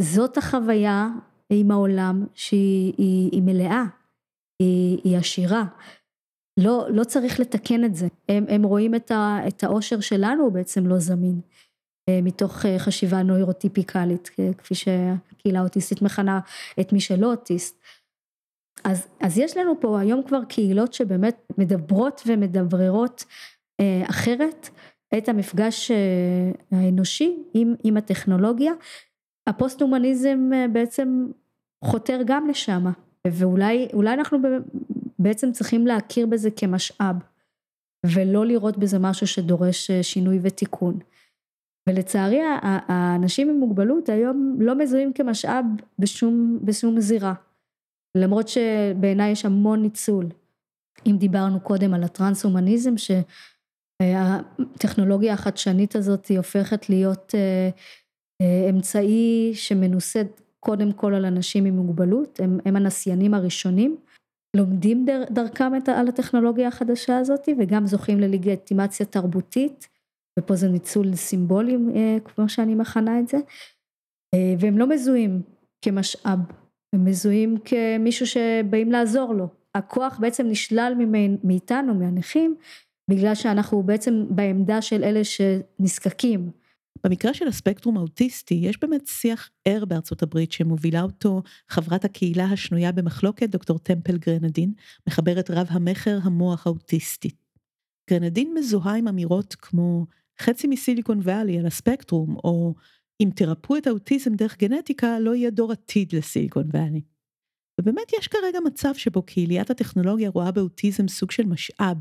זאת 0.00 0.36
החוויה 0.36 1.08
עם 1.50 1.70
העולם 1.70 2.26
שהיא 2.34 2.92
היא, 2.98 3.30
היא 3.32 3.42
מלאה 3.42 3.84
היא, 4.62 4.98
היא 5.04 5.18
עשירה. 5.18 5.64
לא, 6.60 6.86
לא 6.90 7.04
צריך 7.04 7.40
לתקן 7.40 7.84
את 7.84 7.94
זה. 7.94 8.08
הם, 8.28 8.44
הם 8.48 8.62
רואים 8.62 8.94
את, 8.94 9.10
ה, 9.10 9.38
את 9.48 9.64
האושר 9.64 10.00
שלנו 10.00 10.42
הוא 10.42 10.52
בעצם 10.52 10.86
לא 10.86 10.98
זמין. 10.98 11.40
אה, 12.08 12.20
מתוך 12.22 12.66
אה, 12.66 12.78
חשיבה 12.78 13.22
נוירוטיפיקלית, 13.22 14.30
כפי 14.58 14.74
שהקהילה 14.74 15.58
האוטיסטית 15.58 16.02
מכנה 16.02 16.40
את 16.80 16.92
מי 16.92 17.00
שלא 17.00 17.30
אוטיסט. 17.30 17.82
אז, 18.84 19.08
אז 19.20 19.38
יש 19.38 19.56
לנו 19.56 19.80
פה 19.80 20.00
היום 20.00 20.22
כבר 20.22 20.44
קהילות 20.44 20.92
שבאמת 20.92 21.52
מדברות 21.58 22.22
ומדבררות 22.26 23.24
אה, 23.80 24.02
אחרת 24.10 24.68
את 25.18 25.28
המפגש 25.28 25.90
האנושי 26.70 27.36
עם, 27.84 27.96
הטכנולוגיה. 27.96 28.72
הפוסט 29.46 29.82
הומניזם 29.82 30.50
אה, 30.54 30.68
בעצם 30.68 31.26
חותר 31.84 32.20
גם 32.26 32.48
לשם. 32.48 32.84
ואולי 33.26 33.88
אנחנו 34.14 34.38
בעצם 35.18 35.52
צריכים 35.52 35.86
להכיר 35.86 36.26
בזה 36.26 36.50
כמשאב 36.50 37.16
ולא 38.06 38.46
לראות 38.46 38.78
בזה 38.78 38.98
משהו 38.98 39.26
שדורש 39.26 39.90
שינוי 39.90 40.38
ותיקון. 40.42 40.98
ולצערי 41.88 42.40
האנשים 42.62 43.48
עם 43.48 43.56
מוגבלות 43.56 44.08
היום 44.08 44.56
לא 44.60 44.74
מזוהים 44.74 45.12
כמשאב 45.12 45.64
בשום, 45.98 46.58
בשום 46.62 47.00
זירה. 47.00 47.34
למרות 48.16 48.48
שבעיניי 48.48 49.32
יש 49.32 49.44
המון 49.44 49.82
ניצול. 49.82 50.28
אם 51.06 51.16
דיברנו 51.18 51.60
קודם 51.60 51.94
על 51.94 52.04
הטרנס-הומניזם 52.04 52.94
שהטכנולוגיה 54.02 55.34
החדשנית 55.34 55.96
הזאת 55.96 56.26
היא 56.26 56.38
הופכת 56.38 56.88
להיות 56.88 57.34
אה, 57.34 57.70
אה, 58.42 58.70
אמצעי 58.70 59.50
שמנוסד 59.54 60.24
קודם 60.60 60.92
כל 60.92 61.14
על 61.14 61.24
אנשים 61.24 61.64
עם 61.64 61.76
מוגבלות, 61.76 62.40
הם, 62.40 62.76
הנסיינים 62.76 63.34
הראשונים, 63.34 63.96
לומדים 64.56 65.04
דר, 65.04 65.24
דרכם 65.30 65.72
על 65.86 66.08
הטכנולוגיה 66.08 66.68
החדשה 66.68 67.18
הזאת 67.18 67.48
וגם 67.58 67.86
זוכים 67.86 68.20
ללגיטימציה 68.20 69.06
תרבותית, 69.06 69.88
ופה 70.38 70.56
זה 70.56 70.68
ניצול 70.68 71.14
סימבולי 71.14 71.76
אה, 71.94 72.16
כמו 72.24 72.48
שאני 72.48 72.74
מכנה 72.74 73.20
את 73.20 73.28
זה, 73.28 73.36
אה, 74.34 74.54
והם 74.60 74.78
לא 74.78 74.88
מזוהים 74.88 75.42
כמשאב, 75.84 76.38
הם 76.94 77.04
מזוהים 77.04 77.56
כמישהו 77.64 78.26
שבאים 78.26 78.92
לעזור 78.92 79.34
לו. 79.34 79.48
הכוח 79.74 80.18
בעצם 80.20 80.46
נשלל 80.46 80.92
מאיתנו, 81.44 81.94
מהנכים, 81.94 82.56
בגלל 83.10 83.34
שאנחנו 83.34 83.82
בעצם 83.82 84.26
בעמדה 84.30 84.82
של 84.82 85.04
אלה 85.04 85.20
שנזקקים. 85.24 86.50
במקרה 87.06 87.34
של 87.34 87.48
הספקטרום 87.48 87.96
האוטיסטי 87.96 88.54
יש 88.54 88.80
באמת 88.80 89.06
שיח 89.06 89.50
ער 89.64 89.84
בארצות 89.84 90.22
הברית 90.22 90.52
שמובילה 90.52 91.02
אותו 91.02 91.42
חברת 91.68 92.04
הקהילה 92.04 92.44
השנויה 92.44 92.92
במחלוקת 92.92 93.48
דוקטור 93.48 93.78
טמפל 93.78 94.18
גרנדין, 94.18 94.72
מחברת 95.08 95.50
רב 95.50 95.66
המכר 95.70 96.18
המוח 96.22 96.66
האוטיסטי. 96.66 97.30
גרנדין 98.10 98.54
מזוהה 98.54 98.96
עם 98.96 99.08
אמירות 99.08 99.54
כמו 99.54 100.06
חצי 100.40 100.66
מסיליקון 100.66 101.20
ואלי 101.22 101.58
על 101.58 101.66
הספקטרום, 101.66 102.36
או 102.44 102.74
אם 103.22 103.28
תרפאו 103.36 103.76
את 103.76 103.86
האוטיזם 103.86 104.34
דרך 104.34 104.58
גנטיקה 104.58 105.18
לא 105.18 105.34
יהיה 105.34 105.50
דור 105.50 105.72
עתיד 105.72 106.14
לסיליקון 106.14 106.68
ואלי. 106.72 107.00
ובאמת 107.80 108.12
יש 108.18 108.28
כרגע 108.28 108.58
מצב 108.64 108.94
שבו 108.94 109.22
קהיליית 109.22 109.70
הטכנולוגיה 109.70 110.30
רואה 110.30 110.50
באוטיזם 110.50 111.08
סוג 111.08 111.30
של 111.30 111.46
משאב, 111.46 111.96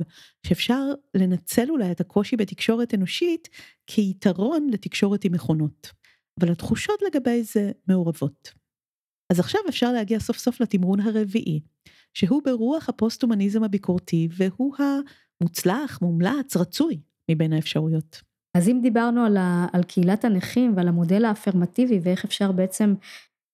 שאפשר 0.48 0.84
לנצל 1.14 1.70
אולי 1.70 1.92
את 1.92 2.02
הקושי 2.02 2.36
בתקשורת 2.36 2.94
אנושית 2.94 3.50
כיתרון 3.88 4.70
לתקשורת 4.72 5.26
עם 5.26 5.32
מכונות. 5.32 5.92
אבל 6.40 6.52
התחושות 6.52 7.00
לגבי 7.02 7.44
זה 7.44 7.72
מעורבות. 7.88 8.52
אז 9.32 9.40
עכשיו 9.40 9.62
אפשר 9.70 9.92
להגיע 9.92 10.20
סוף 10.20 10.38
סוף 10.38 10.62
לתמרון 10.62 11.00
הרביעי, 11.00 11.60
שהוא 12.14 12.42
ברוח 12.46 12.90
הפוסט-הומניזם 12.90 13.64
הביקורתי, 13.64 14.28
והוא 14.38 14.76
המוצלח, 15.42 16.00
מומלץ, 16.02 16.58
רצוי 16.58 17.02
מבין 17.32 17.54
האפשרויות. 17.54 18.22
אז 18.58 18.70
אם 18.70 18.80
דיברנו 18.82 19.26
על, 19.26 19.38
ה, 19.38 19.68
על 19.74 19.84
קהילת 19.84 20.26
הנכים 20.26 20.74
ועל 20.76 20.88
המודל 20.88 21.26
האפרמטיבי 21.26 22.00
ואיך 22.04 22.26
אפשר 22.26 22.52
בעצם 22.52 22.94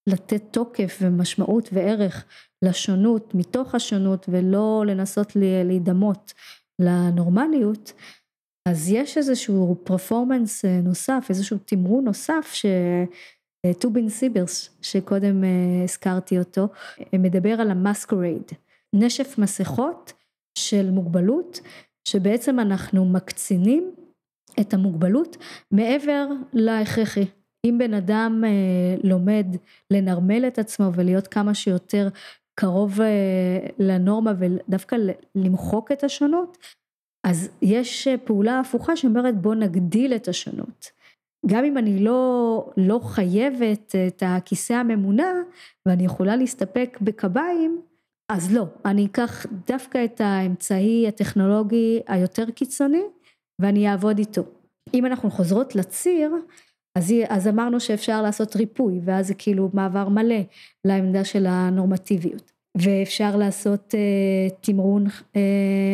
לתת 0.09 0.43
תוקף 0.51 0.97
ומשמעות 1.01 1.69
וערך 1.73 2.25
לשונות 2.65 3.35
מתוך 3.35 3.75
השונות 3.75 4.25
ולא 4.29 4.83
לנסות 4.87 5.35
להידמות 5.35 6.33
לנורמליות 6.81 7.93
אז 8.69 8.89
יש 8.89 9.17
איזשהו 9.17 9.75
פרפורמנס 9.83 10.65
אה, 10.65 10.81
נוסף 10.83 11.25
איזשהו 11.29 11.57
תמרון 11.65 12.05
נוסף 12.05 12.51
ש... 12.53 12.65
אה, 13.65 13.73
טובין 13.73 14.09
סיברס 14.09 14.69
שקודם 14.81 15.43
אה, 15.43 15.83
הזכרתי 15.83 16.39
אותו 16.39 16.67
מדבר 17.13 17.61
על 17.61 17.71
המסקרייד 17.71 18.51
נשף 18.93 19.37
מסכות 19.37 20.13
של 20.57 20.89
מוגבלות 20.91 21.59
שבעצם 22.07 22.59
אנחנו 22.59 23.05
מקצינים 23.05 23.91
את 24.59 24.73
המוגבלות 24.73 25.37
מעבר 25.71 26.27
להכרחי 26.53 27.25
אם 27.65 27.77
בן 27.77 27.93
אדם 27.93 28.43
אה, 28.45 28.95
לומד 29.03 29.45
לנרמל 29.93 30.47
את 30.47 30.59
עצמו 30.59 30.91
ולהיות 30.93 31.27
כמה 31.27 31.53
שיותר 31.53 32.07
קרוב 32.59 33.01
אה, 33.01 33.67
לנורמה 33.79 34.33
ודווקא 34.39 34.95
למחוק 35.35 35.91
את 35.91 36.03
השונות, 36.03 36.57
אז 37.27 37.49
יש 37.61 38.07
אה, 38.07 38.17
פעולה 38.17 38.59
הפוכה 38.59 38.95
שאומרת 38.95 39.41
בוא 39.41 39.55
נגדיל 39.55 40.13
את 40.13 40.27
השונות. 40.27 40.91
גם 41.45 41.63
אם 41.63 41.77
אני 41.77 41.99
לא, 41.99 42.69
לא 42.77 42.99
חייבת 43.03 43.95
את 44.07 44.23
הכיסא 44.25 44.73
הממונע 44.73 45.33
ואני 45.85 46.05
יכולה 46.05 46.35
להסתפק 46.35 46.97
בקביים, 47.01 47.81
אז 48.31 48.53
לא, 48.53 48.65
אני 48.85 49.05
אקח 49.05 49.45
דווקא 49.67 50.05
את 50.05 50.21
האמצעי 50.21 51.07
הטכנולוגי 51.07 51.99
היותר 52.07 52.51
קיצוני 52.51 53.03
ואני 53.61 53.89
אעבוד 53.89 54.17
איתו. 54.17 54.43
אם 54.93 55.05
אנחנו 55.05 55.31
חוזרות 55.31 55.75
לציר, 55.75 56.31
אז, 56.97 57.13
אז 57.27 57.47
אמרנו 57.47 57.79
שאפשר 57.79 58.21
לעשות 58.21 58.55
ריפוי, 58.55 58.99
ואז 59.03 59.27
זה 59.27 59.33
כאילו 59.33 59.69
מעבר 59.73 60.09
מלא 60.09 60.41
לעמדה 60.85 61.25
של 61.25 61.45
הנורמטיביות. 61.45 62.51
ואפשר 62.77 63.35
לעשות 63.35 63.93
uh, 63.93 64.53
תמרון 64.61 65.07
uh, 65.07 65.37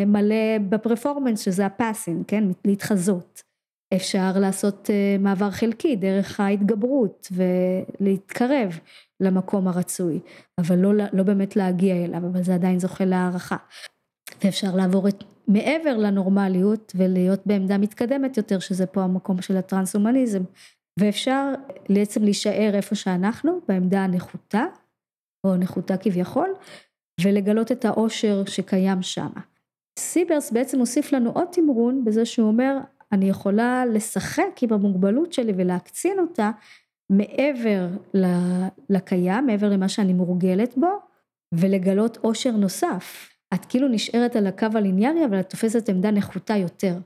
מלא 0.07 0.57
בפרפורמנס, 0.69 1.39
שזה 1.39 1.65
הפאסינג, 1.65 2.23
כן? 2.27 2.43
להתחזות. 2.65 3.43
אפשר 3.95 4.31
לעשות 4.35 4.89
uh, 4.89 5.21
מעבר 5.21 5.51
חלקי 5.51 5.95
דרך 5.95 6.39
ההתגברות 6.39 7.27
ולהתקרב 7.31 8.79
למקום 9.19 9.67
הרצוי, 9.67 10.19
אבל 10.57 10.75
לא, 10.75 10.91
לא 11.13 11.23
באמת 11.23 11.55
להגיע 11.55 11.95
אליו, 11.95 12.27
אבל 12.31 12.43
זה 12.43 12.53
עדיין 12.53 12.79
זוכה 12.79 13.05
להערכה. 13.05 13.57
ואפשר 14.43 14.75
לעבור 14.75 15.07
את, 15.07 15.23
מעבר 15.47 15.97
לנורמליות 15.97 16.93
ולהיות 16.95 17.39
בעמדה 17.45 17.77
מתקדמת 17.77 18.37
יותר, 18.37 18.59
שזה 18.59 18.85
פה 18.85 19.03
המקום 19.03 19.41
של 19.41 19.57
הטרנס-הומניזם. 19.57 20.43
ואפשר 20.99 21.53
בעצם 21.89 22.23
להישאר 22.23 22.71
איפה 22.73 22.95
שאנחנו, 22.95 23.59
בעמדה 23.67 24.03
הנחותה, 24.03 24.63
או 25.47 25.55
נחותה 25.55 25.97
כביכול, 25.97 26.49
ולגלות 27.21 27.71
את 27.71 27.85
העושר 27.85 28.45
שקיים 28.45 29.01
שם. 29.01 29.29
סיברס 29.99 30.51
בעצם 30.51 30.79
הוסיף 30.79 31.11
לנו 31.11 31.31
עוד 31.31 31.47
תמרון 31.51 32.05
בזה 32.05 32.25
שהוא 32.25 32.47
אומר, 32.47 32.77
אני 33.13 33.29
יכולה 33.29 33.85
לשחק 33.85 34.59
עם 34.61 34.73
המוגבלות 34.73 35.33
שלי 35.33 35.53
ולהקצין 35.57 36.19
אותה 36.19 36.51
מעבר 37.09 37.87
לקיים, 38.89 39.45
מעבר 39.45 39.69
למה 39.69 39.89
שאני 39.89 40.13
מורגלת 40.13 40.77
בו, 40.77 40.99
ולגלות 41.53 42.17
עושר 42.17 42.51
נוסף. 42.51 43.29
את 43.53 43.65
כאילו 43.65 43.87
נשארת 43.87 44.35
על 44.35 44.47
הקו 44.47 44.67
הליניארי, 44.75 45.25
אבל 45.25 45.39
את 45.39 45.49
תופסת 45.49 45.89
עמדה 45.89 46.11
נחותה 46.11 46.55
יותר. 46.55 46.97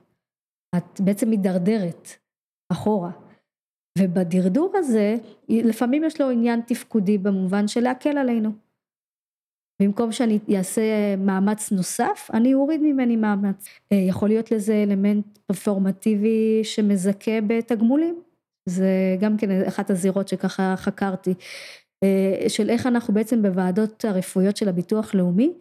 את 0.78 1.02
בעצם 1.02 1.30
מידרדרת 1.30 2.08
אחורה. 2.72 3.12
ובדרדור 4.00 4.72
הזה, 4.76 5.16
לפעמים 5.50 6.04
יש 6.04 6.22
לו 6.22 6.30
עניין 6.30 6.62
תפקודי 6.62 7.18
במובן 7.18 7.68
של 7.68 7.82
להקל 7.82 8.18
עלינו. 8.18 8.67
במקום 9.82 10.12
שאני 10.12 10.40
אעשה 10.58 11.16
מאמץ 11.18 11.72
נוסף, 11.72 12.30
אני 12.34 12.54
אוריד 12.54 12.82
ממני 12.82 13.16
מאמץ. 13.16 13.66
אה, 13.92 13.98
יכול 13.98 14.30
להיות 14.30 14.52
לזה 14.52 14.84
אלמנט 14.84 15.26
פרפורמטיבי 15.46 16.64
שמזכה 16.64 17.42
בתגמולים. 17.48 18.22
זה 18.70 19.18
גם 19.20 19.38
כן 19.38 19.62
אחת 19.68 19.90
הזירות 19.90 20.28
שככה 20.28 20.74
חקרתי, 20.78 21.34
אה, 22.04 22.50
של 22.50 22.70
איך 22.70 22.88
אנחנו 22.88 23.14
בעצם 23.14 23.42
בוועדות 23.42 24.06
הרפואיות 24.06 24.58
של 24.58 24.70
הביטוח 24.70 25.16
לאומי, 25.16 25.54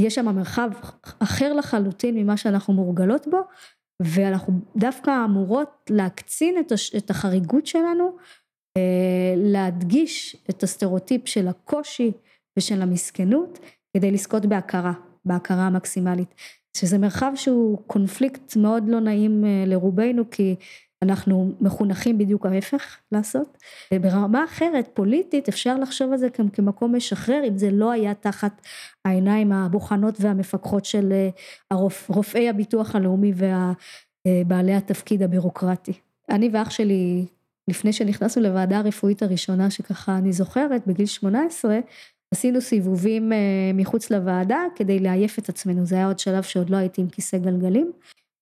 יש 0.00 0.14
שם 0.14 0.24
מרחב 0.24 0.70
אחר 1.18 1.52
לחלוטין 1.52 2.14
ממה 2.14 2.36
שאנחנו 2.36 2.74
מורגלות 2.74 3.26
בו, 3.26 3.40
ואנחנו 4.02 4.52
דווקא 4.76 5.24
אמורות 5.24 5.90
להקצין 5.90 6.54
את 6.96 7.10
החריגות 7.10 7.66
שלנו, 7.66 8.16
אה, 8.76 9.34
להדגיש 9.36 10.36
את 10.50 10.62
הסטריאוטיפ 10.62 11.28
של 11.28 11.48
הקושי 11.48 12.12
ושל 12.58 12.82
המסכנות, 12.82 13.58
כדי 13.96 14.10
לזכות 14.10 14.46
בהכרה, 14.46 14.92
בהכרה 15.24 15.66
המקסימלית. 15.66 16.34
שזה 16.76 16.98
מרחב 16.98 17.32
שהוא 17.34 17.78
קונפליקט 17.86 18.56
מאוד 18.56 18.88
לא 18.88 19.00
נעים 19.00 19.44
אה, 19.44 19.64
לרובנו, 19.66 20.30
כי 20.30 20.56
אנחנו 21.02 21.52
מחונכים 21.60 22.18
בדיוק 22.18 22.46
ההפך 22.46 22.96
לעשות. 23.12 23.56
ברמה 24.00 24.44
אחרת, 24.44 24.90
פוליטית, 24.94 25.48
אפשר 25.48 25.78
לחשוב 25.78 26.12
על 26.12 26.18
זה 26.18 26.28
גם 26.38 26.48
כמקום 26.48 26.96
משחרר, 26.96 27.42
אם 27.48 27.58
זה 27.58 27.70
לא 27.70 27.90
היה 27.90 28.14
תחת 28.14 28.62
העיניים 29.04 29.52
הבוחנות 29.52 30.14
והמפקחות 30.20 30.84
של 30.84 31.12
אה, 31.72 31.76
רופאי 32.08 32.48
הביטוח 32.48 32.94
הלאומי 32.96 33.32
ובעלי 34.26 34.74
התפקיד 34.74 35.22
הבירוקרטי. 35.22 35.92
אני 36.30 36.50
ואח 36.52 36.70
שלי, 36.70 37.26
לפני 37.68 37.92
שנכנסנו 37.92 38.42
לוועדה 38.42 38.78
הרפואית 38.78 39.22
הראשונה 39.22 39.70
שככה 39.70 40.18
אני 40.18 40.32
זוכרת, 40.32 40.86
בגיל 40.86 41.06
18, 41.06 41.78
עשינו 42.34 42.60
סיבובים 42.60 43.32
אה, 43.32 43.38
מחוץ 43.74 44.10
לוועדה 44.10 44.64
כדי 44.76 44.98
לעייף 44.98 45.38
את 45.38 45.48
עצמנו, 45.48 45.86
זה 45.86 45.94
היה 45.94 46.06
עוד 46.06 46.18
שלב 46.18 46.42
שעוד 46.42 46.70
לא 46.70 46.76
הייתי 46.76 47.00
עם 47.00 47.08
כיסא 47.08 47.38
גלגלים. 47.38 47.92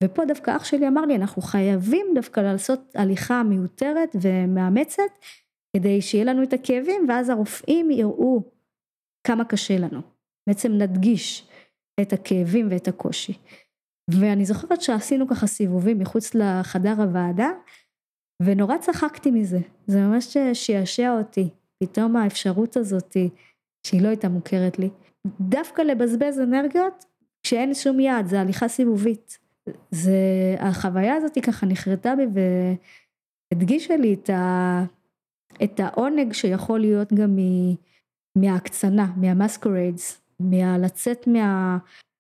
ופה 0.05 0.25
דווקא 0.25 0.57
אח 0.57 0.65
שלי 0.65 0.89
אמר 0.89 1.07
לי, 1.07 1.17
אנחנו 1.17 1.43
חייבים 1.43 2.07
דווקא 2.15 2.41
לעשות 2.41 2.81
הליכה 2.95 3.43
מיותרת 3.43 4.17
ומאמצת, 4.23 5.03
כדי 5.77 6.03
שיהיה 6.03 6.25
לנו 6.25 6.43
את 6.43 6.53
הכאבים, 6.53 7.07
ואז 7.09 7.29
הרופאים 7.29 7.91
יראו 7.91 8.43
כמה 9.27 9.45
קשה 9.45 9.79
לנו. 9.79 10.01
בעצם 10.49 10.73
נדגיש 10.73 11.49
את 12.01 12.13
הכאבים 12.13 12.69
ואת 12.71 12.89
הקושי. 12.89 13.39
ואני 14.11 14.45
זוכרת 14.45 14.83
שעשינו 14.83 15.29
ככה 15.29 15.47
סיבובים 15.47 15.99
מחוץ 15.99 16.35
לחדר 16.35 16.95
הוועדה, 17.03 17.51
ונורא 18.43 18.79
צחקתי 18.79 19.31
מזה. 19.31 19.59
זה 19.87 20.01
ממש 20.01 20.37
שעשע 20.53 21.19
אותי. 21.19 21.49
פתאום 21.83 22.17
האפשרות 22.17 22.77
הזאתי, 22.77 23.31
שהיא 23.89 24.03
לא 24.03 24.09
הייתה 24.09 24.29
מוכרת 24.29 24.79
לי. 24.79 24.91
דווקא 25.41 25.83
לבזבז 25.83 26.41
אנרגיות 26.41 27.05
כשאין 27.43 27.75
שום 27.75 28.01
יעד, 28.01 28.27
זה 28.27 28.41
הליכה 28.41 28.69
סיבובית. 28.69 29.39
זה, 29.91 30.17
החוויה 30.59 31.15
הזאת 31.15 31.39
ככה 31.43 31.67
נחרטה 31.67 32.15
בי 32.17 32.43
והדגישה 33.53 33.97
לי 33.97 34.15
את, 34.15 34.31
ה, 34.31 34.85
את 35.65 35.81
העונג 35.81 36.33
שיכול 36.33 36.81
להיות 36.81 37.13
גם 37.13 37.39
מההקצנה, 38.39 39.07
מהמסקוריידס, 39.17 40.21
מהלצאת 40.41 41.27
מה, 41.27 41.79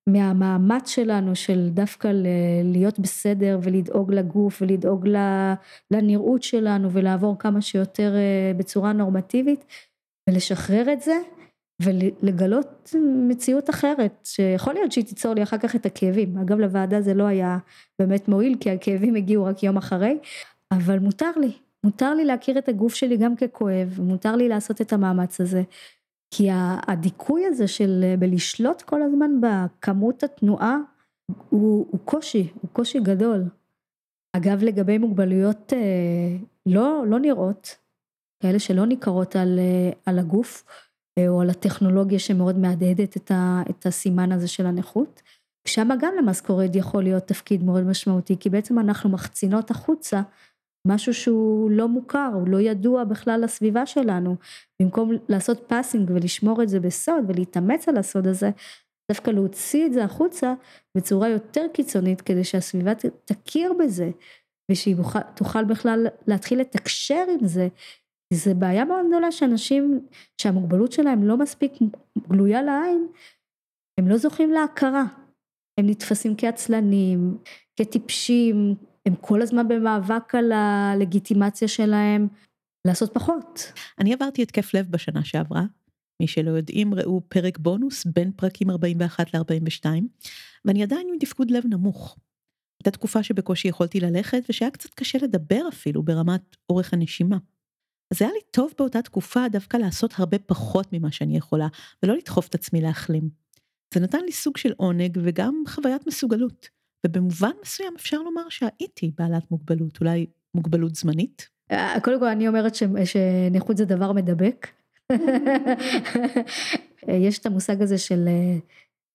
מהמאמץ 0.09 0.89
שלנו 0.89 1.37
של 1.37 1.69
דווקא 1.69 2.09
ל, 2.09 2.27
להיות 2.65 2.99
בסדר 2.99 3.59
ולדאוג 3.63 4.13
לגוף 4.13 4.63
ולדאוג 4.63 5.09
לנראות 5.91 6.43
שלנו 6.43 6.93
ולעבור 6.93 7.39
כמה 7.39 7.61
שיותר 7.61 8.15
אה, 8.17 8.53
בצורה 8.57 8.93
נורמטיבית 8.93 9.65
ולשחרר 10.31 10.93
את 10.93 11.01
זה 11.01 11.15
ולגלות 11.83 12.95
מציאות 13.29 13.71
אחרת, 13.71 14.21
שיכול 14.25 14.75
להיות 14.75 14.93
שהיא 14.93 15.05
תיצור 15.05 15.35
לי 15.35 15.43
אחר 15.43 15.59
כך 15.59 15.77
את 15.77 15.87
הכאבים. 15.87 16.39
אגב, 16.39 16.59
לוועדה 16.59 17.01
זה 17.01 17.15
לא 17.15 17.25
היה 17.25 17.59
באמת 17.99 18.29
מועיל, 18.29 18.57
כי 18.61 18.71
הכאבים 18.71 19.15
הגיעו 19.15 19.45
רק 19.45 19.63
יום 19.63 19.77
אחרי, 19.77 20.19
אבל 20.73 20.99
מותר 20.99 21.31
לי, 21.37 21.53
מותר 21.85 22.15
לי 22.15 22.25
להכיר 22.25 22.59
את 22.59 22.69
הגוף 22.69 22.95
שלי 22.95 23.17
גם 23.17 23.37
ככואב, 23.37 23.99
מותר 23.99 24.37
לי 24.37 24.49
לעשות 24.49 24.81
את 24.81 24.93
המאמץ 24.93 25.41
הזה. 25.41 25.63
כי 26.31 26.49
הדיכוי 26.89 27.47
הזה 27.47 27.69
של 27.69 28.15
בלשלוט 28.19 28.83
כל 28.83 29.03
הזמן 29.03 29.31
בכמות 29.41 30.23
התנועה, 30.23 30.77
הוא, 31.49 31.87
הוא 31.91 32.01
קושי, 32.05 32.53
הוא 32.55 32.71
קושי 32.73 33.01
גדול. 33.01 33.45
אגב, 34.37 34.63
לגבי 34.63 34.99
מוגבלויות 34.99 35.73
אה, 35.73 36.37
לא, 36.67 37.05
לא 37.07 37.19
נראות, 37.19 37.77
כאלה 38.43 38.59
שלא 38.59 38.87
ניכרות 38.87 39.37
על, 39.37 39.59
אה, 39.59 39.91
על 40.07 40.19
הגוף, 40.19 40.65
או 41.29 41.41
על 41.41 41.51
הטכנולוגיה 41.51 42.19
שמאוד 42.19 42.59
מהדהדת 42.59 43.17
את, 43.17 43.31
ה, 43.31 43.63
את 43.71 43.87
הסימן 43.87 44.33
הזה 44.33 44.49
של 44.49 44.67
הנכות. 44.67 45.23
שם 45.69 45.89
גם 46.01 46.15
ל 46.19 46.24
masquerade 46.24 46.77
יכול 46.77 47.03
להיות 47.03 47.23
תפקיד 47.23 47.65
מאוד 47.65 47.83
משמעותי, 47.83 48.37
כי 48.41 48.51
בעצם 48.51 48.79
אנחנו 48.79 49.11
מחצינות 49.11 49.71
החוצה 49.71 50.23
משהו 50.87 51.15
שהוא 51.15 51.71
לא 51.71 51.89
מוכר, 51.89 52.31
הוא 52.35 52.49
לא 52.49 52.61
ידוע 52.61 53.05
בכלל 53.05 53.41
לסביבה 53.45 53.87
שלנו. 53.87 54.37
במקום 54.83 55.11
לעשות 55.29 55.65
פאסינג 55.67 56.11
ולשמור 56.15 56.63
את 56.63 56.69
זה 56.69 56.81
בסוד 56.81 57.25
ולהתאמץ 57.29 57.89
על 57.89 57.97
הסוד 57.97 58.27
הזה, 58.27 58.51
דווקא 59.11 59.31
להוציא 59.31 59.87
את 59.87 59.93
זה 59.93 60.05
החוצה 60.05 60.55
בצורה 60.97 61.29
יותר 61.29 61.67
קיצונית 61.73 62.21
כדי 62.21 62.45
שהסביבה 62.45 62.93
תכיר 63.25 63.73
בזה 63.73 64.11
ושהיא 64.71 64.97
תוכל 65.35 65.65
בכלל 65.65 66.07
להתחיל 66.27 66.61
לתקשר 66.61 67.25
עם 67.41 67.47
זה 67.47 67.69
זה 68.33 68.55
בעיה 68.55 68.85
מאוד 68.85 69.07
גדולה 69.09 69.33
שאנשים 69.33 70.07
שהמוגבלות 70.41 70.93
שלהם 70.93 71.25
לא 71.25 71.37
מספיק 71.37 71.73
גלויה 72.29 72.63
לעין, 72.63 73.07
הם 73.99 74.09
לא 74.09 74.17
זוכים 74.17 74.51
להכרה. 74.51 75.05
הם 75.79 75.87
נתפסים 75.87 76.35
כעצלנים, 76.39 77.39
כטיפשים, 77.77 78.75
הם 79.07 79.15
כל 79.21 79.43
הזמן 79.43 79.69
במאבק 79.69 80.35
על 80.35 80.53
הלגיטימציה 80.53 81.69
שלהם 81.69 82.29
לעשות 82.87 83.15
פחות. 83.15 83.73
אני 83.99 84.15
עברתי 84.15 84.43
התקף 84.43 84.75
לב 84.75 84.87
בשנה 84.91 85.25
שעברה. 85.25 85.63
מי 86.23 86.27
שלא 86.27 86.51
יודעים 86.51 86.95
ראו 86.95 87.21
פרק 87.29 87.59
בונוס 87.59 88.05
בין 88.05 88.33
פרקים 88.33 88.71
41 88.71 89.35
ל-42 89.35 89.87
ואני 90.65 90.83
עדיין 90.83 91.09
עם 91.13 91.19
תפקוד 91.21 91.51
לב 91.51 91.65
נמוך. 91.67 92.17
הייתה 92.81 92.91
תקופה 92.91 93.23
שבקושי 93.23 93.69
יכולתי 93.69 94.01
ללכת 94.01 94.43
ושהיה 94.49 94.71
קצת 94.71 94.95
קשה 94.95 95.19
לדבר 95.23 95.69
אפילו 95.69 96.03
ברמת 96.03 96.57
אורך 96.71 96.93
הנשימה. 96.93 97.39
אז 98.11 98.23
היה 98.23 98.31
לי 98.33 98.41
טוב 98.51 98.73
באותה 98.79 99.03
תקופה 99.03 99.49
דווקא 99.49 99.77
לעשות 99.77 100.15
הרבה 100.17 100.39
פחות 100.39 100.87
ממה 100.93 101.13
שאני 101.13 101.37
יכולה, 101.37 101.67
ולא 102.03 102.15
לדחוף 102.15 102.49
את 102.49 102.55
עצמי 102.55 102.81
להחלים. 102.81 103.29
זה 103.95 104.01
נתן 104.01 104.25
לי 104.25 104.33
סוג 104.33 104.57
של 104.57 104.73
עונג 104.77 105.19
וגם 105.23 105.63
חוויית 105.69 106.07
מסוגלות, 106.07 106.69
ובמובן 107.07 107.51
מסוים 107.63 107.93
אפשר 107.97 108.23
לומר 108.23 108.49
שהייתי 108.49 109.11
בעלת 109.19 109.51
מוגבלות, 109.51 110.01
אולי 110.01 110.27
מוגבלות 110.55 110.95
זמנית. 110.95 111.49
אה, 111.71 112.01
קודם 112.03 112.21
כל 112.21 112.27
אני 112.27 112.49
אומרת 112.49 112.75
ש... 112.75 112.83
שנכות 113.05 113.77
זה 113.77 113.85
דבר 113.85 114.13
מדבק. 114.13 114.67
יש 117.27 117.39
את 117.39 117.47
המושג 117.47 117.83
הזה 117.83 117.99
של 117.99 118.29
אה, 118.29 118.59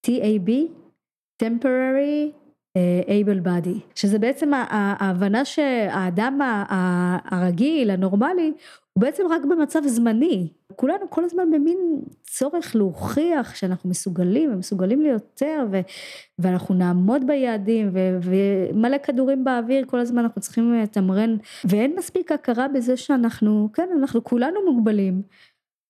TAB, 0.07 0.51
temporary 1.43 2.43
אייבל 3.07 3.39
בדי, 3.39 3.79
שזה 3.95 4.19
בעצם 4.19 4.51
ההבנה 4.53 5.45
שהאדם 5.45 6.39
הרגיל, 7.31 7.91
הנורמלי, 7.91 8.53
הוא 8.93 9.01
בעצם 9.01 9.23
רק 9.29 9.41
במצב 9.45 9.81
זמני. 9.87 10.49
כולנו 10.75 11.09
כל 11.09 11.23
הזמן 11.23 11.51
במין 11.51 11.77
צורך 12.21 12.75
להוכיח 12.75 13.55
שאנחנו 13.55 13.89
מסוגלים 13.89 14.53
ומסוגלים 14.53 15.01
ליותר 15.01 15.65
ו- 15.71 15.81
ואנחנו 16.39 16.75
נעמוד 16.75 17.27
ביעדים 17.27 17.89
ומלא 18.23 18.97
כדורים 18.97 19.43
באוויר 19.43 19.85
כל 19.85 19.99
הזמן 19.99 20.21
אנחנו 20.23 20.41
צריכים 20.41 20.73
לתמרן 20.73 21.37
ואין 21.65 21.95
מספיק 21.97 22.31
הכרה 22.31 22.67
בזה 22.67 22.97
שאנחנו 22.97 23.69
כן 23.73 23.89
אנחנו 23.99 24.23
כולנו 24.23 24.59
מוגבלים 24.65 25.21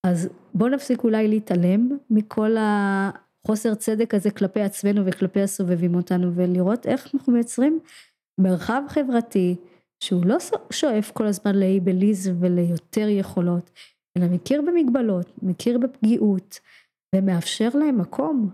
אז 0.05 0.29
בואו 0.53 0.69
נפסיק 0.69 1.03
אולי 1.03 1.27
להתעלם 1.27 1.89
מכל 2.09 2.55
החוסר 2.59 3.75
צדק 3.75 4.13
הזה 4.13 4.31
כלפי 4.31 4.61
עצמנו 4.61 5.05
וכלפי 5.05 5.41
הסובבים 5.41 5.95
אותנו 5.95 6.33
ולראות 6.33 6.85
איך 6.85 7.15
אנחנו 7.15 7.33
מייצרים 7.33 7.79
מרחב 8.39 8.81
חברתי 8.87 9.55
שהוא 10.03 10.25
לא 10.25 10.37
שואף 10.71 11.11
כל 11.11 11.25
הזמן 11.27 11.55
לאייבליזם 11.55 12.35
וליותר 12.39 13.07
יכולות, 13.07 13.71
אלא 14.17 14.25
מכיר 14.27 14.61
במגבלות, 14.61 15.43
מכיר 15.43 15.77
בפגיעות, 15.77 16.59
ומאפשר 17.15 17.69
להם 17.73 17.97
מקום, 17.97 18.49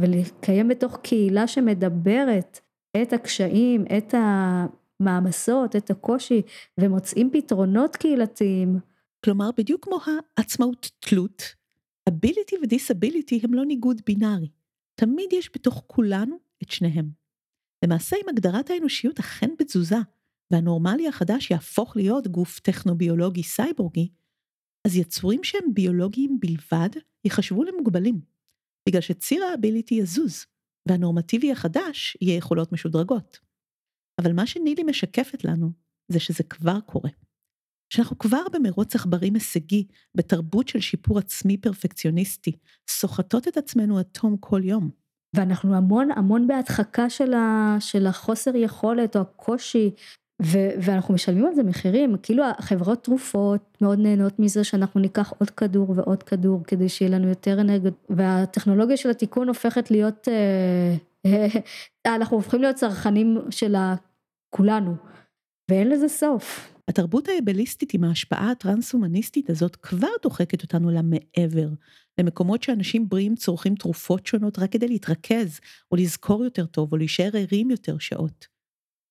ולקיים 0.00 0.68
בתוך 0.68 0.98
קהילה 1.02 1.46
שמדברת 1.46 2.60
את 3.02 3.12
הקשיים, 3.12 3.84
את 3.98 4.14
המעמסות, 4.14 5.76
את 5.76 5.90
הקושי, 5.90 6.42
ומוצאים 6.80 7.30
פתרונות 7.32 7.96
קהילתיים. 7.96 8.78
כלומר, 9.24 9.50
בדיוק 9.56 9.84
כמו 9.84 9.98
העצמאות 10.36 10.90
תלות, 10.98 11.42
ability 12.10 12.54
ו-disability 12.62 13.40
הם 13.42 13.54
לא 13.54 13.64
ניגוד 13.64 14.00
בינארי. 14.06 14.48
תמיד 14.94 15.32
יש 15.32 15.50
בתוך 15.54 15.84
כולנו 15.86 16.36
את 16.62 16.70
שניהם. 16.70 17.08
למעשה, 17.84 18.16
אם 18.16 18.28
הגדרת 18.28 18.70
האנושיות 18.70 19.18
אכן 19.18 19.50
בתזוזה, 19.58 19.98
והנורמלי 20.50 21.08
החדש 21.08 21.50
יהפוך 21.50 21.96
להיות 21.96 22.28
גוף 22.28 22.60
טכנו-ביולוגי 22.60 23.42
סייבורגי, 23.42 24.08
אז 24.86 24.96
יצורים 24.96 25.44
שהם 25.44 25.74
ביולוגיים 25.74 26.38
בלבד 26.40 26.90
ייחשבו 27.24 27.64
למוגבלים, 27.64 28.20
בגלל 28.88 29.00
שציר 29.00 29.44
האביליטי 29.44 29.94
יזוז, 29.94 30.46
והנורמטיבי 30.88 31.52
החדש 31.52 32.16
יהיה 32.20 32.36
יכולות 32.36 32.72
משודרגות. 32.72 33.38
אבל 34.20 34.32
מה 34.32 34.46
שנילי 34.46 34.82
משקפת 34.82 35.44
לנו, 35.44 35.72
זה 36.08 36.20
שזה 36.20 36.42
כבר 36.42 36.80
קורה. 36.80 37.10
שאנחנו 37.92 38.18
כבר 38.18 38.42
במרוץ 38.52 38.94
עכברים 38.94 39.34
הישגי, 39.34 39.86
בתרבות 40.14 40.68
של 40.68 40.80
שיפור 40.80 41.18
עצמי 41.18 41.56
פרפקציוניסטי, 41.56 42.52
סוחטות 42.90 43.48
את 43.48 43.56
עצמנו 43.56 43.98
עד 43.98 44.06
תום 44.12 44.36
כל 44.40 44.60
יום. 44.64 44.90
ואנחנו 45.36 45.74
המון 45.74 46.10
המון 46.10 46.46
בהדחקה 46.46 47.10
של, 47.10 47.34
ה, 47.34 47.76
של 47.80 48.06
החוסר 48.06 48.56
יכולת 48.56 49.16
או 49.16 49.20
הקושי 49.20 49.90
ו- 50.42 50.70
ואנחנו 50.82 51.14
משלמים 51.14 51.46
על 51.46 51.54
זה 51.54 51.62
מחירים, 51.62 52.16
כאילו 52.22 52.44
החברות 52.58 53.04
תרופות 53.04 53.78
מאוד 53.80 53.98
נהנות 53.98 54.38
מזה 54.38 54.64
שאנחנו 54.64 55.00
ניקח 55.00 55.32
עוד 55.38 55.50
כדור 55.50 55.94
ועוד 55.96 56.22
כדור 56.22 56.64
כדי 56.64 56.88
שיהיה 56.88 57.10
לנו 57.10 57.28
יותר 57.28 57.60
אנרגיות, 57.60 57.94
והטכנולוגיה 58.10 58.96
של 58.96 59.10
התיקון 59.10 59.48
הופכת 59.48 59.90
להיות, 59.90 60.28
אה, 60.28 60.94
אה, 62.06 62.14
אנחנו 62.16 62.36
הופכים 62.36 62.60
להיות 62.60 62.76
צרכנים 62.76 63.38
של 63.50 63.76
כולנו, 64.50 64.94
ואין 65.70 65.88
לזה 65.88 66.08
סוף. 66.08 66.74
התרבות 66.88 67.28
האבליסטית 67.28 67.94
עם 67.94 68.04
ההשפעה 68.04 68.50
הטרנס-הומניסטית 68.50 69.50
הזאת 69.50 69.76
כבר 69.76 70.08
דוחקת 70.22 70.62
אותנו 70.62 70.90
למעבר, 70.90 71.68
למקומות 72.18 72.62
שאנשים 72.62 73.08
בריאים 73.08 73.34
צורכים 73.34 73.74
תרופות 73.74 74.26
שונות 74.26 74.58
רק 74.58 74.72
כדי 74.72 74.88
להתרכז, 74.88 75.60
או 75.92 75.96
לזכור 75.96 76.44
יותר 76.44 76.66
טוב, 76.66 76.92
או 76.92 76.96
להישאר 76.96 77.30
ערים 77.34 77.70
יותר 77.70 77.98
שעות. 77.98 78.53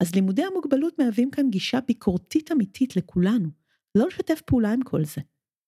אז 0.03 0.15
לימודי 0.15 0.43
המוגבלות 0.43 0.99
מהווים 0.99 1.31
כאן 1.31 1.49
גישה 1.49 1.79
ביקורתית 1.87 2.51
אמיתית 2.51 2.95
לכולנו, 2.95 3.49
לא 3.95 4.07
לשתף 4.07 4.41
פעולה 4.45 4.73
עם 4.73 4.83
כל 4.83 5.05
זה, 5.05 5.21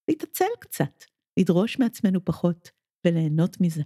להתעצל 0.08 0.46
קצת, 0.60 1.04
לדרוש 1.40 1.80
מעצמנו 1.80 2.26
פחות 2.26 2.72
וליהנות 3.06 3.62
מזה. 3.62 3.84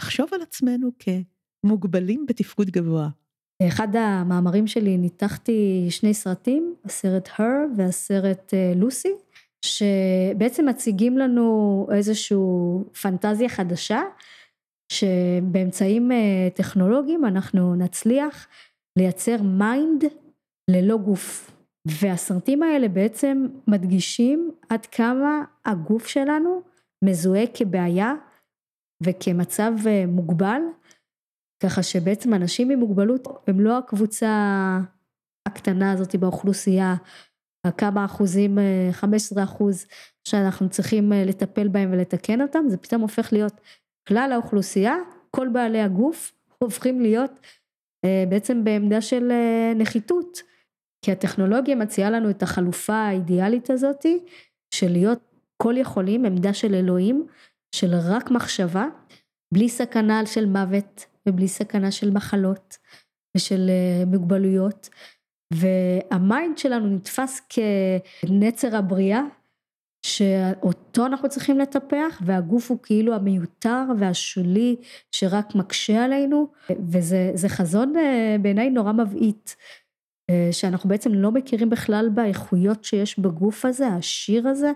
לחשוב 0.00 0.28
על 0.34 0.42
עצמנו 0.42 0.90
כמוגבלים 0.98 2.26
בתפקוד 2.26 2.70
גבוה. 2.70 3.08
באחד 3.62 3.96
המאמרים 3.96 4.66
שלי 4.66 4.98
ניתחתי 4.98 5.86
שני 5.90 6.14
סרטים, 6.14 6.74
הסרט 6.84 7.28
Her 7.28 7.76
והסרט 7.76 8.54
לוסי, 8.76 9.08
אה, 9.08 9.14
שבעצם 9.64 10.68
מציגים 10.68 11.18
לנו 11.18 11.86
איזושהי 11.92 12.38
פנטזיה 13.02 13.48
חדשה, 13.48 14.00
שבאמצעים 14.92 16.12
אה, 16.12 16.48
טכנולוגיים 16.54 17.24
אנחנו 17.24 17.74
נצליח 17.74 18.48
לייצר 18.98 19.42
mind 19.42 20.04
ללא 20.70 20.96
גוף. 20.96 21.52
והסרטים 21.88 22.62
האלה 22.62 22.88
בעצם 22.88 23.46
מדגישים 23.68 24.50
עד 24.68 24.86
כמה 24.86 25.44
הגוף 25.64 26.06
שלנו 26.06 26.62
מזוהה 27.04 27.46
כבעיה 27.54 28.12
וכמצב 29.02 29.72
אה, 29.86 30.04
מוגבל, 30.06 30.60
ככה 31.62 31.82
שבעצם 31.82 32.34
אנשים 32.34 32.70
עם 32.70 32.78
מוגבלות 32.78 33.28
הם 33.46 33.60
לא 33.60 33.78
הקבוצה 33.78 34.30
הקטנה 35.48 35.92
הזאת 35.92 36.16
באוכלוסייה, 36.16 36.94
הכמה 37.66 38.04
אחוזים, 38.04 38.58
15 38.92 39.38
אה, 39.38 39.44
אחוז 39.44 39.86
שאנחנו 40.28 40.70
צריכים 40.70 41.12
אה, 41.12 41.24
לטפל 41.24 41.68
בהם 41.68 41.92
ולתקן 41.92 42.40
אותם, 42.40 42.64
זה 42.68 42.76
פתאום 42.76 43.02
הופך 43.02 43.32
להיות 43.32 43.60
כלל 44.08 44.32
האוכלוסייה, 44.32 44.96
כל 45.30 45.48
בעלי 45.48 45.80
הגוף 45.80 46.32
הופכים 46.58 47.00
להיות 47.00 47.30
בעצם 48.28 48.64
בעמדה 48.64 49.00
של 49.00 49.30
אה, 49.30 49.72
נחיתות, 49.76 50.38
כי 51.04 51.12
הטכנולוגיה 51.12 51.76
מציעה 51.76 52.10
לנו 52.10 52.30
את 52.30 52.42
החלופה 52.42 52.94
האידיאלית 52.94 53.70
הזאתי 53.70 54.24
של 54.74 54.92
להיות 54.92 55.18
כל 55.62 55.74
יכולים, 55.76 56.24
עמדה 56.24 56.54
של 56.54 56.74
אלוהים, 56.74 57.26
של 57.74 57.94
רק 57.94 58.30
מחשבה, 58.30 58.86
בלי 59.54 59.68
סכנה 59.68 60.26
של 60.26 60.46
מוות 60.46 61.06
ובלי 61.28 61.48
סכנה 61.48 61.90
של 61.90 62.10
מחלות 62.10 62.76
ושל 63.36 63.70
אה, 63.70 64.04
מוגבלויות. 64.06 64.88
והמיינד 65.54 66.58
שלנו 66.58 66.86
נתפס 66.86 67.40
כנצר 67.48 68.76
הבריאה 68.76 69.22
שאותו 70.06 71.06
אנחנו 71.06 71.28
צריכים 71.28 71.58
לטפח 71.58 72.20
והגוף 72.24 72.70
הוא 72.70 72.78
כאילו 72.82 73.14
המיותר 73.14 73.84
והשולי 73.98 74.76
שרק 75.12 75.54
מקשה 75.54 76.04
עלינו 76.04 76.48
וזה 76.88 77.48
חזון 77.48 77.96
אה, 77.96 78.36
בעיניי 78.42 78.70
נורא 78.70 78.92
מבעית 78.92 79.56
אה, 80.30 80.48
שאנחנו 80.52 80.88
בעצם 80.88 81.14
לא 81.14 81.30
מכירים 81.30 81.70
בכלל 81.70 82.08
באיכויות 82.14 82.84
שיש 82.84 83.18
בגוף 83.18 83.64
הזה 83.64 83.86
העשיר 83.86 84.48
הזה 84.48 84.72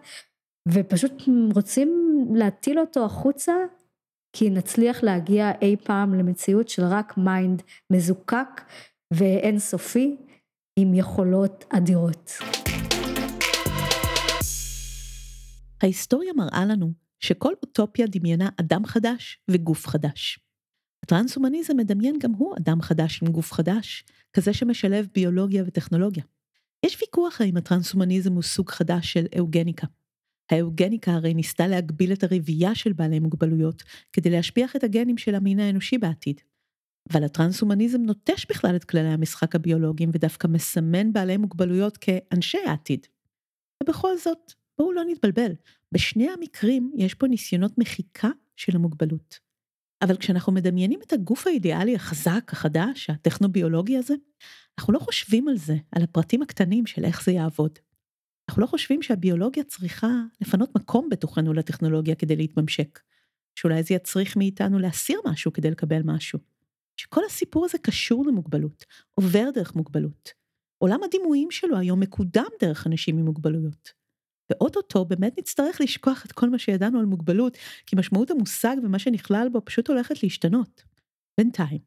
ופשוט 0.69 1.13
רוצים 1.55 2.19
להטיל 2.35 2.79
אותו 2.79 3.05
החוצה 3.05 3.55
כי 4.33 4.51
נצליח 4.51 5.03
להגיע 5.03 5.53
אי 5.63 5.77
פעם 5.85 6.15
למציאות 6.15 6.69
של 6.69 6.85
רק 6.85 7.17
mind 7.17 7.63
מזוקק 7.93 8.63
ואינסופי 9.15 10.17
עם 10.79 10.95
יכולות 10.95 11.65
אדירות. 11.71 12.33
ההיסטוריה 15.83 16.33
מראה 16.33 16.65
לנו 16.65 16.93
שכל 17.21 17.53
אוטופיה 17.63 18.07
דמיינה 18.07 18.49
אדם 18.61 18.87
חדש 18.87 19.41
וגוף 19.51 19.87
חדש. 19.87 20.39
הטרנס-הומניזם 21.05 21.77
מדמיין 21.77 22.19
גם 22.19 22.33
הוא 22.33 22.55
אדם 22.57 22.83
חדש 22.83 23.23
עם 23.23 23.29
גוף 23.29 23.53
חדש, 23.53 24.05
כזה 24.33 24.53
שמשלב 24.53 25.07
ביולוגיה 25.15 25.65
וטכנולוגיה. 25.67 26.25
יש 26.87 27.03
ויכוח 27.03 27.41
האם 27.41 27.57
הטרנס-הומניזם 27.57 28.33
הוא 28.33 28.43
סוג 28.43 28.71
חדש 28.71 29.13
של 29.13 29.27
אהוגניקה. 29.37 29.87
האהוגניקה 30.51 31.13
הרי 31.13 31.35
ניסתה 31.35 31.67
להגביל 31.67 32.13
את 32.13 32.25
הרבייה 32.25 32.75
של 32.75 32.93
בעלי 32.93 33.19
מוגבלויות 33.19 33.83
כדי 34.13 34.31
להשביח 34.31 34.77
את 34.77 34.85
הגנים 34.85 35.19
של 35.19 35.35
המין 35.35 35.61
האנושי 35.61 35.99
בעתיד. 35.99 36.41
אבל 37.13 37.25
הטרנס-הומניזם 37.25 38.03
נוטש 38.03 38.47
בכלל 38.51 38.77
את 38.77 38.85
כללי 38.85 39.09
המשחק 39.09 39.55
הביולוגיים 39.55 40.11
ודווקא 40.13 40.49
מסמן 40.49 41.13
בעלי 41.13 41.37
מוגבלויות 41.37 41.97
כאנשי 41.97 42.59
העתיד. 42.67 43.07
ובכל 43.83 44.19
זאת, 44.19 44.53
בואו 44.79 44.93
לא 44.93 45.03
נתבלבל, 45.09 45.53
בשני 45.93 46.29
המקרים 46.31 46.93
יש 46.97 47.15
פה 47.15 47.27
ניסיונות 47.27 47.79
מחיקה 47.79 48.29
של 48.57 48.77
המוגבלות. 48.77 49.39
אבל 50.03 50.17
כשאנחנו 50.17 50.53
מדמיינים 50.53 51.01
את 51.07 51.13
הגוף 51.13 51.47
האידיאלי 51.47 51.95
החזק, 51.95 52.53
החדש, 52.53 53.11
הטכנו-ביולוגי 53.11 53.97
הזה, 53.97 54.15
אנחנו 54.79 54.93
לא 54.93 54.99
חושבים 54.99 55.49
על 55.49 55.57
זה, 55.57 55.77
על 55.93 56.03
הפרטים 56.03 56.43
הקטנים 56.43 56.87
של 56.87 57.05
איך 57.05 57.25
זה 57.25 57.33
יעבוד. 57.33 57.79
אנחנו 58.49 58.63
לא 58.63 58.67
חושבים 58.67 59.03
שהביולוגיה 59.03 59.65
צריכה 59.65 60.09
לפנות 60.41 60.77
מקום 60.77 61.09
בתוכנו 61.09 61.53
לטכנולוגיה 61.53 62.15
כדי 62.15 62.37
להתממשק. 62.37 63.01
שאולי 63.55 63.83
זה 63.83 63.95
יצריך 63.95 64.37
מאיתנו 64.37 64.79
להסיר 64.79 65.21
משהו 65.27 65.53
כדי 65.53 65.71
לקבל 65.71 66.01
משהו. 66.05 66.39
שכל 66.97 67.25
הסיפור 67.27 67.65
הזה 67.65 67.79
קשור 67.79 68.27
למוגבלות, 68.27 68.85
עובר 69.15 69.51
דרך 69.55 69.75
מוגבלות. 69.75 70.33
עולם 70.79 71.01
הדימויים 71.05 71.51
שלו 71.51 71.79
היום 71.79 72.01
מקודם 72.01 72.49
דרך 72.61 72.87
אנשים 72.87 73.19
עם 73.19 73.25
מוגבלויות. 73.25 73.93
ואו-טו-טו 74.51 75.05
באמת 75.05 75.39
נצטרך 75.39 75.81
לשכוח 75.81 76.25
את 76.27 76.33
כל 76.33 76.51
מה 76.51 76.59
שידענו 76.59 76.99
על 76.99 77.05
מוגבלות, 77.05 77.59
כי 77.87 77.97
משמעות 77.97 78.31
המושג 78.31 78.77
ומה 78.83 78.99
שנכלל 78.99 79.49
בו 79.53 79.65
פשוט 79.65 79.89
הולכת 79.89 80.23
להשתנות. 80.23 80.85
בינתיים, 81.41 81.79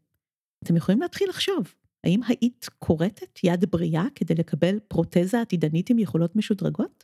אתם 0.63 0.75
יכולים 0.75 1.01
להתחיל 1.01 1.29
לחשוב, 1.29 1.73
האם 2.03 2.19
היית 2.27 2.65
כורתת 2.79 3.39
יד 3.43 3.71
בריאה 3.71 4.05
כדי 4.15 4.35
לקבל 4.35 4.79
פרוטזה 4.87 5.41
עתידנית 5.41 5.89
עם 5.89 5.99
יכולות 5.99 6.35
משודרגות? 6.35 7.03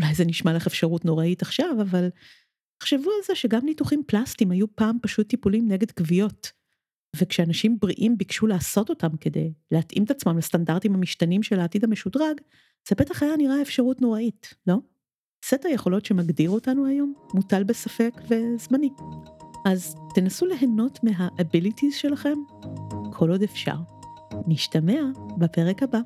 אולי 0.00 0.14
זה 0.14 0.24
נשמע 0.24 0.52
לך 0.52 0.66
אפשרות 0.66 1.04
נוראית 1.04 1.42
עכשיו, 1.42 1.82
אבל 1.82 2.08
תחשבו 2.80 3.10
על 3.10 3.22
זה 3.26 3.34
שגם 3.34 3.64
ניתוחים 3.64 4.02
פלסטיים 4.06 4.50
היו 4.50 4.76
פעם 4.76 4.98
פשוט 5.02 5.28
טיפולים 5.28 5.68
נגד 5.68 5.90
כוויות. 5.90 6.52
וכשאנשים 7.16 7.78
בריאים 7.80 8.18
ביקשו 8.18 8.46
לעשות 8.46 8.90
אותם 8.90 9.16
כדי 9.20 9.52
להתאים 9.70 10.04
את 10.04 10.10
עצמם 10.10 10.38
לסטנדרטים 10.38 10.94
המשתנים 10.94 11.42
של 11.42 11.60
העתיד 11.60 11.84
המשודרג, 11.84 12.40
זה 12.88 12.94
בטח 12.98 13.22
היה 13.22 13.36
נראה 13.36 13.62
אפשרות 13.62 14.02
נוראית, 14.02 14.54
לא? 14.66 14.76
סט 15.44 15.64
היכולות 15.64 16.04
שמגדיר 16.04 16.50
אותנו 16.50 16.86
היום 16.86 17.14
מוטל 17.34 17.64
בספק 17.64 18.12
וזמני. 18.28 18.90
אז 19.66 19.96
תנסו 20.14 20.46
ליהנות 20.46 21.04
מה-abilities 21.04 21.92
שלכם 21.92 22.38
כל 23.12 23.30
עוד 23.30 23.42
אפשר. 23.42 23.76
נשתמע 24.46 25.00
בפרק 25.38 25.82
הבא. 25.82 26.00